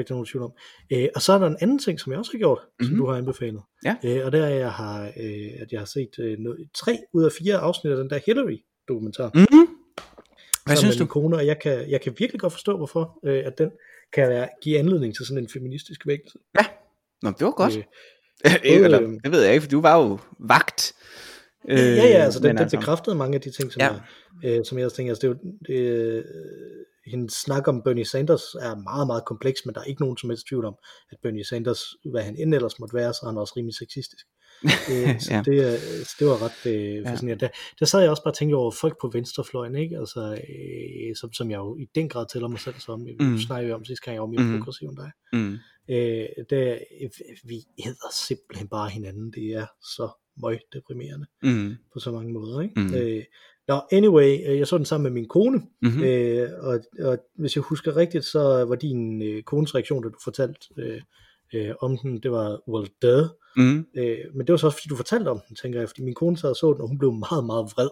der 0.08 0.14
er 0.14 0.16
nogen 0.16 0.26
tvivl 0.26 0.44
om. 0.44 0.52
Øh, 0.94 1.08
og 1.16 1.22
så 1.22 1.34
er 1.34 1.40
der 1.40 1.48
en 1.48 1.58
anden 1.62 1.80
ting, 1.80 2.00
som 2.00 2.12
jeg 2.12 2.20
også 2.20 2.32
har 2.32 2.38
gjort, 2.40 2.60
mm-hmm. 2.62 2.86
som 2.86 2.94
Mhm. 2.94 3.00
du 3.06 3.10
har 3.12 3.18
anbefalet. 3.18 3.62
Ja. 3.86 3.96
Øh, 4.06 4.26
og 4.26 4.32
det 4.32 4.40
er, 4.40 4.48
jeg 4.48 4.72
har, 4.72 5.02
øh, 5.04 5.48
at 5.62 5.72
jeg 5.72 5.80
har 5.80 5.86
set 5.86 6.10
øh, 6.20 6.38
noget, 6.40 6.70
tre 6.76 6.98
ud 7.14 7.24
af 7.24 7.32
fire 7.32 7.58
afsnit 7.58 7.92
af 7.92 7.98
den 7.98 8.10
der 8.10 8.20
Hillary-dokumentar. 8.26 9.32
Mm. 9.34 9.40
Mm-hmm. 9.40 9.68
Hvad 10.66 10.76
synes 10.78 10.98
du? 10.98 11.06
kone, 11.06 11.36
og 11.36 11.46
jeg 11.46 11.60
kan, 11.60 11.90
jeg 11.90 12.02
kan 12.02 12.14
virkelig 12.20 12.40
godt 12.42 12.54
forstå, 12.54 12.78
hvorfor 12.78 13.20
øh, 13.26 13.44
at 13.46 13.58
den 13.58 13.72
kan 14.14 14.30
være, 14.30 14.48
give 14.64 14.80
anledning 14.80 15.16
til 15.16 15.26
sådan 15.26 15.44
en 15.44 15.50
feministisk 15.54 16.08
vækkelse. 16.08 16.38
Nå, 17.22 17.30
det 17.30 17.46
var 17.46 17.52
godt. 17.52 17.78
Øh, 17.78 17.84
Øh, 18.46 18.54
Eller, 18.64 19.02
øh, 19.02 19.10
det 19.24 19.32
ved 19.32 19.42
jeg 19.44 19.54
ikke, 19.54 19.62
for 19.64 19.70
du 19.70 19.82
var 19.82 19.98
jo 20.04 20.20
vagt. 20.40 20.94
ja, 21.68 21.76
ja, 21.76 22.02
altså 22.26 22.40
den, 22.40 22.56
men 22.56 22.58
den 22.58 22.80
bekræftede 22.80 23.16
mange 23.16 23.36
af 23.36 23.42
de 23.42 23.52
ting, 23.52 23.72
som, 23.72 23.80
Ja. 23.82 23.86
ja. 23.94 24.00
jeg, 24.50 24.60
øh, 24.60 24.66
som 24.66 24.78
jeg 24.78 24.86
også 24.86 24.98
tænker, 24.98 25.12
altså 25.12 25.28
det 25.28 25.34
er 25.34 25.40
jo, 25.44 25.52
det, 25.68 26.16
øh, 26.18 26.24
hendes 27.10 27.34
snak 27.34 27.68
om 27.68 27.82
Bernie 27.84 28.06
Sanders 28.06 28.44
er 28.62 28.76
meget, 28.76 29.08
meget 29.08 29.26
kompleks, 29.26 29.60
men 29.66 29.76
der 29.76 29.82
er 29.82 29.86
ikke 29.86 30.02
nogen 30.02 30.18
som 30.18 30.30
helst 30.30 30.48
tvivl 30.48 30.66
om, 30.66 30.76
at 31.12 31.18
Bernie 31.24 31.46
Sanders, 31.46 31.82
hvad 32.12 32.22
han 32.24 32.36
end 32.38 32.56
ellers 32.56 32.80
måtte 32.80 32.96
være, 32.96 33.14
så 33.14 33.20
er 33.24 33.28
han 33.30 33.38
også 33.38 33.54
rimelig 33.58 33.76
sexistisk. 33.76 34.26
Øh, 34.92 35.20
så, 35.22 35.28
Ja. 35.32 35.38
ja. 35.38 35.42
det, 35.46 35.74
øh, 35.74 36.06
så 36.06 36.16
det 36.20 36.28
var 36.28 36.38
ret 36.46 36.72
øh, 36.74 37.06
fascinerende. 37.08 37.46
Der, 37.46 37.52
der 37.80 37.86
sad 37.86 38.02
jeg 38.02 38.10
også 38.10 38.24
bare 38.24 38.32
og 38.32 38.38
tænkte 38.38 38.56
over 38.56 38.72
folk 38.72 38.96
på 39.02 39.10
venstrefløjen, 39.14 39.76
ikke? 39.76 39.98
Altså, 39.98 40.22
øh, 40.50 41.16
som, 41.16 41.34
som 41.34 41.52
jeg 41.52 41.58
jo 41.58 41.78
i 41.78 41.86
den 41.96 42.10
grad 42.10 42.26
tæller 42.34 42.48
mig 42.48 42.60
selv 42.60 42.76
som. 42.80 43.06
Vi 43.06 43.16
Mm. 43.20 43.26
mm. 43.26 43.38
snakkede 43.38 43.74
om 43.74 43.86
sidste 43.86 44.06
gang, 44.06 44.14
jeg 44.16 44.22
var 44.22 44.28
mere 44.28 44.42
Mm. 44.44 44.58
progressiv 44.60 44.88
end 44.88 44.98
dig. 44.98 45.12
Mm. 45.34 45.54
Øh, 45.90 46.26
det, 46.50 46.80
vi 47.44 47.58
hedder 47.86 48.10
simpelthen 48.28 48.68
bare 48.68 48.90
hinanden. 48.90 49.32
Det 49.34 49.44
er 49.54 49.66
så 49.96 50.10
møg 50.42 50.60
deprimerende 50.74 51.26
Mm. 51.44 51.76
på 51.94 52.00
så 52.00 52.12
mange 52.12 52.34
måder. 52.34 52.62
Ikke? 52.62 52.80
Mm. 52.80 52.94
Øh, 52.94 53.24
Nå, 53.70 53.82
anyway, 53.92 54.50
øh, 54.50 54.58
jeg 54.58 54.68
så 54.68 54.78
den 54.78 54.86
sammen 54.86 55.04
med 55.04 55.22
min 55.22 55.28
kone, 55.30 55.62
Mm-hmm. 55.82 56.04
øh, 56.04 56.50
og, 56.60 56.80
og 57.00 57.18
hvis 57.36 57.56
jeg 57.56 57.62
husker 57.62 57.96
rigtigt, 57.96 58.26
så 58.26 58.40
var 58.70 58.76
din 58.76 59.22
øh, 59.22 59.44
kones 59.44 59.76
reaktion, 59.76 60.04
da 60.04 60.10
du 60.10 60.20
fortalte 60.24 60.60
øh, 60.78 61.02
øh, 61.54 61.72
om 61.82 61.98
den, 61.98 62.20
det 62.20 62.32
var, 62.32 62.70
well, 62.70 62.90
duh. 63.02 63.26
Mm. 63.58 63.88
Øh, 63.98 64.18
men 64.34 64.48
det 64.48 64.52
var 64.52 64.58
så 64.58 64.68
også, 64.68 64.78
fordi 64.78 64.88
du 64.90 64.96
fortalte 64.96 65.30
om 65.30 65.42
den, 65.48 65.56
tænker 65.56 65.80
jeg, 65.80 65.90
fordi 65.90 66.02
min 66.02 66.14
kone 66.14 66.38
sad 66.38 66.50
og 66.50 66.56
så 66.56 66.74
den, 66.74 66.82
og 66.82 66.88
hun 66.88 66.98
blev 66.98 67.12
meget, 67.12 67.46
meget 67.46 67.66
vred, 67.76 67.90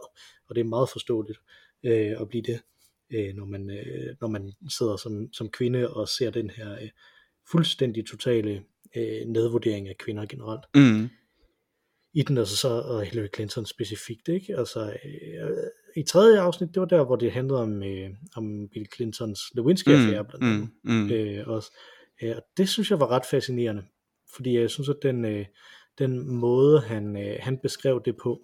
og 0.50 0.56
det 0.56 0.62
er 0.62 0.66
meget 0.66 0.90
forståeligt 0.90 1.40
øh, 1.86 2.22
at 2.22 2.30
blive 2.30 2.44
det, 2.44 2.60
øh, 3.14 3.36
når, 3.36 3.46
man, 3.46 3.70
øh, 3.70 4.16
når 4.22 4.28
man 4.28 4.52
sidder 4.78 4.96
som, 4.98 5.34
som 5.34 5.50
kvinde 5.50 5.90
og 5.90 6.08
ser 6.08 6.30
den 6.30 6.50
her 6.50 6.72
øh, 6.74 6.90
fuldstændig 7.52 8.08
totale 8.08 8.64
øh, 8.96 9.22
nedvurdering 9.28 9.90
af 9.90 9.98
kvinder 9.98 10.26
generelt 10.26 10.66
Mm. 10.76 11.10
I 12.14 12.22
den, 12.22 12.38
altså 12.38 12.56
så 12.56 12.68
og 12.68 13.04
Hillary 13.04 13.28
Clinton 13.36 13.66
specifikt, 13.66 14.28
ikke? 14.28 14.58
Altså, 14.58 14.98
øh, 15.06 15.50
i 15.96 16.04
tredje 16.04 16.40
afsnit, 16.40 16.70
det 16.74 16.80
var 16.80 16.88
der, 16.88 17.06
hvor 17.06 17.16
det 17.16 17.32
handlede 17.32 17.62
om, 17.62 17.84
øh, 17.84 18.10
om 18.36 18.70
Bill 18.74 18.86
Clintons 18.96 19.40
Lewinsky-affære, 19.56 20.26
blandt 20.26 20.46
andet. 20.46 20.70
Mm. 20.84 20.94
Mm. 20.94 21.12
Øh, 21.12 21.48
også. 21.48 21.72
Øh, 22.24 22.36
og 22.36 22.44
det 22.58 22.70
synes 22.70 22.92
jeg 22.92 23.00
var 23.00 23.12
ret 23.12 23.26
fascinerende, 23.26 23.84
fordi 24.36 24.60
jeg 24.60 24.70
synes, 24.70 24.90
at 24.90 24.98
den, 25.04 25.26
øh, 25.26 25.46
den 25.98 26.30
måde, 26.30 26.82
han, 26.82 27.18
øh, 27.18 27.38
han 27.40 27.58
beskrev 27.58 28.02
det 28.06 28.16
på, 28.24 28.42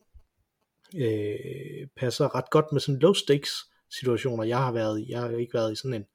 øh, 0.98 1.88
passer 1.98 2.36
ret 2.36 2.50
godt 2.50 2.66
med 2.72 2.82
sådan 2.82 3.00
low 3.00 3.14
stakes 3.14 3.52
situationer, 3.98 4.44
jeg 4.44 4.58
har 4.58 4.72
været 4.72 5.02
i. 5.02 5.06
Jeg 5.10 5.20
har 5.20 5.32
jo 5.32 5.38
ikke 5.38 5.54
været 5.54 5.72
i 5.72 5.76
sådan 5.76 5.94
en, 5.94 6.06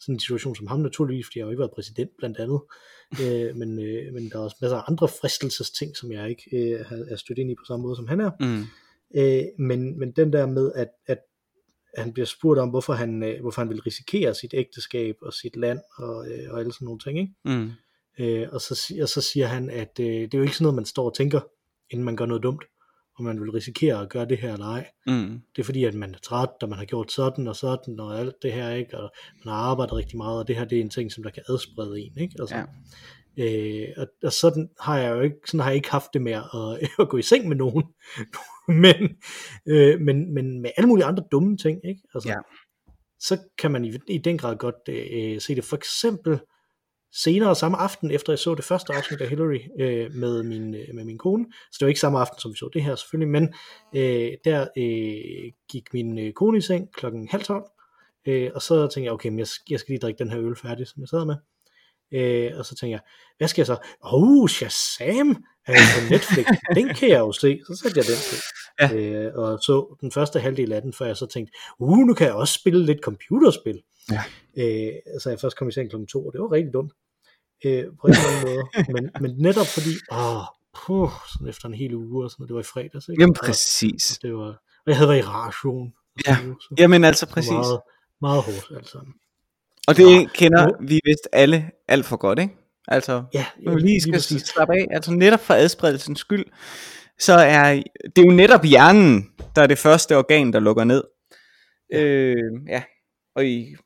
sådan 0.00 0.14
en 0.14 0.20
situation 0.20 0.56
som 0.56 0.66
ham 0.66 0.80
naturligvis, 0.80 1.26
fordi 1.26 1.38
jeg 1.38 1.44
har 1.44 1.48
jo 1.48 1.50
ikke 1.50 1.58
været 1.60 1.74
præsident 1.74 2.10
blandt 2.18 2.38
andet, 2.38 2.60
øh, 3.22 3.56
men, 3.56 3.78
øh, 3.78 4.12
men 4.14 4.30
der 4.30 4.36
er 4.38 4.42
også 4.42 4.56
masser 4.60 4.76
af 4.76 4.84
andre 4.88 5.08
fristelsesting, 5.08 5.96
som 5.96 6.12
jeg 6.12 6.28
ikke 6.30 6.42
øh, 6.56 6.86
har- 6.86 7.06
er 7.10 7.16
stødt 7.16 7.38
ind 7.38 7.50
i 7.50 7.54
på 7.54 7.64
samme 7.66 7.82
måde, 7.82 7.96
som 7.96 8.08
han 8.08 8.20
er. 8.20 8.30
Mm. 8.40 8.64
Øh, 9.20 9.44
men, 9.58 9.98
men 9.98 10.12
den 10.12 10.32
der 10.32 10.46
med, 10.46 10.72
at, 10.74 10.88
at 11.06 11.18
han 11.96 12.12
bliver 12.12 12.26
spurgt 12.26 12.60
om, 12.60 12.68
hvorfor 12.68 12.92
han, 12.92 13.22
øh, 13.22 13.40
hvorfor 13.40 13.60
han 13.62 13.68
vil 13.68 13.80
risikere 13.80 14.34
sit 14.34 14.54
ægteskab 14.54 15.16
og 15.22 15.32
sit 15.32 15.56
land 15.56 15.80
og, 15.96 16.30
øh, 16.30 16.50
og 16.52 16.60
alle 16.60 16.72
sådan 16.72 16.84
nogle 16.84 17.00
ting, 17.00 17.18
ikke? 17.18 17.32
Mm. 17.44 17.70
Øh, 18.20 18.48
og, 18.52 18.60
så, 18.60 18.94
og 19.02 19.08
så 19.08 19.20
siger 19.20 19.46
han, 19.46 19.70
at 19.70 20.00
øh, 20.00 20.06
det 20.06 20.34
er 20.34 20.38
jo 20.38 20.42
ikke 20.42 20.54
sådan 20.54 20.64
noget, 20.64 20.74
man 20.76 20.84
står 20.84 21.04
og 21.04 21.14
tænker, 21.16 21.40
inden 21.90 22.04
man 22.04 22.16
gør 22.16 22.26
noget 22.26 22.42
dumt, 22.42 22.62
om 23.18 23.24
man 23.24 23.40
vil 23.40 23.50
risikere 23.50 24.00
at 24.00 24.08
gøre 24.08 24.24
det 24.28 24.38
her 24.38 24.52
eller 24.52 24.66
ej. 24.66 24.86
Mm. 25.06 25.40
Det 25.56 25.62
er 25.62 25.64
fordi, 25.64 25.84
at 25.84 25.94
man 25.94 26.14
er 26.14 26.18
træt, 26.18 26.48
og 26.62 26.68
man 26.68 26.78
har 26.78 26.84
gjort 26.84 27.12
sådan 27.12 27.48
og 27.48 27.56
sådan, 27.56 28.00
og 28.00 28.18
alt 28.18 28.34
det 28.42 28.52
her, 28.52 28.70
ikke? 28.70 28.98
Og 28.98 29.10
man 29.44 29.54
har 29.54 29.60
arbejdet 29.60 29.94
rigtig 29.96 30.16
meget, 30.16 30.38
og 30.38 30.48
det 30.48 30.56
her 30.56 30.64
det 30.64 30.78
er 30.78 30.82
en 30.82 30.90
ting, 30.90 31.12
som 31.12 31.22
der 31.22 31.30
kan 31.30 31.42
adsprede 31.48 32.00
en, 32.00 32.12
ikke? 32.18 32.34
Altså, 32.40 32.56
Ja. 32.56 32.64
Øh, 33.40 33.88
og, 33.96 34.06
og 34.22 34.32
sådan 34.32 34.68
har 34.80 34.98
jeg 34.98 35.10
jo 35.16 35.20
ikke, 35.20 35.36
sådan 35.46 35.60
har 35.60 35.70
jeg 35.70 35.76
ikke 35.76 35.90
haft 35.90 36.08
det 36.14 36.22
med 36.22 36.32
at, 36.32 36.44
at 37.02 37.08
gå 37.08 37.16
i 37.16 37.22
seng 37.22 37.48
med 37.48 37.56
nogen, 37.56 37.84
men, 38.84 39.16
øh, 39.66 40.00
men, 40.00 40.34
men 40.34 40.60
med 40.62 40.70
alle 40.76 40.88
mulige 40.88 41.04
andre 41.04 41.24
dumme 41.32 41.56
ting, 41.56 41.80
ikke? 41.88 42.00
Altså, 42.14 42.28
Ja. 42.28 42.34
så 43.20 43.38
kan 43.58 43.70
man 43.70 43.84
i, 43.84 43.92
i 44.08 44.18
den 44.18 44.38
grad 44.38 44.56
godt 44.56 44.74
øh, 44.88 45.40
se 45.40 45.54
det. 45.54 45.64
For 45.64 45.76
eksempel 45.76 46.40
senere 47.12 47.56
samme 47.56 47.76
aften, 47.76 48.10
efter 48.10 48.32
jeg 48.32 48.38
så 48.38 48.54
det 48.54 48.64
første 48.64 48.92
afsnit 48.92 49.20
af 49.20 49.28
Hillary 49.28 49.60
øh, 49.80 50.14
med, 50.14 50.42
min, 50.42 50.74
øh, 50.74 50.94
med 50.94 51.04
min 51.04 51.18
kone, 51.18 51.46
så 51.52 51.76
det 51.80 51.84
var 51.84 51.88
ikke 51.88 52.00
samme 52.00 52.18
aften, 52.18 52.40
som 52.40 52.50
vi 52.50 52.56
så 52.56 52.70
det 52.72 52.82
her 52.82 52.94
selvfølgelig, 52.94 53.28
men 53.32 53.54
øh, 53.94 54.32
der 54.44 54.66
øh, 54.76 55.52
gik 55.70 55.94
min 55.94 56.18
øh, 56.18 56.32
kone 56.32 56.58
i 56.58 56.60
seng 56.60 56.92
klokken 56.92 57.28
halv 57.28 57.42
tolv, 57.42 57.64
øh, 58.26 58.50
og 58.54 58.62
så 58.62 58.80
tænkte 58.80 59.04
jeg, 59.04 59.12
okay, 59.12 59.28
men 59.28 59.38
jeg, 59.38 59.46
jeg 59.70 59.80
skal 59.80 59.92
lige 59.92 60.00
drikke 60.00 60.18
den 60.18 60.30
her 60.30 60.40
øl 60.40 60.56
færdig, 60.56 60.86
som 60.86 61.00
jeg 61.00 61.08
sad 61.08 61.24
med. 61.24 61.36
Øh, 62.12 62.52
og 62.58 62.66
så 62.66 62.74
tænker 62.74 62.96
jeg, 62.96 63.00
hvad 63.38 63.48
skal 63.48 63.60
jeg 63.60 63.66
så? 63.66 63.76
Oh, 64.00 64.48
Shazam 64.48 65.44
er 65.66 65.72
på 65.72 66.10
Netflix. 66.10 66.46
den 66.78 66.94
kan 66.94 67.08
jeg 67.08 67.18
jo 67.18 67.32
se. 67.32 67.60
Så 67.66 67.76
satte 67.82 67.98
jeg 67.98 68.06
den 68.06 68.20
på. 68.30 68.36
Ja. 68.80 68.94
Øh, 68.94 69.34
og 69.34 69.58
så 69.58 69.96
den 70.00 70.12
første 70.12 70.40
halvdel 70.40 70.72
af 70.72 70.82
den, 70.82 70.92
før 70.92 71.06
jeg 71.06 71.16
så 71.16 71.26
tænkte, 71.26 71.52
uh, 71.78 71.98
nu 71.98 72.14
kan 72.14 72.26
jeg 72.26 72.34
også 72.34 72.54
spille 72.54 72.86
lidt 72.86 73.00
computerspil. 73.02 73.82
Ja. 74.12 74.22
Øh, 74.56 74.92
så 75.22 75.30
jeg 75.30 75.40
først 75.40 75.56
kom 75.56 75.68
i 75.68 75.72
seng 75.72 75.90
klokken 75.90 76.06
to, 76.06 76.26
og 76.26 76.32
det 76.32 76.40
var 76.40 76.52
rigtig 76.52 76.72
dumt. 76.72 76.92
Øh, 77.64 77.84
på 78.00 78.06
rigtig 78.08 78.24
mange 78.28 78.46
måder. 78.46 78.64
Men, 78.94 79.10
men 79.20 79.30
netop 79.46 79.66
fordi, 79.66 79.90
åh, 80.12 80.42
puh, 80.86 81.10
sådan 81.32 81.48
efter 81.48 81.66
en 81.68 81.74
hel 81.74 81.94
uge, 81.94 82.24
og 82.24 82.30
sådan, 82.30 82.46
det 82.46 82.54
var 82.54 82.60
i 82.60 82.64
fredags, 82.72 83.08
ikke? 83.08 83.22
Jamen 83.22 83.36
Og 83.40 83.44
præcis. 83.46 84.18
det 84.22 84.34
var, 84.34 84.40
og 84.50 84.86
jeg 84.86 84.96
havde 84.96 85.08
været 85.08 85.18
i 85.18 85.22
ration. 85.22 85.92
Ja. 86.26 86.36
Så 86.60 86.74
Jamen 86.78 87.04
altså 87.04 87.26
præcis. 87.26 87.50
Meget, 87.50 87.80
meget 88.20 88.42
hårdt 88.42 88.66
alt 88.76 88.88
sammen. 88.88 89.14
Og 89.88 89.96
det 89.96 90.22
Nå, 90.22 90.28
kender 90.34 90.66
nu- 90.66 90.86
vi 90.88 91.00
vist 91.04 91.28
alle 91.32 91.70
alt 91.88 92.04
for 92.06 92.16
godt, 92.16 92.38
ikke? 92.38 92.54
Altså, 92.88 93.24
Ja, 93.34 93.46
når 93.62 93.74
vi 93.74 93.80
lige 93.80 94.00
skal 94.00 94.12
præcis. 94.12 94.42
slappe 94.42 94.74
af, 94.74 94.86
altså 94.90 95.12
netop 95.12 95.40
for 95.40 95.54
adspredelsens 95.54 96.18
skyld, 96.20 96.44
så 97.18 97.32
er 97.32 97.74
det 98.16 98.18
er 98.18 98.26
jo 98.26 98.32
netop 98.32 98.64
hjernen, 98.64 99.30
der 99.56 99.62
er 99.62 99.66
det 99.66 99.78
første 99.78 100.16
organ, 100.16 100.52
der 100.52 100.60
lukker 100.60 100.84
ned. 100.84 101.04
Ja. 101.92 102.02
Øh, 102.02 102.36
ja. 102.68 102.82
Og 103.34 103.46
i 103.46 103.76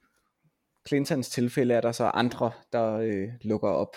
Clintons 0.89 1.29
tilfælde 1.29 1.75
er 1.75 1.81
der 1.81 1.93
så 1.93 2.05
andre, 2.05 2.51
der 2.73 2.97
øh, 2.97 3.29
lukker 3.43 3.69
op. 3.69 3.97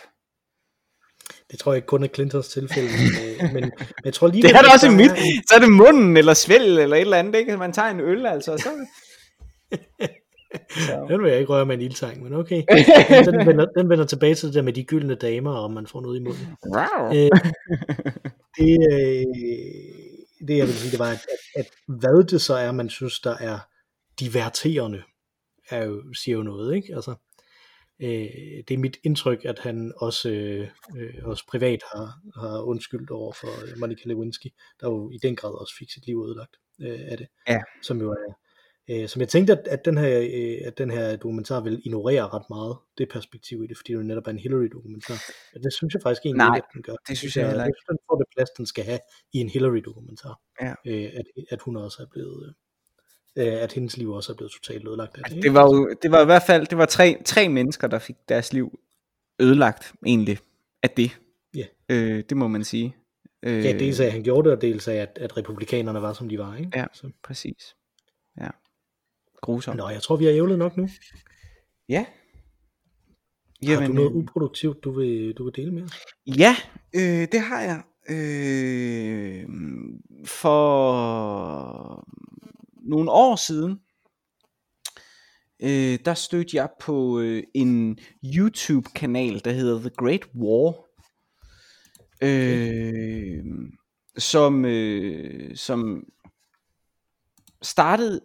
Det 1.52 1.60
tror 1.60 1.72
jeg 1.72 1.78
ikke 1.78 1.86
kun 1.86 2.04
er 2.04 2.08
Clintons 2.08 2.48
tilfælde, 2.48 2.90
men, 2.90 3.44
øh, 3.44 3.54
men, 3.54 3.72
jeg 4.06 4.14
tror 4.14 4.28
lige... 4.28 4.42
Det 4.48 4.52
er 4.52 4.62
der 4.62 4.74
også 4.74 4.88
i 4.88 4.96
mit. 4.96 5.12
Så 5.50 5.56
er 5.56 5.60
det 5.60 5.72
munden 5.72 6.18
eller 6.18 6.34
svælg 6.34 6.80
eller 6.80 6.96
et 6.96 7.02
eller 7.02 7.18
andet, 7.18 7.36
ikke? 7.36 7.58
Man 7.58 7.74
tager 7.74 7.90
en 7.90 8.00
øl, 8.00 8.26
altså, 8.26 8.52
og 8.52 8.60
så... 8.60 8.70
Så. 10.70 11.06
Den 11.10 11.24
vil 11.24 11.30
jeg 11.30 11.40
ikke 11.40 11.54
røre 11.54 11.66
med 11.66 11.76
en 11.76 11.82
ildtang, 11.82 12.24
men 12.24 12.34
okay. 12.34 12.64
Den 13.26 13.48
vender, 13.48 13.66
den 13.78 13.90
vender 13.90 14.06
tilbage 14.06 14.36
til 14.36 14.48
det 14.48 14.56
der 14.56 14.62
med 14.62 14.74
de 14.74 14.84
gyldne 14.84 15.16
damer, 15.16 15.52
og 15.52 15.72
man 15.72 15.88
får 15.88 16.02
noget 16.02 16.20
i 16.20 16.24
munden. 16.24 16.48
Wow. 16.76 17.08
Øh, 17.16 17.30
det, 18.58 18.78
øh, 18.92 19.26
det 20.48 20.58
jeg 20.58 20.68
vil 20.68 20.74
sige, 20.74 20.92
det 20.92 21.00
var, 21.00 21.10
at, 21.10 21.26
at, 21.56 21.66
at 21.66 21.66
hvad 21.88 22.24
det 22.24 22.42
så 22.42 22.54
er, 22.54 22.72
man 22.72 22.90
synes, 22.90 23.20
der 23.20 23.38
er 23.38 23.60
diverterende, 24.20 25.02
er 25.70 25.84
jo, 25.84 26.14
siger 26.14 26.38
jo 26.38 26.44
noget, 26.44 26.76
ikke? 26.76 26.96
Altså, 26.96 27.16
øh, 28.00 28.64
det 28.68 28.72
er 28.72 28.78
mit 28.78 28.98
indtryk, 29.04 29.46
at 29.46 29.60
han 29.60 29.94
også, 29.98 30.30
øh, 30.30 30.70
øh, 30.98 31.14
også 31.24 31.44
privat 31.48 31.82
har, 31.94 32.20
har 32.40 32.62
undskyldt 32.62 33.10
over 33.10 33.34
for 33.34 33.66
øh, 33.66 33.80
Monica 33.80 34.02
Lewinsky, 34.06 34.48
der 34.82 34.90
jo 34.90 35.12
i 35.12 35.18
den 35.18 35.36
grad 35.36 35.62
også 35.62 35.74
fik 35.80 35.92
sit 35.92 36.06
liv 36.06 36.26
ødelagt 36.28 36.56
øh, 36.82 37.00
af 37.12 37.18
det. 37.18 37.28
Ja. 37.48 37.60
Som 37.82 38.02
jo 38.02 38.12
er, 38.12 38.34
øh, 38.90 39.08
som 39.08 39.20
jeg 39.20 39.30
tænkte, 39.30 39.54
at, 39.54 39.68
at, 39.68 39.86
den 39.86 39.98
her, 39.98 40.20
øh, 40.20 40.68
at 40.68 40.78
den 40.78 40.92
her 40.92 41.16
dokumentar 41.16 41.62
vil 41.62 41.82
ignorere 41.86 42.28
ret 42.28 42.46
meget 42.50 42.78
det 42.98 43.10
perspektiv 43.10 43.64
i 43.64 43.68
det, 43.68 43.78
fordi 43.78 43.94
det 43.94 43.98
jo 44.00 44.04
netop 44.04 44.28
er 44.28 44.32
en 44.32 44.40
Hillary-dokumentar. 44.40 45.20
Og 45.56 45.64
det 45.64 45.74
synes 45.74 45.94
jeg 45.94 46.02
faktisk 46.02 46.26
egentlig 46.26 46.48
Nej, 46.48 46.56
ikke, 46.56 46.68
at 46.70 46.74
den 46.74 46.84
gør. 46.84 46.96
det 47.08 47.18
synes 47.18 47.36
jeg 47.38 47.46
heller 47.48 47.64
jeg 47.64 47.70
ikke. 47.70 47.78
synes, 47.78 47.88
den 47.88 47.98
får 48.10 48.18
det 48.18 48.28
plads, 48.36 48.50
den 48.50 48.66
skal 48.66 48.84
have 48.84 49.00
i 49.34 49.38
en 49.38 49.50
Hillary-dokumentar. 49.50 50.40
Ja. 50.62 50.74
Øh, 50.88 51.10
at, 51.20 51.26
at 51.50 51.62
hun 51.62 51.76
også 51.76 52.04
er 52.04 52.08
blevet... 52.12 52.56
Øh, 53.38 53.54
at 53.54 53.74
hendes 53.74 53.98
liv 53.98 54.12
også 54.12 54.32
er 54.32 54.36
blevet 54.36 54.52
totalt 54.52 54.88
ødelagt 54.88 55.18
af 55.18 55.24
det. 55.30 55.44
Det 55.44 55.54
var 55.54 55.64
jo 55.64 55.96
det 56.02 56.12
var 56.12 56.22
i 56.22 56.26
hvert 56.26 56.44
fald 56.48 56.68
det 56.68 56.78
var 56.78 56.86
tre, 56.86 57.22
tre 57.26 57.50
mennesker, 57.50 57.88
der 57.88 58.00
fik 58.00 58.16
deres 58.30 58.54
liv 58.54 58.80
ødelagt 59.40 59.94
egentlig 60.06 60.38
af 60.84 60.90
det. 60.90 61.20
Ja. 61.56 61.66
Øh, 61.90 62.24
det 62.30 62.38
må 62.38 62.48
man 62.48 62.64
sige. 62.64 62.96
Øh, 63.44 63.66
Ja, 63.66 63.78
dels 63.78 64.00
af, 64.00 64.06
at 64.06 64.12
han 64.12 64.24
gjorde 64.24 64.50
det, 64.50 64.56
og 64.58 64.62
dels 64.62 64.88
af, 64.88 64.96
at, 64.96 65.18
at 65.22 65.38
republikanerne 65.38 66.02
var, 66.02 66.14
som 66.14 66.30
de 66.30 66.40
var. 66.40 66.56
Ikke? 66.56 66.72
Ja. 66.76 66.86
Så. 66.94 67.10
Præcis. 67.24 67.76
Ja. 68.42 68.50
Grusomt. 69.42 69.78
Nå, 69.78 69.90
jeg 69.90 70.02
tror, 70.02 70.16
vi 70.16 70.26
har 70.26 70.32
ævlet 70.32 70.60
nok 70.60 70.78
nu. 70.78 70.90
Ja. 71.90 72.06
Jamen, 73.64 73.82
har 73.82 73.88
du 73.88 73.94
noget 73.94 74.10
øh, 74.10 74.16
uproduktivt, 74.16 74.84
du 74.84 74.92
vil, 74.92 75.34
du 75.34 75.44
vil 75.44 75.56
dele 75.56 75.72
med 75.72 75.84
os? 75.84 75.92
Ja, 76.28 76.56
øh, 76.96 77.28
det 77.32 77.40
har 77.40 77.62
jeg. 77.62 77.82
Øh, 78.10 79.46
for 80.26 82.08
nogle 82.86 83.12
år 83.12 83.36
siden, 83.36 83.80
øh, 85.60 86.00
der 86.06 86.14
stødte 86.14 86.58
jeg 86.58 86.70
på 86.80 87.20
øh, 87.20 87.44
en 87.54 88.00
YouTube-kanal, 88.24 89.42
der 89.46 89.52
hedder 89.52 89.80
The 89.80 89.90
Great 89.90 90.28
War, 90.36 90.76
øh, 92.22 93.44
som, 94.18 94.66
øh, 94.66 95.56
som 95.56 96.04
startede 97.62 98.22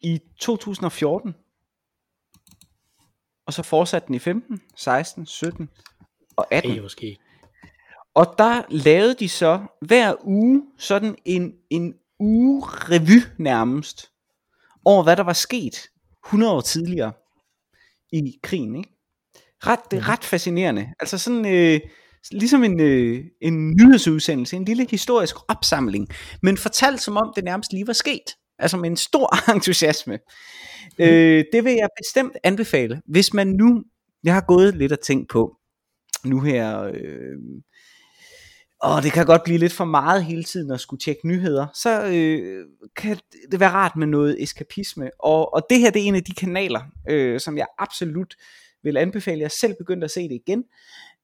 i 0.00 0.20
2014, 0.40 1.34
og 3.46 3.52
så 3.52 3.62
fortsatte 3.62 4.06
den 4.06 4.14
i 4.14 4.18
15, 4.18 4.60
16, 4.76 5.26
17 5.26 5.68
og 6.36 6.46
18. 6.50 6.72
Ej, 6.72 6.80
måske. 6.80 7.18
Og 8.14 8.34
der 8.38 8.62
lavede 8.70 9.14
de 9.14 9.28
så 9.28 9.66
hver 9.80 10.14
uge 10.24 10.62
sådan 10.78 11.16
en, 11.24 11.54
en 11.70 11.94
uge 12.20 12.62
revy 12.66 13.22
nærmest 13.38 14.10
over 14.84 15.02
hvad 15.02 15.16
der 15.16 15.22
var 15.22 15.32
sket 15.32 15.88
100 16.26 16.52
år 16.52 16.60
tidligere 16.60 17.12
i 18.12 18.38
krigen. 18.42 18.76
Ikke? 18.76 18.90
Ret, 19.66 19.80
det 19.90 19.96
er 19.96 20.08
ret 20.08 20.24
fascinerende. 20.24 20.88
Altså 21.00 21.18
sådan 21.18 21.46
øh, 21.46 21.80
ligesom 22.30 22.64
en, 22.64 22.80
øh, 22.80 23.24
en 23.40 23.70
nyhedsudsendelse, 23.70 24.56
en 24.56 24.64
lille 24.64 24.86
historisk 24.90 25.36
opsamling, 25.48 26.08
men 26.42 26.56
fortalt 26.56 27.00
som 27.00 27.16
om 27.16 27.32
det 27.36 27.44
nærmest 27.44 27.72
lige 27.72 27.86
var 27.86 27.92
sket. 27.92 28.36
Altså 28.58 28.76
med 28.76 28.90
en 28.90 28.96
stor 28.96 29.36
entusiasme. 29.54 30.18
Mm. 30.98 31.04
Øh, 31.04 31.44
det 31.52 31.64
vil 31.64 31.72
jeg 31.72 31.88
bestemt 31.98 32.36
anbefale, 32.44 33.02
hvis 33.06 33.34
man 33.34 33.46
nu, 33.46 33.82
jeg 34.24 34.34
har 34.34 34.44
gået 34.48 34.76
lidt 34.76 34.92
og 34.92 35.00
tænkt 35.00 35.30
på, 35.30 35.56
nu 36.24 36.40
her, 36.40 36.82
øh, 36.82 37.38
og 38.82 39.02
det 39.02 39.12
kan 39.12 39.26
godt 39.26 39.42
blive 39.44 39.58
lidt 39.58 39.72
for 39.72 39.84
meget 39.84 40.24
hele 40.24 40.44
tiden 40.44 40.70
at 40.70 40.80
skulle 40.80 41.00
tjekke 41.00 41.28
nyheder, 41.28 41.66
så 41.74 42.04
øh, 42.06 42.66
kan 42.96 43.18
det 43.50 43.60
være 43.60 43.70
rart 43.70 43.96
med 43.96 44.06
noget 44.06 44.42
eskapisme. 44.42 45.10
Og, 45.18 45.54
og 45.54 45.66
det 45.70 45.78
her 45.78 45.90
det 45.90 46.02
er 46.02 46.06
en 46.06 46.14
af 46.14 46.24
de 46.24 46.34
kanaler, 46.34 46.80
øh, 47.08 47.40
som 47.40 47.58
jeg 47.58 47.66
absolut 47.78 48.34
vil 48.82 48.96
anbefale. 48.96 49.40
Jeg 49.40 49.50
selv 49.50 49.74
begyndt 49.78 50.04
at 50.04 50.10
se 50.10 50.28
det 50.28 50.40
igen. 50.46 50.64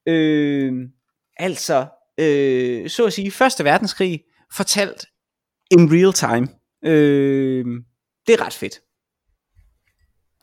Øh, 0.07 0.89
altså, 1.37 1.87
øh, 2.19 2.91
så 2.91 3.07
at 3.07 3.13
sige, 3.13 3.31
Første 3.31 3.65
Verdenskrig 3.65 4.25
fortalt 4.53 5.07
in 5.71 5.93
real 5.93 6.13
time. 6.13 6.49
Øh, 6.85 7.65
det 8.27 8.35
er 8.35 8.47
ret 8.47 8.55
fedt. 8.55 8.81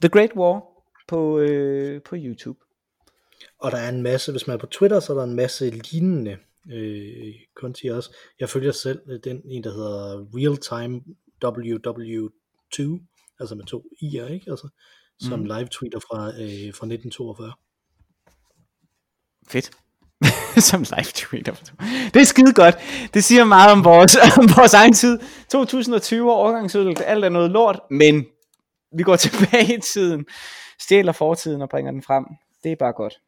The 0.02 0.10
Great 0.10 0.32
War 0.36 0.64
på, 1.08 1.40
øh, 1.40 2.02
på 2.02 2.16
YouTube. 2.20 2.60
Og 3.60 3.72
der 3.72 3.78
er 3.78 3.90
en 3.90 4.02
masse, 4.02 4.32
hvis 4.32 4.48
man 4.48 4.54
er 4.54 4.60
på 4.60 4.66
Twitter, 4.66 5.00
så 5.00 5.14
er 5.14 5.18
der 5.18 5.24
en 5.24 5.36
masse 5.36 5.70
lignende 5.70 6.38
øh, 6.72 7.34
konti 7.56 7.88
også. 7.88 8.16
Jeg 8.40 8.50
følger 8.50 8.72
selv 8.72 9.00
øh, 9.08 9.20
den 9.24 9.42
en, 9.46 9.64
der 9.64 9.72
hedder 9.72 10.26
Realtime 10.36 11.02
WW2, 11.46 13.06
altså 13.40 13.56
med 13.56 13.66
to 13.66 13.84
i'er, 14.04 14.34
ikke? 14.34 14.52
Altså, 14.52 14.68
som 15.20 15.40
mm. 15.40 15.46
live 15.46 15.68
tweeter 15.68 16.00
fra, 16.00 16.28
øh, 16.28 16.74
fra 16.74 16.86
1942. 16.86 17.54
Fedt. 19.48 19.72
som 20.70 20.82
live 20.82 21.12
tweeter. 21.14 21.54
Det 22.14 22.22
er 22.22 22.24
skide 22.24 22.54
godt. 22.54 22.76
Det 23.14 23.24
siger 23.24 23.44
meget 23.44 23.72
om 23.72 23.84
vores, 23.84 24.16
om 24.40 24.50
vores 24.58 24.74
egen 24.74 24.94
tid. 24.94 25.20
2020 25.52 26.32
år 26.32 26.36
overgangsudvikling, 26.36 27.10
alt 27.10 27.26
er 27.26 27.30
noget 27.30 27.52
lort, 27.52 27.80
men 27.90 28.26
vi 28.98 29.04
går 29.04 29.16
tilbage 29.16 29.78
i 29.78 29.82
tiden, 29.94 30.26
stjæler 30.80 31.12
fortiden 31.12 31.62
og 31.62 31.70
bringer 31.70 31.92
den 31.92 32.04
frem. 32.04 32.26
Det 32.64 32.72
er 32.72 32.76
bare 32.76 32.94
godt. 32.94 33.20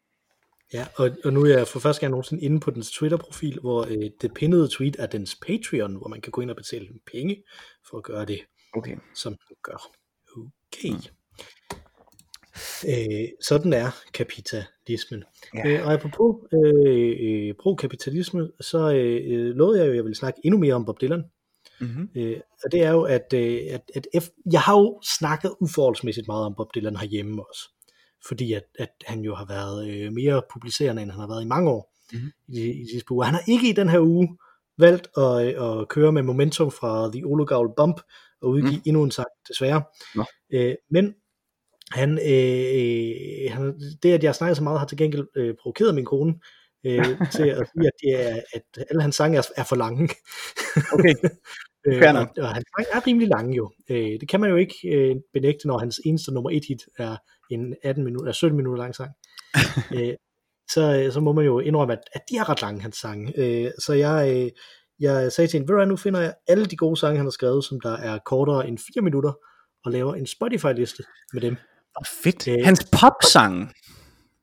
Ja, 0.73 0.87
og, 0.95 1.09
og 1.23 1.33
nu 1.33 1.41
er 1.43 1.57
jeg 1.57 1.67
for 1.67 1.79
første 1.79 1.99
gang 1.99 2.11
nogensinde 2.11 2.43
inde 2.43 2.59
på 2.59 2.71
dens 2.71 2.91
Twitter-profil, 2.91 3.59
hvor 3.59 3.85
øh, 3.85 4.09
det 4.21 4.33
pinnede 4.33 4.69
tweet 4.71 4.95
er 4.99 5.05
dens 5.05 5.35
Patreon, 5.47 5.95
hvor 5.95 6.07
man 6.07 6.21
kan 6.21 6.31
gå 6.31 6.41
ind 6.41 6.49
og 6.49 6.55
betale 6.55 6.87
dem 6.87 6.99
penge 7.11 7.43
for 7.89 7.97
at 7.97 8.03
gøre 8.03 8.25
det, 8.25 8.39
Okay. 8.73 8.97
som 9.15 9.33
den 9.33 9.55
gør. 9.63 9.91
Okay. 10.37 10.89
Mm. 10.89 11.15
Øh, 12.87 13.27
sådan 13.41 13.73
er 13.73 13.89
kapitalismen. 14.13 15.23
Ja. 15.55 15.67
Øh, 15.67 15.85
og 15.85 15.93
apropos 15.93 16.35
øh, 16.53 17.15
øh, 17.21 17.53
pro-kapitalisme, 17.59 18.49
så 18.61 18.93
øh, 18.93 19.55
lovede 19.55 19.79
jeg 19.79 19.85
jo, 19.85 19.91
at 19.91 19.95
jeg 19.95 20.03
ville 20.03 20.15
snakke 20.15 20.41
endnu 20.43 20.59
mere 20.59 20.73
om 20.73 20.85
Bob 20.85 21.01
Dylan. 21.01 21.23
Mm-hmm. 21.81 22.09
Øh, 22.15 22.39
og 22.63 22.71
det 22.71 22.83
er 22.83 22.91
jo, 22.91 23.03
at, 23.03 23.33
øh, 23.33 23.61
at, 23.69 23.81
at 23.95 24.23
F, 24.23 24.27
jeg 24.51 24.61
har 24.61 24.73
jo 24.73 25.01
snakket 25.17 25.55
uforholdsmæssigt 25.61 26.27
meget 26.27 26.45
om 26.45 26.53
Bob 26.57 26.75
Dylan 26.75 26.95
herhjemme 26.95 27.43
også. 27.49 27.69
Fordi 28.27 28.53
at, 28.53 28.63
at 28.79 28.89
han 29.05 29.21
jo 29.21 29.35
har 29.35 29.45
været 29.45 29.89
øh, 29.89 30.13
mere 30.13 30.41
publicerende, 30.53 31.01
end 31.01 31.11
han 31.11 31.19
har 31.19 31.27
været 31.27 31.43
i 31.43 31.47
mange 31.47 31.69
år 31.69 31.95
Mhm. 32.13 32.31
i, 32.47 32.61
i 32.71 32.83
de 32.83 32.89
sidste 32.91 33.11
uger. 33.11 33.23
Han 33.23 33.33
har 33.33 33.43
ikke 33.47 33.69
i 33.69 33.71
den 33.71 33.89
her 33.89 33.99
uge 33.99 34.37
valgt 34.77 35.07
at, 35.17 35.55
øh, 35.55 35.81
at 35.81 35.87
køre 35.87 36.11
med 36.11 36.23
momentum 36.23 36.71
fra 36.71 37.11
The 37.13 37.25
Ologavl 37.25 37.73
Bump 37.77 38.01
og 38.41 38.49
udgive 38.49 38.75
mm. 38.75 38.81
endnu 38.85 39.03
en 39.03 39.11
sang, 39.11 39.27
desværre. 39.47 39.83
Nå. 40.15 40.25
Øh, 40.53 40.75
men 40.91 41.13
han, 41.91 42.09
øh, 42.11 43.51
han, 43.51 43.79
det, 44.03 44.13
at 44.13 44.23
jeg 44.23 44.35
snakker 44.35 44.53
så 44.55 44.63
meget, 44.63 44.79
har 44.79 44.87
til 44.87 44.97
gengæld 44.97 45.27
øh, 45.35 45.55
provokeret 45.61 45.95
min 45.95 46.05
kone 46.05 46.33
øh, 46.85 47.05
til 47.35 47.43
at 47.49 47.67
sige, 47.73 47.87
at, 47.87 47.93
det 48.01 48.27
er, 48.27 48.41
at 48.53 48.85
alle 48.89 49.01
hans 49.01 49.15
sange 49.15 49.37
er, 49.37 49.43
er 49.57 49.63
for 49.63 49.75
lange. 49.75 50.09
Okay. 50.93 51.15
Øh, 51.87 52.01
og, 52.15 52.27
og 52.37 52.47
hans 52.47 52.65
sang 52.77 52.87
er 52.93 53.07
rimelig 53.07 53.27
lange 53.27 53.55
jo. 53.55 53.71
Øh, 53.89 54.19
det 54.19 54.29
kan 54.29 54.39
man 54.39 54.49
jo 54.49 54.55
ikke 54.55 54.75
øh, 54.85 55.15
benægte, 55.33 55.67
når 55.67 55.77
hans 55.77 56.01
eneste 56.05 56.33
nummer 56.33 56.49
et 56.49 56.65
hit 56.67 56.81
er 56.97 57.17
en 57.51 57.75
18 57.83 58.03
minutter, 58.03 58.31
17 58.31 58.57
minutter 58.57 58.83
lang 58.83 58.95
sang. 58.95 59.11
øh, 59.95 60.13
så, 60.71 61.09
så 61.13 61.19
må 61.19 61.33
man 61.33 61.45
jo 61.45 61.59
indrømme, 61.59 61.93
at, 61.93 61.99
at 62.13 62.21
de 62.29 62.37
er 62.37 62.49
ret 62.49 62.61
lange, 62.61 62.81
hans 62.81 62.97
sange. 62.97 63.39
Øh, 63.39 63.71
så 63.79 63.93
jeg, 63.93 64.35
øh, 64.35 64.51
jeg 64.99 65.31
sagde 65.31 65.47
til 65.47 65.57
hende, 65.57 65.73
ved 65.73 65.79
du 65.79 65.85
nu 65.85 65.95
finder 65.95 66.19
jeg 66.19 66.33
alle 66.47 66.65
de 66.65 66.77
gode 66.77 66.97
sange, 66.97 67.17
han 67.17 67.25
har 67.25 67.31
skrevet, 67.31 67.65
som 67.65 67.81
der 67.81 67.97
er 67.97 68.19
kortere 68.25 68.67
end 68.67 68.77
4 68.93 69.03
minutter, 69.03 69.33
og 69.85 69.91
laver 69.91 70.15
en 70.15 70.27
Spotify-liste 70.27 71.03
med 71.33 71.41
dem. 71.41 71.55
Oh, 71.95 72.05
fedt. 72.23 72.47
Øh, 72.47 72.65
Hans 72.65 72.87
popsang. 72.91 73.73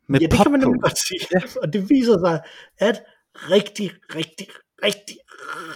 Med 0.08 0.20
ja, 0.20 0.26
det 0.26 0.36
pop 0.36 0.44
kan 0.44 0.52
man 0.52 0.60
nemlig 0.60 0.82
godt 0.82 0.98
sige. 1.08 1.20
Ja. 1.34 1.40
Og 1.62 1.72
det 1.72 1.90
viser 1.90 2.18
sig, 2.26 2.40
at 2.78 3.02
rigtig, 3.34 3.90
rigtig, 4.14 4.48
rigtig, 4.84 5.16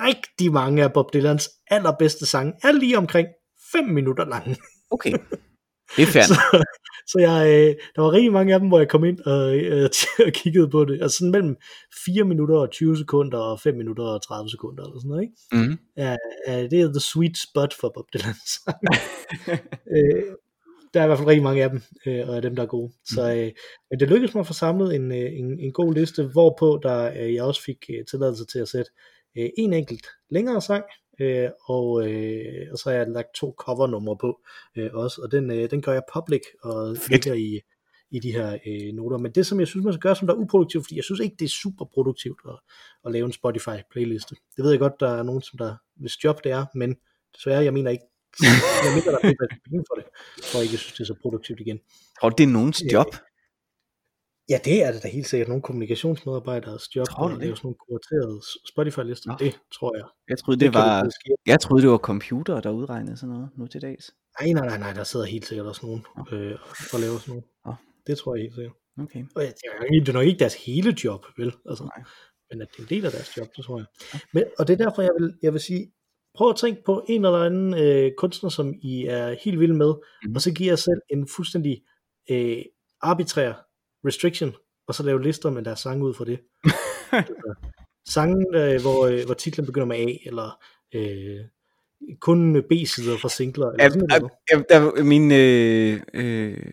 rigtig 0.01 0.53
mange 0.53 0.83
af 0.83 0.93
Bob 0.93 1.12
Dylans 1.12 1.51
allerbedste 1.70 2.27
sange 2.27 2.53
er 2.62 2.72
lige 2.72 2.99
omkring 2.99 3.29
5 3.72 3.85
minutter 3.85 4.24
lange. 4.24 4.57
Okay. 4.91 5.12
Det 5.97 6.03
er 6.03 6.07
fair. 6.07 6.22
så, 6.33 6.64
så 7.07 7.18
jeg, 7.18 7.46
øh, 7.48 7.74
der 7.96 8.02
var 8.02 8.12
rigtig 8.12 8.32
mange 8.32 8.54
af 8.54 8.61
dem, 8.61 8.68
hvor 8.68 8.78
jeg 8.78 8.88
kom 8.88 9.04
ind 9.04 9.20
og, 9.20 9.57
øh, 9.57 9.90
og 10.26 10.32
kiggede 10.32 10.70
på 10.70 10.84
det. 10.84 11.02
Altså 11.02 11.18
sådan 11.18 11.30
mellem 11.30 11.57
4 12.04 12.24
minutter 12.24 12.57
og 12.57 12.70
20 12.70 12.96
sekunder 12.96 13.38
og 13.38 13.61
5 13.61 13.74
minutter 13.74 14.04
og 14.04 14.22
30 14.22 14.50
sekunder 14.50 14.84
eller 14.84 14.98
sådan 14.98 15.09
noget. 15.09 15.22
Ikke? 15.22 15.34
Mm. 15.52 15.78
Ja, 15.96 16.16
ja, 16.48 16.62
det 16.62 16.80
er 16.80 16.86
the 16.86 17.00
sweet 17.00 17.36
spot 17.36 17.74
for 17.80 17.92
Bob 17.94 18.07
Dylan 18.14 18.34
øh, 19.96 20.22
der 20.94 21.00
er 21.00 21.04
i 21.04 21.09
hvert 21.09 21.18
fald 21.18 21.28
rigtig 21.28 21.42
mange 21.42 21.64
af 21.64 21.70
dem, 21.70 21.82
øh, 22.07 22.28
og 22.28 22.36
af 22.36 22.42
dem, 22.42 22.57
der 22.57 22.62
er 22.62 22.66
gode. 22.66 22.92
Så 23.04 23.34
øh, 23.34 23.52
men 23.90 24.00
det 24.00 24.09
lykkedes 24.09 24.34
mig 24.34 24.40
at 24.40 24.46
få 24.46 24.52
samlet 24.52 24.94
en, 24.94 25.12
øh, 25.12 25.32
en, 25.32 25.61
en 25.61 25.72
god 25.72 25.94
liste, 25.94 26.22
hvorpå 26.22 26.80
der 26.82 27.12
øh, 27.16 27.34
jeg 27.34 27.42
også 27.42 27.62
fik 27.62 27.90
øh, 27.90 28.04
tilladelse 28.04 28.46
til 28.46 28.59
at 28.59 28.68
sætte 28.68 28.90
øh, 29.38 29.48
en 29.59 29.72
enkelt 29.72 30.07
længere 30.30 30.62
sang 30.62 30.84
øh, 31.21 31.49
og, 31.69 32.09
øh, 32.09 32.69
og 32.73 32.79
så 32.79 32.91
har 32.91 32.97
jeg 32.97 33.07
lagt 33.09 33.35
to 33.35 33.55
covernumre 33.59 34.17
på 34.17 34.41
øh, 34.77 34.91
også, 34.93 35.21
og 35.23 35.33
den, 35.33 35.51
øh, 35.51 35.71
den 35.71 35.83
gør 35.83 35.93
jeg 35.93 36.03
public 36.12 36.43
og 36.62 36.97
ligger 37.11 37.35
i, 37.35 37.61
i 38.11 38.19
de 38.19 38.33
her 38.33 38.59
øh, 38.67 38.95
noter. 38.95 39.19
Men 39.19 39.33
det, 39.33 39.47
som 39.47 39.61
jeg 39.61 39.69
synes, 39.69 39.85
man 39.85 39.93
skal 39.93 40.03
gøre, 40.03 40.17
som 40.17 40.27
der 40.27 40.35
er 40.35 40.39
uproduktivt, 40.39 40.85
fordi 40.85 40.97
jeg 40.97 41.05
synes 41.05 41.21
ikke, 41.21 41.37
det 41.39 41.45
er 41.45 41.49
super 41.62 41.85
produktivt 41.95 42.41
at, 42.49 42.59
at 43.07 43.12
lave 43.12 43.27
en 43.27 43.33
Spotify-playliste. 43.33 44.35
Det 44.57 44.64
ved 44.64 44.71
jeg 44.71 44.79
godt, 44.79 45.01
der 45.01 45.09
er 45.09 45.23
nogen, 45.23 45.43
som 45.43 45.59
der, 45.59 45.75
hvis 45.97 46.25
job 46.25 46.45
det 46.45 46.53
er, 46.53 46.67
men 46.75 46.97
desværre, 47.37 47.64
jeg 47.64 47.73
mener 47.73 47.91
ikke, 47.91 48.05
jeg 48.85 48.93
mener, 48.95 49.11
der 49.11 49.19
er 49.23 49.35
penge 49.71 49.85
for 49.89 49.95
det, 49.95 50.05
for 50.53 50.61
ikke 50.61 50.73
jeg 50.73 50.79
synes, 50.79 50.93
det 50.93 51.01
er 51.01 51.05
så 51.05 51.14
produktivt 51.23 51.61
igen. 51.61 51.79
Du, 52.23 52.29
det 52.39 52.45
er 52.45 52.49
nogens 52.49 52.83
Øh, 52.83 52.93
job? 52.93 53.07
Ja, 54.51 54.59
det 54.64 54.84
er 54.84 54.92
det 54.92 55.03
da 55.03 55.09
helt 55.09 55.26
sikkert. 55.26 55.49
Nogle 55.49 55.62
kommunikationsmedarbejderes 55.62 56.97
job 56.97 57.07
Tror 57.07 57.28
du 57.28 57.34
at 57.34 57.40
det? 57.40 57.47
lave 57.47 57.57
sådan 57.57 57.66
nogle 57.66 57.76
kuraterede 57.84 58.40
Spotify-lister. 58.72 59.28
Nå. 59.30 59.36
Det 59.38 59.53
tror 59.76 59.97
jeg. 59.97 60.05
Jeg 60.28 60.38
troede, 60.38 60.61
det, 60.61 60.72
kan 60.72 60.78
var, 60.80 61.09
ske. 61.18 61.30
jeg 61.47 61.61
troede, 61.61 61.82
det 61.82 61.90
var 61.90 61.99
computer, 61.99 62.61
der 62.61 62.70
udregnede 62.70 63.16
sådan 63.16 63.32
noget 63.34 63.49
nu 63.59 63.66
til 63.66 63.82
dags. 63.82 64.11
Nej, 64.40 64.53
nej, 64.53 64.66
nej, 64.66 64.78
nej, 64.78 64.92
der 64.92 65.05
sidder 65.05 65.26
helt 65.26 65.47
sikkert 65.47 65.66
også 65.66 65.86
nogen 65.86 66.01
øh, 66.32 66.59
og 66.94 67.01
laver 67.01 67.18
sådan 67.18 67.30
noget. 67.34 67.44
Nå. 67.66 67.74
Det 68.07 68.18
tror 68.18 68.34
jeg 68.34 68.42
helt 68.42 68.55
sikkert. 68.55 68.74
Okay. 69.05 69.22
Og 69.36 69.42
jeg, 69.42 69.53
det, 69.61 69.62
er 69.70 69.94
jo 69.94 70.01
det 70.01 70.09
er 70.09 70.12
nok 70.12 70.26
ikke 70.26 70.38
deres 70.38 70.64
hele 70.66 70.90
job, 71.05 71.22
vel? 71.38 71.53
Altså, 71.70 71.84
Nej. 71.84 72.05
men 72.51 72.62
at 72.62 72.68
det 72.72 72.78
er 72.78 72.82
en 72.82 72.88
del 72.88 73.05
af 73.07 73.12
deres 73.12 73.36
job, 73.36 73.47
det 73.57 73.64
tror 73.64 73.78
jeg. 73.78 73.86
Men, 74.34 74.44
og 74.59 74.68
det 74.68 74.80
er 74.80 74.84
derfor, 74.84 75.03
jeg 75.03 75.11
vil, 75.20 75.34
jeg 75.42 75.53
vil 75.53 75.61
sige, 75.61 75.92
prøv 76.36 76.51
at 76.51 76.57
tænke 76.57 76.82
på 76.86 77.05
en 77.09 77.24
eller 77.24 77.38
anden 77.38 77.74
øh, 77.74 78.12
kunstner, 78.18 78.51
som 78.51 78.74
I 78.82 79.05
er 79.07 79.36
helt 79.44 79.61
vilde 79.61 79.74
med, 79.74 79.92
Mhm. 80.24 80.34
og 80.34 80.40
så 80.40 80.53
giver 80.55 80.70
jeg 80.70 80.78
selv 80.78 81.01
en 81.11 81.28
fuldstændig 81.36 81.82
øh, 82.30 82.62
arbitrær 83.03 83.66
restriction, 84.07 84.54
og 84.88 84.94
så 84.94 85.02
lave 85.02 85.22
lister 85.22 85.50
med 85.50 85.62
deres 85.62 85.80
sange 85.80 86.04
ud 86.04 86.14
fra 86.14 86.24
det. 86.24 86.38
altså, 87.12 87.54
sange, 88.09 88.46
øh, 88.54 88.80
hvor, 88.80 89.07
øh, 89.07 89.24
hvor 89.24 89.34
titlen 89.34 89.66
begynder 89.66 89.86
med 89.86 89.96
A, 89.96 90.07
eller 90.26 90.59
øh, 90.94 91.40
kun 92.20 92.62
B-sider 92.68 93.18
fra 93.18 93.28
singler, 93.28 93.66
eller 93.66 93.88
sådan 93.88 94.09
noget. 94.09 94.32
jeg, 94.50 94.64
der, 94.68 95.04
min, 95.04 95.32
øh, 95.32 96.00
øh, 96.14 96.72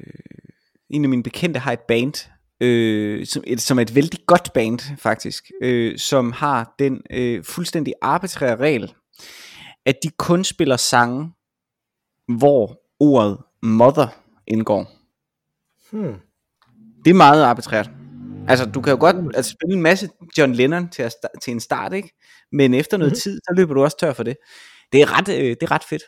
en 0.89 1.03
af 1.03 1.09
mine 1.09 1.23
bekendte 1.23 1.59
har 1.59 1.73
et 1.73 1.79
band, 1.87 2.29
øh, 2.61 3.25
som, 3.25 3.43
et, 3.47 3.61
som 3.61 3.77
er 3.77 3.81
et 3.81 3.95
vældig 3.95 4.19
godt 4.25 4.53
band 4.53 4.97
faktisk, 4.97 5.51
øh, 5.61 5.97
som 5.97 6.31
har 6.31 6.75
den 6.79 7.01
øh, 7.11 7.43
fuldstændig 7.43 7.93
arbitrære 8.01 8.55
regel, 8.55 8.93
at 9.85 9.95
de 10.03 10.09
kun 10.17 10.43
spiller 10.43 10.77
sange, 10.77 11.31
hvor 12.37 12.81
ordet 12.99 13.37
mother 13.61 14.07
indgår. 14.47 14.91
Hmm. 15.91 16.15
Det 17.05 17.09
er 17.11 17.13
meget 17.13 17.43
arbitrært. 17.43 17.89
Altså, 18.47 18.65
du 18.65 18.81
kan 18.81 18.91
jo 18.91 18.99
godt 18.99 19.15
altså, 19.35 19.51
spille 19.51 19.75
en 19.75 19.81
masse 19.81 20.09
John 20.37 20.53
Lennon 20.53 20.89
til, 20.89 21.03
at, 21.03 21.13
til 21.43 21.51
en 21.51 21.59
start, 21.59 21.93
ikke? 21.93 22.09
Men 22.51 22.73
efter 22.73 22.97
noget 22.97 23.09
Mhm. 23.11 23.13
mm-hmm. 23.13 23.19
tid, 23.21 23.39
så 23.43 23.53
løber 23.57 23.73
du 23.73 23.83
også 23.83 23.97
tør 23.97 24.13
for 24.13 24.23
det. 24.23 24.37
Det 24.91 25.01
er 25.01 25.17
ret, 25.17 25.29
øh, 25.29 25.35
det 25.49 25.63
er 25.63 25.71
ret 25.71 25.83
fedt. 25.89 26.03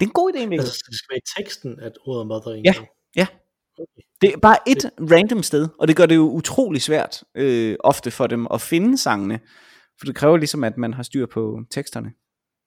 Det 0.00 0.06
er 0.06 0.08
en 0.08 0.12
god 0.12 0.32
idé, 0.32 0.38
Mikkel. 0.38 0.58
Altså, 0.60 0.84
det 0.90 0.98
skal 0.98 1.06
være 1.10 1.18
i 1.18 1.42
teksten, 1.42 1.80
at 1.80 1.92
ordet 2.06 2.26
mother 2.26 2.52
indgår. 2.54 2.96
ja. 3.16 3.26
Okay. 3.78 4.02
Det 4.20 4.32
er 4.34 4.38
bare 4.38 4.56
et 4.68 4.90
random 5.00 5.42
sted, 5.42 5.68
og 5.78 5.88
det 5.88 5.96
gør 5.96 6.06
det 6.06 6.16
jo 6.16 6.30
utrolig 6.30 6.82
svært 6.82 7.22
øh, 7.34 7.76
ofte 7.80 8.10
for 8.10 8.26
dem 8.26 8.46
at 8.50 8.60
finde 8.60 8.98
sangene. 8.98 9.40
For 9.98 10.06
det 10.06 10.14
kræver 10.16 10.36
ligesom, 10.36 10.64
at 10.64 10.76
man 10.78 10.94
har 10.94 11.02
styr 11.02 11.26
på 11.26 11.60
teksterne. 11.70 12.08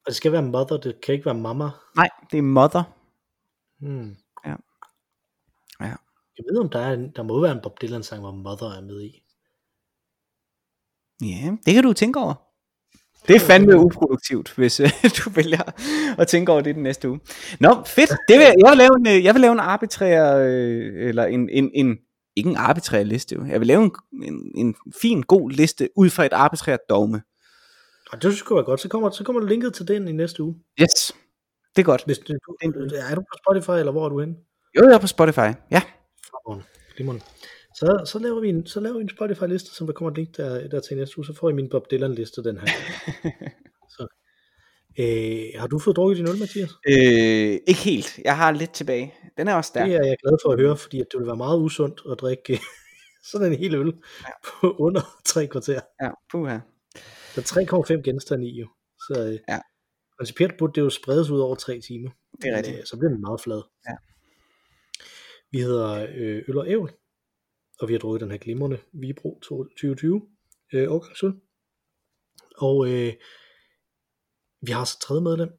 Og 0.06 0.08
det 0.08 0.16
skal 0.16 0.32
være 0.32 0.42
mother, 0.42 0.78
det 0.78 0.96
kan 1.06 1.14
ikke 1.14 1.26
være 1.26 1.36
mamma. 1.36 1.70
Nej, 1.96 2.10
det 2.32 2.38
er 2.38 2.42
mother. 2.42 2.84
Hmm. 3.80 4.16
Jeg 6.40 6.46
ved, 6.52 6.60
om 6.60 6.70
der, 6.70 6.80
er 6.80 6.94
en, 6.94 7.12
der 7.16 7.24
må 7.24 7.42
være 7.42 7.52
en 7.52 7.60
Bob 7.64 7.82
Dylan 7.82 8.04
sang, 8.04 8.22
hvor 8.22 8.32
mother 8.32 8.78
er 8.78 8.82
med 8.82 9.02
i. 9.02 9.24
Ja, 11.22 11.52
det 11.66 11.74
kan 11.74 11.84
du 11.84 11.94
tænke 11.94 12.20
over. 12.20 12.34
Det 13.28 13.36
er 13.36 13.40
fandme 13.40 13.80
uproduktivt, 13.80 14.54
hvis 14.56 14.80
øh, 14.80 14.90
du 15.18 15.30
vælger 15.30 15.62
at 16.18 16.28
tænke 16.28 16.52
over 16.52 16.62
det 16.62 16.76
den 16.76 16.84
næste 16.84 17.10
uge. 17.10 17.20
Nå, 17.60 17.84
fedt. 17.86 18.10
Det 18.28 18.38
vil, 18.38 18.46
jeg, 18.46 18.70
vil 18.70 18.78
lave 18.78 18.92
en, 19.00 19.08
øh, 19.08 19.24
jeg 19.24 19.34
vil 19.34 19.42
lave 19.42 19.52
en 19.52 19.60
arbitrær, 19.60 20.36
øh, 20.36 21.08
eller 21.10 21.26
en, 21.26 21.50
en, 21.50 21.72
en, 21.74 21.98
ikke 22.36 22.50
en 22.50 22.56
arbitrær 22.56 23.04
liste, 23.04 23.38
jeg 23.48 23.60
vil 23.60 23.68
lave 23.68 23.84
en, 23.84 23.92
en, 24.24 24.52
en 24.56 24.76
fin, 25.02 25.22
god 25.22 25.52
liste 25.52 25.90
ud 25.96 26.10
fra 26.10 26.26
et 26.26 26.34
arbitrært 26.34 26.80
dogme. 26.90 27.22
Og 28.12 28.22
det 28.22 28.24
jeg 28.24 28.56
være 28.56 28.64
godt. 28.64 28.82
Så 28.82 28.88
kommer, 28.90 29.10
så 29.10 29.24
kommer 29.24 29.42
linket 29.42 29.74
til 29.74 29.88
den 29.88 30.08
i 30.08 30.12
næste 30.12 30.44
uge. 30.44 30.56
Yes, 30.82 31.14
det 31.76 31.82
er 31.82 31.86
godt. 31.86 32.04
Hvis 32.06 32.20
du, 32.20 32.34
er 32.94 33.16
du 33.16 33.22
på 33.22 33.38
Spotify, 33.44 33.80
eller 33.80 33.92
hvor 33.92 34.06
er 34.06 34.10
du 34.10 34.20
henne? 34.20 34.36
Jo, 34.78 34.84
jeg 34.84 34.94
er 34.94 35.00
på 35.00 35.08
Spotify, 35.08 35.50
ja. 35.72 35.82
Fremragende. 36.54 36.66
Glimrende. 36.96 37.24
Så, 37.76 38.02
så, 38.12 38.20
laver 38.20 38.40
vi 38.42 38.50
en, 38.50 38.66
så 38.68 38.80
laver 38.80 38.96
vi 38.98 39.02
en 39.02 39.10
Spotify-liste, 39.10 39.76
som 39.76 39.88
der 39.88 39.94
kommer 39.94 40.12
et 40.12 40.18
link 40.18 40.38
der, 40.38 40.68
der 40.68 40.80
til 40.80 40.98
næste 40.98 41.18
uge. 41.18 41.26
Så 41.26 41.34
får 41.34 41.50
I 41.50 41.54
min 41.54 41.70
Bob 41.70 41.92
Dylan-liste, 41.92 42.44
den 42.44 42.58
her. 42.58 42.68
så. 43.98 44.08
Øh, 45.00 45.46
har 45.62 45.68
du 45.68 45.80
fået 45.80 45.96
drukket 45.96 46.18
din 46.18 46.28
øl, 46.30 46.40
Mathias? 46.40 46.70
Øh, 46.88 47.60
ikke 47.72 47.84
helt. 47.92 48.20
Jeg 48.26 48.38
har 48.38 48.52
lidt 48.52 48.72
tilbage. 48.74 49.14
Den 49.38 49.48
er 49.48 49.56
også 49.56 49.68
stærk. 49.68 49.88
Det 49.88 49.96
er 49.96 50.06
jeg 50.06 50.18
glad 50.24 50.38
for 50.46 50.52
at 50.54 50.60
høre, 50.60 50.78
fordi 50.78 51.00
at 51.00 51.06
det 51.12 51.20
vil 51.20 51.28
være 51.28 51.38
meget 51.38 51.60
usundt 51.60 52.02
at 52.12 52.20
drikke 52.20 52.60
sådan 53.32 53.52
en 53.54 53.60
hel 53.60 53.76
øl 53.76 53.88
Ja. 54.28 54.34
på 54.62 54.76
under 54.80 55.02
tre 55.26 55.48
kvarter. 55.48 55.80
Ja, 56.02 56.10
puha. 56.32 56.58
Der 57.36 57.42
er 57.42 57.94
3,5 57.98 58.02
genstande 58.02 58.46
i 58.48 58.60
jo. 58.60 58.68
Så 59.08 59.26
øh, 59.28 59.40
Ja. 59.50 59.60
principielt 60.20 60.58
burde 60.58 60.74
det 60.76 60.82
jo 60.82 60.90
spredes 60.90 61.30
ud 61.30 61.40
over 61.40 61.56
tre 61.56 61.80
timer. 61.88 62.10
Det 62.42 62.48
er 62.48 62.52
Men, 62.52 62.58
rigtigt. 62.58 62.78
øh, 62.78 62.86
Så 62.86 62.98
bliver 62.98 63.12
den 63.12 63.22
meget 63.22 63.42
flad. 63.42 63.62
Ja. 63.90 63.96
Vi 65.52 65.60
hedder 65.60 66.08
øh, 66.16 66.44
Øl 66.48 66.58
og 66.58 66.70
Ævl, 66.70 66.92
og 67.80 67.88
vi 67.88 67.94
har 67.94 68.00
drukket 68.00 68.22
den 68.22 68.32
her 68.32 68.38
glimrende 68.38 68.80
Vibro 68.94 69.40
2020 69.40 70.28
øh, 70.74 70.92
årgangsøl. 70.92 71.34
Og 72.58 72.88
øh, 72.88 73.14
vi 74.62 74.72
har 74.72 74.86
så 74.86 75.00
tredje 75.00 75.22
medlem, 75.22 75.50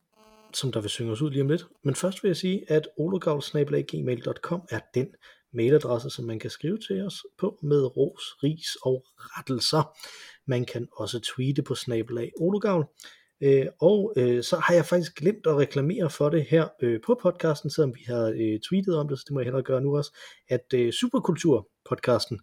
som 0.55 0.73
der 0.73 0.81
vil 0.81 0.91
synge 0.91 1.13
os 1.13 1.23
ud 1.23 1.31
lige 1.31 1.43
om 1.43 1.49
lidt. 1.49 1.67
Men 1.85 1.95
først 1.95 2.23
vil 2.23 2.29
jeg 2.29 2.37
sige, 2.37 2.71
at 2.71 2.89
ologavl.gmail.com 2.97 4.63
er 4.71 4.81
den 4.95 5.15
mailadresse, 5.53 6.11
som 6.11 6.25
man 6.25 6.39
kan 6.39 6.51
skrive 6.51 6.79
til 6.79 7.07
os 7.07 7.25
på 7.39 7.59
med 7.63 7.97
ros, 7.97 8.23
ris 8.43 8.77
og 8.83 9.07
rettelser. 9.17 9.99
Man 10.47 10.65
kan 10.65 10.89
også 10.93 11.21
tweete 11.21 11.63
på 11.63 11.75
snabelag 11.75 12.33
ologavl. 12.41 12.87
Øh, 13.41 13.67
og 13.81 14.13
øh, 14.17 14.43
så 14.43 14.57
har 14.57 14.75
jeg 14.75 14.87
faktisk 14.87 15.15
glemt 15.15 15.47
at 15.47 15.57
reklamere 15.57 16.11
for 16.11 16.29
det 16.31 16.45
her 16.45 16.69
øh, 16.83 17.01
på 17.07 17.19
podcasten, 17.23 17.71
selvom 17.71 17.95
vi 17.95 18.05
har 18.07 18.35
øh, 18.37 18.61
tweetet 18.61 18.97
om 18.97 19.09
det, 19.09 19.19
så 19.19 19.25
det 19.29 19.35
må 19.35 19.41
jeg 19.41 19.45
hellere 19.45 19.63
gøre 19.63 19.81
nu 19.81 19.97
også, 19.97 20.17
at 20.49 20.75
øh, 20.75 20.93
Superkultur-podcasten, 20.93 22.39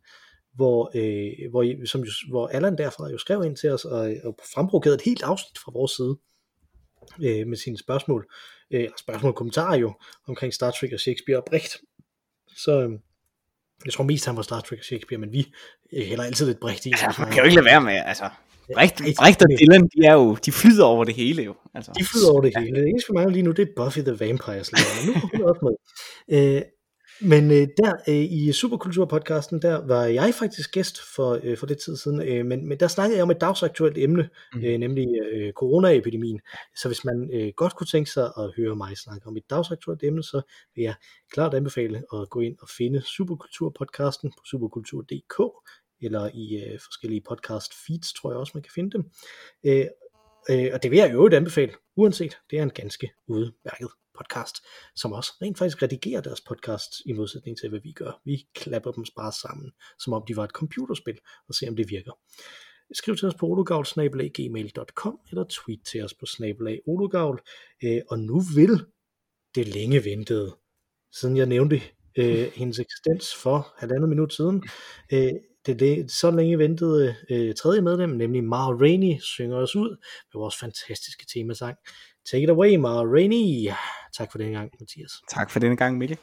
hvor, 0.55 0.91
øh, 0.95 1.51
hvor, 1.51 1.85
som 1.85 2.01
jo, 2.01 2.11
hvor 2.29 2.47
Allan 2.47 2.77
derfra 2.77 3.09
jo 3.09 3.17
skrev 3.17 3.43
ind 3.43 3.55
til 3.55 3.69
os 3.69 3.85
og, 3.85 4.15
og 4.23 4.39
fremprovokerede 4.53 4.95
et 4.95 5.01
helt 5.01 5.23
afsnit 5.23 5.57
fra 5.57 5.71
vores 5.75 5.91
side 5.91 6.17
øh, 7.21 7.47
med 7.47 7.57
sine 7.57 7.77
spørgsmål, 7.77 8.27
øh, 8.71 8.89
spørgsmål 8.97 9.31
og 9.31 9.35
kommentarer 9.35 9.77
jo, 9.77 9.93
omkring 10.27 10.53
Star 10.53 10.71
Trek 10.71 10.93
og 10.93 10.99
Shakespeare 10.99 11.37
og 11.37 11.45
Brecht. 11.45 11.77
Så 12.55 12.81
øh, 12.81 12.99
jeg 13.85 13.93
tror 13.93 14.03
mest 14.03 14.25
han 14.25 14.35
var 14.35 14.41
Star 14.41 14.61
Trek 14.61 14.79
og 14.79 14.85
Shakespeare, 14.85 15.19
men 15.19 15.31
vi 15.31 15.53
hælder 15.93 16.23
altid 16.23 16.45
lidt 16.45 16.59
Brecht 16.59 16.85
i. 16.85 16.89
Ja, 16.89 17.07
man 17.19 17.27
kan 17.27 17.37
jo 17.37 17.43
ikke 17.43 17.55
lade 17.55 17.65
være 17.65 17.81
med, 17.81 18.01
altså. 18.05 18.29
Brecht, 18.73 19.01
Brecht 19.19 19.41
og 19.41 19.47
Dylan, 19.59 19.83
de 19.83 20.05
er 20.05 20.13
jo, 20.13 20.35
de 20.45 20.51
flyder 20.51 20.85
over 20.85 21.03
det 21.03 21.15
hele 21.15 21.43
jo. 21.43 21.55
Altså. 21.75 21.91
De 21.99 22.05
flyder 22.05 22.31
over 22.31 22.41
det 22.41 22.53
hele. 22.57 22.79
Det 22.79 22.89
eneste 22.89 23.07
for 23.07 23.13
mig 23.13 23.31
lige 23.31 23.43
nu, 23.43 23.51
det 23.51 23.67
er 23.67 23.71
Buffy 23.75 23.99
the 23.99 24.19
Vampire 24.19 24.63
Slayer, 24.63 24.91
men 24.97 25.05
nu 25.07 25.13
er 25.13 25.37
hun 25.37 25.43
også 25.49 25.61
med. 25.67 25.75
Øh, 26.55 26.61
men 27.21 27.51
øh, 27.51 27.67
der 27.77 27.93
øh, 28.07 28.15
i 28.15 28.51
Superkultur-podcasten, 28.51 29.59
der 29.61 29.85
var 29.87 30.03
jeg 30.03 30.33
faktisk 30.33 30.71
gæst 30.71 31.01
for, 31.15 31.39
øh, 31.43 31.57
for 31.57 31.67
lidt 31.67 31.79
tid 31.79 31.97
siden, 31.97 32.21
øh, 32.21 32.45
men, 32.45 32.67
men 32.67 32.79
der 32.79 32.87
snakkede 32.87 33.17
jeg 33.17 33.23
om 33.23 33.31
et 33.31 33.41
dagsaktuelt 33.41 33.97
emne, 33.97 34.29
Mhm. 34.53 34.63
øh, 34.63 34.77
nemlig 34.77 35.07
øh, 35.31 35.53
coronaepidemien. 35.53 36.39
Så 36.75 36.87
hvis 36.89 37.05
man 37.05 37.29
øh, 37.33 37.53
godt 37.55 37.75
kunne 37.75 37.87
tænke 37.87 38.11
sig 38.11 38.25
at 38.37 38.51
høre 38.57 38.75
mig 38.75 38.97
snakke 38.97 39.27
om 39.27 39.37
et 39.37 39.49
dagsaktuelt 39.49 40.03
emne, 40.03 40.23
så 40.23 40.41
vil 40.75 40.83
jeg 40.83 40.95
klart 41.31 41.53
anbefale 41.53 41.97
at 42.13 42.29
gå 42.29 42.39
ind 42.39 42.55
og 42.61 42.69
finde 42.77 43.01
Superkultur-podcasten 43.01 44.29
på 44.37 44.43
superkultur.dk, 44.51 45.41
eller 46.01 46.29
i 46.33 46.63
øh, 46.63 46.79
forskellige 46.79 47.21
podcast 47.29 47.71
feeds, 47.87 48.13
tror 48.13 48.31
jeg 48.31 48.37
også, 48.37 48.51
man 48.55 48.63
kan 48.63 48.71
finde 48.75 48.91
dem. 48.91 49.03
Øh, 49.65 49.85
Øh, 50.49 50.69
og 50.73 50.83
det 50.83 50.91
vil 50.91 50.97
jeg 50.97 51.09
jo 51.11 51.15
øvrigt 51.17 51.35
anbefale, 51.35 51.71
uanset. 51.95 52.37
Det 52.51 52.59
er 52.59 52.63
en 52.63 52.69
ganske 52.69 53.11
udmærket 53.27 53.89
podcast, 54.17 54.55
som 54.95 55.13
også 55.13 55.31
rent 55.41 55.57
faktisk 55.57 55.81
redigerer 55.83 56.21
deres 56.21 56.41
podcast, 56.41 56.91
i 57.05 57.13
modsætning 57.13 57.57
til, 57.57 57.69
hvad 57.69 57.79
vi 57.79 57.91
gør. 57.91 58.21
Vi 58.25 58.47
klapper 58.55 58.91
dem 58.91 59.05
bare 59.15 59.31
sammen, 59.31 59.71
som 59.99 60.13
om 60.13 60.23
de 60.27 60.35
var 60.35 60.43
et 60.43 60.51
computerspil, 60.51 61.19
og 61.47 61.53
se 61.55 61.67
om 61.67 61.75
det 61.75 61.89
virker. 61.89 62.11
Skriv 62.93 63.15
til 63.15 63.27
os 63.27 63.35
på 63.35 63.45
ologavl.gmail.com 63.45 65.19
eller 65.29 65.45
tweet 65.49 65.79
til 65.91 66.03
os 66.03 66.13
på 66.13 66.25
snabelag 66.25 66.79
ologavl. 66.87 67.41
Øh, 67.83 68.01
og 68.09 68.19
nu 68.19 68.41
vil 68.55 68.85
det 69.55 69.67
længe 69.67 70.03
ventede, 70.03 70.55
siden 71.19 71.37
jeg 71.37 71.45
nævnte 71.45 71.81
øh, 72.17 72.51
hendes 72.59 72.79
eksistens 72.79 73.35
for 73.35 73.73
halvandet 73.77 74.09
minut 74.09 74.33
siden, 74.33 74.63
øh, 75.13 75.33
det, 75.73 76.11
så 76.11 76.31
længe 76.31 76.57
ventede 76.57 77.15
øh, 77.29 77.55
tredje 77.55 77.81
medlem, 77.81 78.09
nemlig 78.09 78.43
Mara 78.43 78.73
Rainey, 78.73 79.19
synger 79.19 79.57
os 79.57 79.75
ud 79.75 79.89
med 80.33 80.39
vores 80.39 80.55
fantastiske 80.59 81.25
temasang. 81.33 81.77
Take 82.31 82.43
it 82.43 82.49
away, 82.49 82.77
Mara 82.77 83.07
Rainey. 83.07 83.69
Tak 84.17 84.31
for 84.31 84.37
den 84.37 84.51
gang, 84.51 84.69
Mathias. 84.79 85.21
Tak 85.29 85.49
for 85.49 85.59
denne 85.59 85.77
gang, 85.77 85.97
Mikkel. 85.97 86.17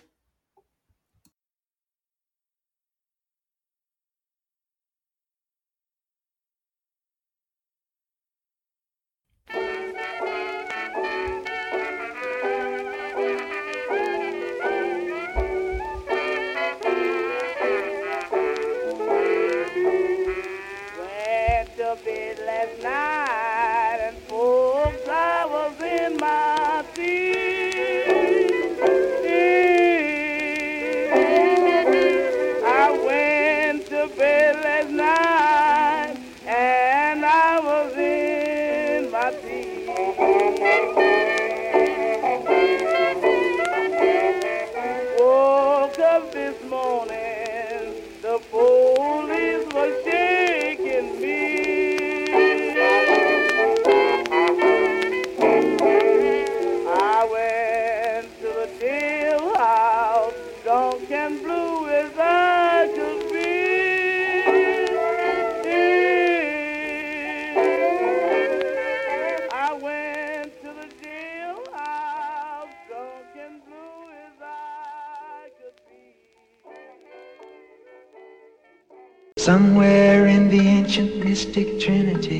Mystic 81.45 81.79
trinity 81.79 82.34